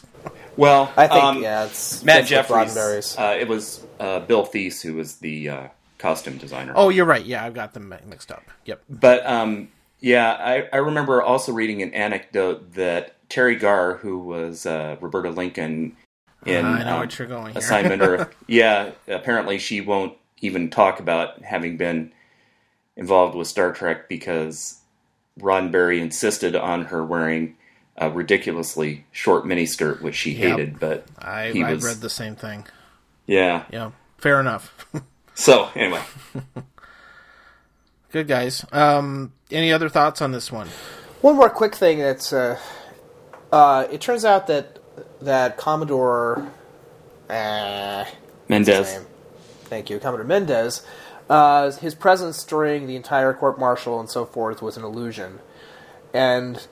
Well, 0.57 0.91
I 0.97 1.07
think 1.07 1.23
um, 1.23 1.43
yeah, 1.43 1.65
it's 1.65 2.03
Matt 2.03 2.21
it's 2.21 2.29
Jefferies. 2.29 3.17
Uh, 3.17 3.37
it 3.39 3.47
was 3.47 3.85
uh, 3.99 4.19
Bill 4.21 4.45
Theiss 4.45 4.81
who 4.81 4.95
was 4.95 5.17
the 5.17 5.49
uh, 5.49 5.67
costume 5.99 6.37
designer. 6.37 6.73
Oh, 6.75 6.89
you're 6.89 7.05
right. 7.05 7.23
Yeah, 7.23 7.45
I've 7.45 7.53
got 7.53 7.73
them 7.73 7.93
mixed 8.07 8.31
up. 8.31 8.43
Yep. 8.65 8.83
But 8.89 9.25
um, 9.25 9.69
yeah, 9.99 10.31
I, 10.31 10.67
I 10.73 10.77
remember 10.77 11.21
also 11.21 11.51
reading 11.51 11.81
an 11.81 11.93
anecdote 11.93 12.73
that 12.73 13.15
Teri 13.29 13.59
Garr, 13.59 13.97
who 13.97 14.19
was 14.19 14.65
uh, 14.65 14.97
Roberta 14.99 15.29
Lincoln 15.29 15.95
in 16.45 16.65
I 16.65 16.83
know 16.83 16.93
um, 16.93 16.99
what 17.01 17.19
you're 17.19 17.27
going. 17.27 17.55
Assignment 17.55 18.01
Earth, 18.01 18.33
yeah, 18.47 18.91
apparently 19.07 19.59
she 19.59 19.81
won't 19.81 20.13
even 20.41 20.69
talk 20.69 20.99
about 20.99 21.41
having 21.43 21.77
been 21.77 22.11
involved 22.95 23.35
with 23.35 23.47
Star 23.47 23.73
Trek 23.73 24.07
because 24.07 24.79
Roddenberry 25.39 25.99
insisted 25.99 26.55
on 26.55 26.85
her 26.85 27.05
wearing 27.05 27.55
a 27.99 28.09
ridiculously 28.09 29.05
short 29.11 29.43
miniskirt, 29.45 30.01
which 30.01 30.15
she 30.15 30.31
Yep. 30.31 30.49
hated. 30.57 30.79
But 30.79 31.05
I, 31.19 31.49
he 31.51 31.63
I 31.63 31.73
was, 31.73 31.83
read 31.83 31.97
the 31.97 32.09
same 32.09 32.35
thing. 32.35 32.65
yeah. 33.27 33.65
Yeah, 33.71 33.91
fair 34.17 34.39
enough. 34.39 34.85
So 35.35 35.69
anyway, 35.73 36.01
good 38.11 38.27
guys. 38.27 38.65
Um, 38.73 39.31
any 39.51 39.71
other 39.71 39.87
thoughts 39.87 40.21
on 40.21 40.33
this 40.33 40.51
one? 40.51 40.67
One 41.21 41.37
more 41.37 41.49
quick 41.49 41.75
thing 41.75 41.99
that's 41.99 42.33
uh, 42.33 42.59
uh, 43.49 43.87
it 43.91 44.01
turns 44.01 44.25
out 44.25 44.47
that 44.47 44.79
that 45.21 45.55
Commodore 45.57 46.45
uh, 47.29 48.03
Mendez. 48.49 48.99
Thank 49.65 49.89
you, 49.89 49.99
Commodore 49.99 50.25
Mendez. 50.25 50.85
Uh, 51.29 51.71
his 51.71 51.95
presence 51.95 52.43
during 52.43 52.85
the 52.87 52.95
entire 52.97 53.33
court 53.33 53.57
martial 53.59 53.99
and 53.99 54.09
so 54.09 54.25
forth 54.25 54.61
was 54.61 54.75
an 54.75 54.83
illusion, 54.83 55.39
and 56.13 56.67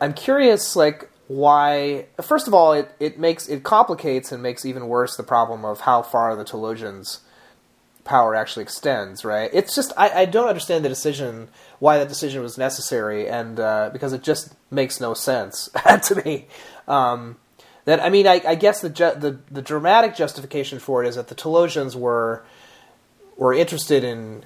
I'm 0.00 0.14
curious, 0.14 0.76
like 0.76 1.10
why. 1.28 2.06
First 2.22 2.46
of 2.46 2.54
all, 2.54 2.72
it, 2.72 2.90
it 3.00 3.18
makes 3.18 3.48
it 3.48 3.62
complicates 3.62 4.32
and 4.32 4.42
makes 4.42 4.64
even 4.64 4.88
worse 4.88 5.16
the 5.16 5.22
problem 5.22 5.64
of 5.64 5.80
how 5.80 6.02
far 6.02 6.34
the 6.36 6.44
Talosians' 6.44 7.20
power 8.04 8.34
actually 8.34 8.62
extends. 8.62 9.24
Right? 9.24 9.50
It's 9.52 9.74
just 9.74 9.92
I, 9.96 10.22
I 10.22 10.24
don't 10.26 10.48
understand 10.48 10.84
the 10.84 10.88
decision 10.88 11.48
why 11.78 11.98
that 11.98 12.08
decision 12.08 12.42
was 12.42 12.56
necessary, 12.56 13.28
and 13.28 13.58
uh, 13.58 13.90
because 13.92 14.12
it 14.12 14.22
just 14.22 14.54
makes 14.70 15.00
no 15.00 15.14
sense 15.14 15.68
to 16.02 16.22
me. 16.24 16.46
Um, 16.86 17.36
that 17.86 18.00
I 18.00 18.10
mean, 18.10 18.26
I, 18.26 18.42
I 18.46 18.54
guess 18.56 18.80
the, 18.80 18.90
ju- 18.90 19.14
the 19.16 19.38
the 19.50 19.62
dramatic 19.62 20.14
justification 20.14 20.78
for 20.78 21.02
it 21.02 21.08
is 21.08 21.14
that 21.14 21.28
the 21.28 21.34
Talosians 21.34 21.94
were 21.94 22.44
were 23.36 23.54
interested 23.54 24.04
in 24.04 24.44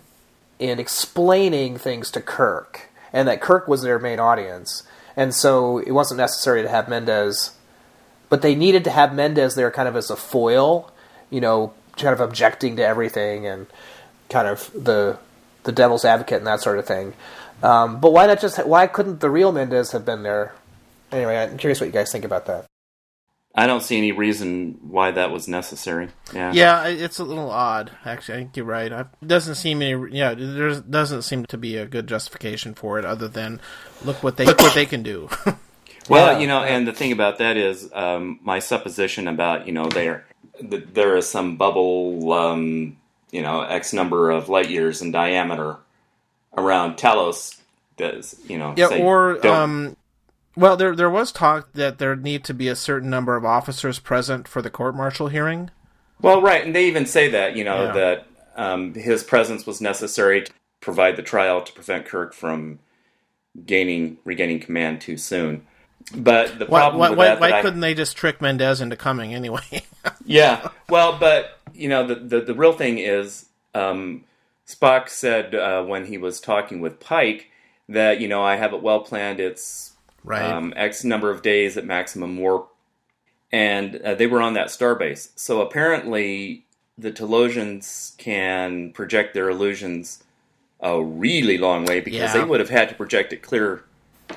in 0.58 0.78
explaining 0.78 1.78
things 1.78 2.10
to 2.12 2.20
Kirk, 2.20 2.90
and 3.12 3.26
that 3.26 3.40
Kirk 3.40 3.66
was 3.66 3.82
their 3.82 3.98
main 3.98 4.20
audience, 4.20 4.82
and 5.20 5.34
so 5.34 5.76
it 5.76 5.90
wasn't 5.90 6.16
necessary 6.16 6.62
to 6.62 6.68
have 6.70 6.88
Mendez, 6.88 7.50
but 8.30 8.40
they 8.40 8.54
needed 8.54 8.84
to 8.84 8.90
have 8.90 9.14
Mendez 9.14 9.54
there, 9.54 9.70
kind 9.70 9.86
of 9.86 9.94
as 9.94 10.08
a 10.08 10.16
foil, 10.16 10.90
you 11.28 11.42
know, 11.42 11.74
kind 11.98 12.14
of 12.14 12.20
objecting 12.20 12.76
to 12.76 12.86
everything 12.86 13.46
and 13.46 13.66
kind 14.30 14.48
of 14.48 14.70
the 14.72 15.18
the 15.64 15.72
devil's 15.72 16.06
advocate 16.06 16.38
and 16.38 16.46
that 16.46 16.62
sort 16.62 16.78
of 16.78 16.86
thing. 16.86 17.12
Um, 17.62 18.00
but 18.00 18.14
why 18.14 18.26
not 18.28 18.40
just? 18.40 18.64
Why 18.66 18.86
couldn't 18.86 19.20
the 19.20 19.28
real 19.28 19.52
Mendez 19.52 19.92
have 19.92 20.06
been 20.06 20.22
there? 20.22 20.54
Anyway, 21.12 21.36
I'm 21.36 21.58
curious 21.58 21.80
what 21.80 21.86
you 21.88 21.92
guys 21.92 22.10
think 22.10 22.24
about 22.24 22.46
that. 22.46 22.69
I 23.54 23.66
don't 23.66 23.82
see 23.82 23.98
any 23.98 24.12
reason 24.12 24.78
why 24.82 25.10
that 25.10 25.32
was 25.32 25.48
necessary. 25.48 26.08
Yeah. 26.32 26.52
Yeah, 26.52 26.86
it's 26.86 27.18
a 27.18 27.24
little 27.24 27.50
odd. 27.50 27.90
Actually, 28.04 28.34
I 28.34 28.38
think 28.42 28.56
you're 28.56 28.66
right. 28.66 28.92
I, 28.92 29.06
doesn't 29.26 29.56
seem 29.56 29.82
any. 29.82 30.16
Yeah, 30.16 30.34
there 30.34 30.80
doesn't 30.80 31.22
seem 31.22 31.46
to 31.46 31.58
be 31.58 31.76
a 31.76 31.86
good 31.86 32.06
justification 32.06 32.74
for 32.74 32.98
it, 32.98 33.04
other 33.04 33.26
than 33.28 33.60
look 34.04 34.22
what 34.22 34.36
they 34.36 34.44
look 34.46 34.60
what 34.60 34.74
they 34.74 34.86
can 34.86 35.02
do. 35.02 35.28
Well, 36.08 36.32
Yeah. 36.32 36.38
you 36.40 36.46
know, 36.48 36.62
and 36.64 36.88
the 36.88 36.92
thing 36.92 37.12
about 37.12 37.38
that 37.38 37.56
is 37.56 37.88
um, 37.92 38.40
my 38.42 38.58
supposition 38.58 39.28
about 39.28 39.66
you 39.66 39.72
know 39.72 39.84
there 39.84 40.24
there 40.60 41.16
is 41.16 41.28
some 41.28 41.56
bubble, 41.56 42.32
um, 42.32 42.96
you 43.30 43.42
know, 43.42 43.60
x 43.62 43.92
number 43.92 44.30
of 44.30 44.48
light 44.48 44.70
years 44.70 45.02
in 45.02 45.12
diameter 45.12 45.76
around 46.56 46.96
Talos. 46.96 47.58
Does 47.96 48.34
you 48.48 48.58
know? 48.58 48.74
Yeah, 48.76 48.98
or 48.98 49.46
um, 49.46 49.94
well, 50.56 50.76
there 50.76 50.94
there 50.94 51.10
was 51.10 51.32
talk 51.32 51.72
that 51.74 51.98
there 51.98 52.16
need 52.16 52.44
to 52.44 52.54
be 52.54 52.68
a 52.68 52.76
certain 52.76 53.10
number 53.10 53.36
of 53.36 53.44
officers 53.44 53.98
present 53.98 54.48
for 54.48 54.62
the 54.62 54.70
court 54.70 54.94
martial 54.94 55.28
hearing. 55.28 55.70
well, 56.20 56.40
right, 56.42 56.64
and 56.64 56.74
they 56.74 56.86
even 56.86 57.06
say 57.06 57.28
that 57.30 57.56
you 57.56 57.64
know 57.64 57.84
Yeah. 57.84 57.92
that 57.92 58.26
um, 58.56 58.94
his 58.94 59.22
presence 59.22 59.66
was 59.66 59.80
necessary 59.80 60.42
to 60.42 60.52
provide 60.80 61.16
the 61.16 61.22
trial 61.22 61.62
to 61.62 61.72
prevent 61.72 62.06
Kirk 62.06 62.34
from 62.34 62.78
gaining 63.66 64.18
regaining 64.24 64.60
command 64.60 65.00
too 65.00 65.16
soon. 65.16 65.66
But 66.16 66.58
the 66.58 66.66
Why, 66.66 66.80
problem 66.80 66.98
why, 67.00 67.10
with 67.10 67.18
why, 67.18 67.24
that, 67.26 67.40
why 67.40 67.50
that 67.50 67.62
couldn't 67.62 67.80
they 67.80 67.94
just 67.94 68.16
trick 68.16 68.40
Mendez 68.40 68.80
into 68.80 68.96
coming 68.96 69.34
anyway? 69.34 69.82
yeah, 70.24 70.70
well, 70.88 71.16
but 71.18 71.58
you 71.74 71.88
know, 71.88 72.06
the 72.06 72.14
the, 72.16 72.40
the 72.40 72.54
real 72.54 72.72
thing 72.72 72.98
is, 72.98 73.46
um, 73.74 74.24
Spock 74.66 75.08
said 75.08 75.54
uh, 75.54 75.84
when 75.84 76.06
he 76.06 76.18
was 76.18 76.40
talking 76.40 76.80
with 76.80 77.00
Pike 77.00 77.50
that 77.88 78.20
you 78.20 78.28
know 78.28 78.42
I 78.42 78.56
have 78.56 78.72
it 78.72 78.82
well 78.82 79.00
planned. 79.00 79.40
It's 79.40 79.89
right. 80.24 80.42
um, 80.42 80.72
X 80.76 81.04
number 81.04 81.30
of 81.30 81.42
days 81.42 81.76
at 81.76 81.84
maximum 81.84 82.36
warp, 82.38 82.68
and 83.52 83.96
uh, 83.96 84.14
they 84.14 84.26
were 84.26 84.40
on 84.40 84.54
that 84.54 84.68
starbase. 84.68 85.30
So 85.36 85.60
apparently, 85.60 86.64
the 86.98 87.10
Talosians 87.12 88.16
can 88.18 88.92
project 88.92 89.34
their 89.34 89.48
illusions 89.50 90.22
a 90.80 91.02
really 91.02 91.58
long 91.58 91.84
way 91.84 92.00
because 92.00 92.20
Yeah. 92.20 92.32
they 92.32 92.44
would 92.44 92.60
have 92.60 92.70
had 92.70 92.88
to 92.90 92.94
project 92.94 93.32
it 93.32 93.42
clear 93.42 93.84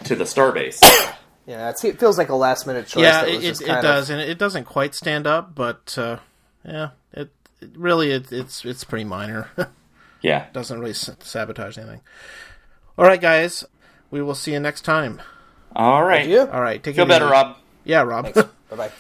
to 0.06 0.16
the 0.16 0.24
starbase. 0.26 0.82
Yeah, 1.46 1.70
it's, 1.72 1.84
it 1.84 2.00
feels 2.00 2.18
like 2.18 2.30
a 2.30 2.36
last 2.36 2.66
minute 2.66 2.88
choice. 2.88 3.04
yeah, 3.04 3.26
that 3.26 3.36
was 3.36 3.44
it, 3.44 3.48
just 3.50 3.62
it, 3.64 3.66
kind 3.68 3.80
it 3.80 3.82
does, 3.82 4.10
Of, 4.10 4.18
and 4.18 4.30
it 4.30 4.38
doesn't 4.38 4.64
quite 4.64 4.96
stand 4.96 5.28
up, 5.28 5.54
but 5.54 5.94
uh, 5.98 6.20
yeah, 6.64 6.92
it, 7.12 7.32
it 7.60 7.72
really 7.76 8.12
it, 8.12 8.32
it's 8.32 8.64
it's 8.64 8.86
pretty 8.86 9.04
minor. 9.04 9.50
yeah. 10.22 10.46
doesn't 10.54 10.80
really 10.80 10.92
s- 10.92 11.10
sabotage 11.20 11.78
anything. 11.78 12.00
All 12.98 13.04
right, 13.04 13.20
guys, 13.20 13.66
we 14.10 14.22
will 14.22 14.36
see 14.36 14.54
you 14.54 14.60
next 14.62 14.84
time. 14.86 15.22
All 15.76 16.04
right. 16.04 16.28
you? 16.28 16.42
All 16.42 16.62
right, 16.62 16.82
take 16.82 16.96
Feel 16.96 17.06
it 17.06 17.10
better, 17.10 17.26
easy. 17.26 17.32
Rob. 17.32 17.58
Yeah, 17.84 18.02
Rob. 18.02 18.34
Bye 18.34 18.46
bye. 18.76 18.92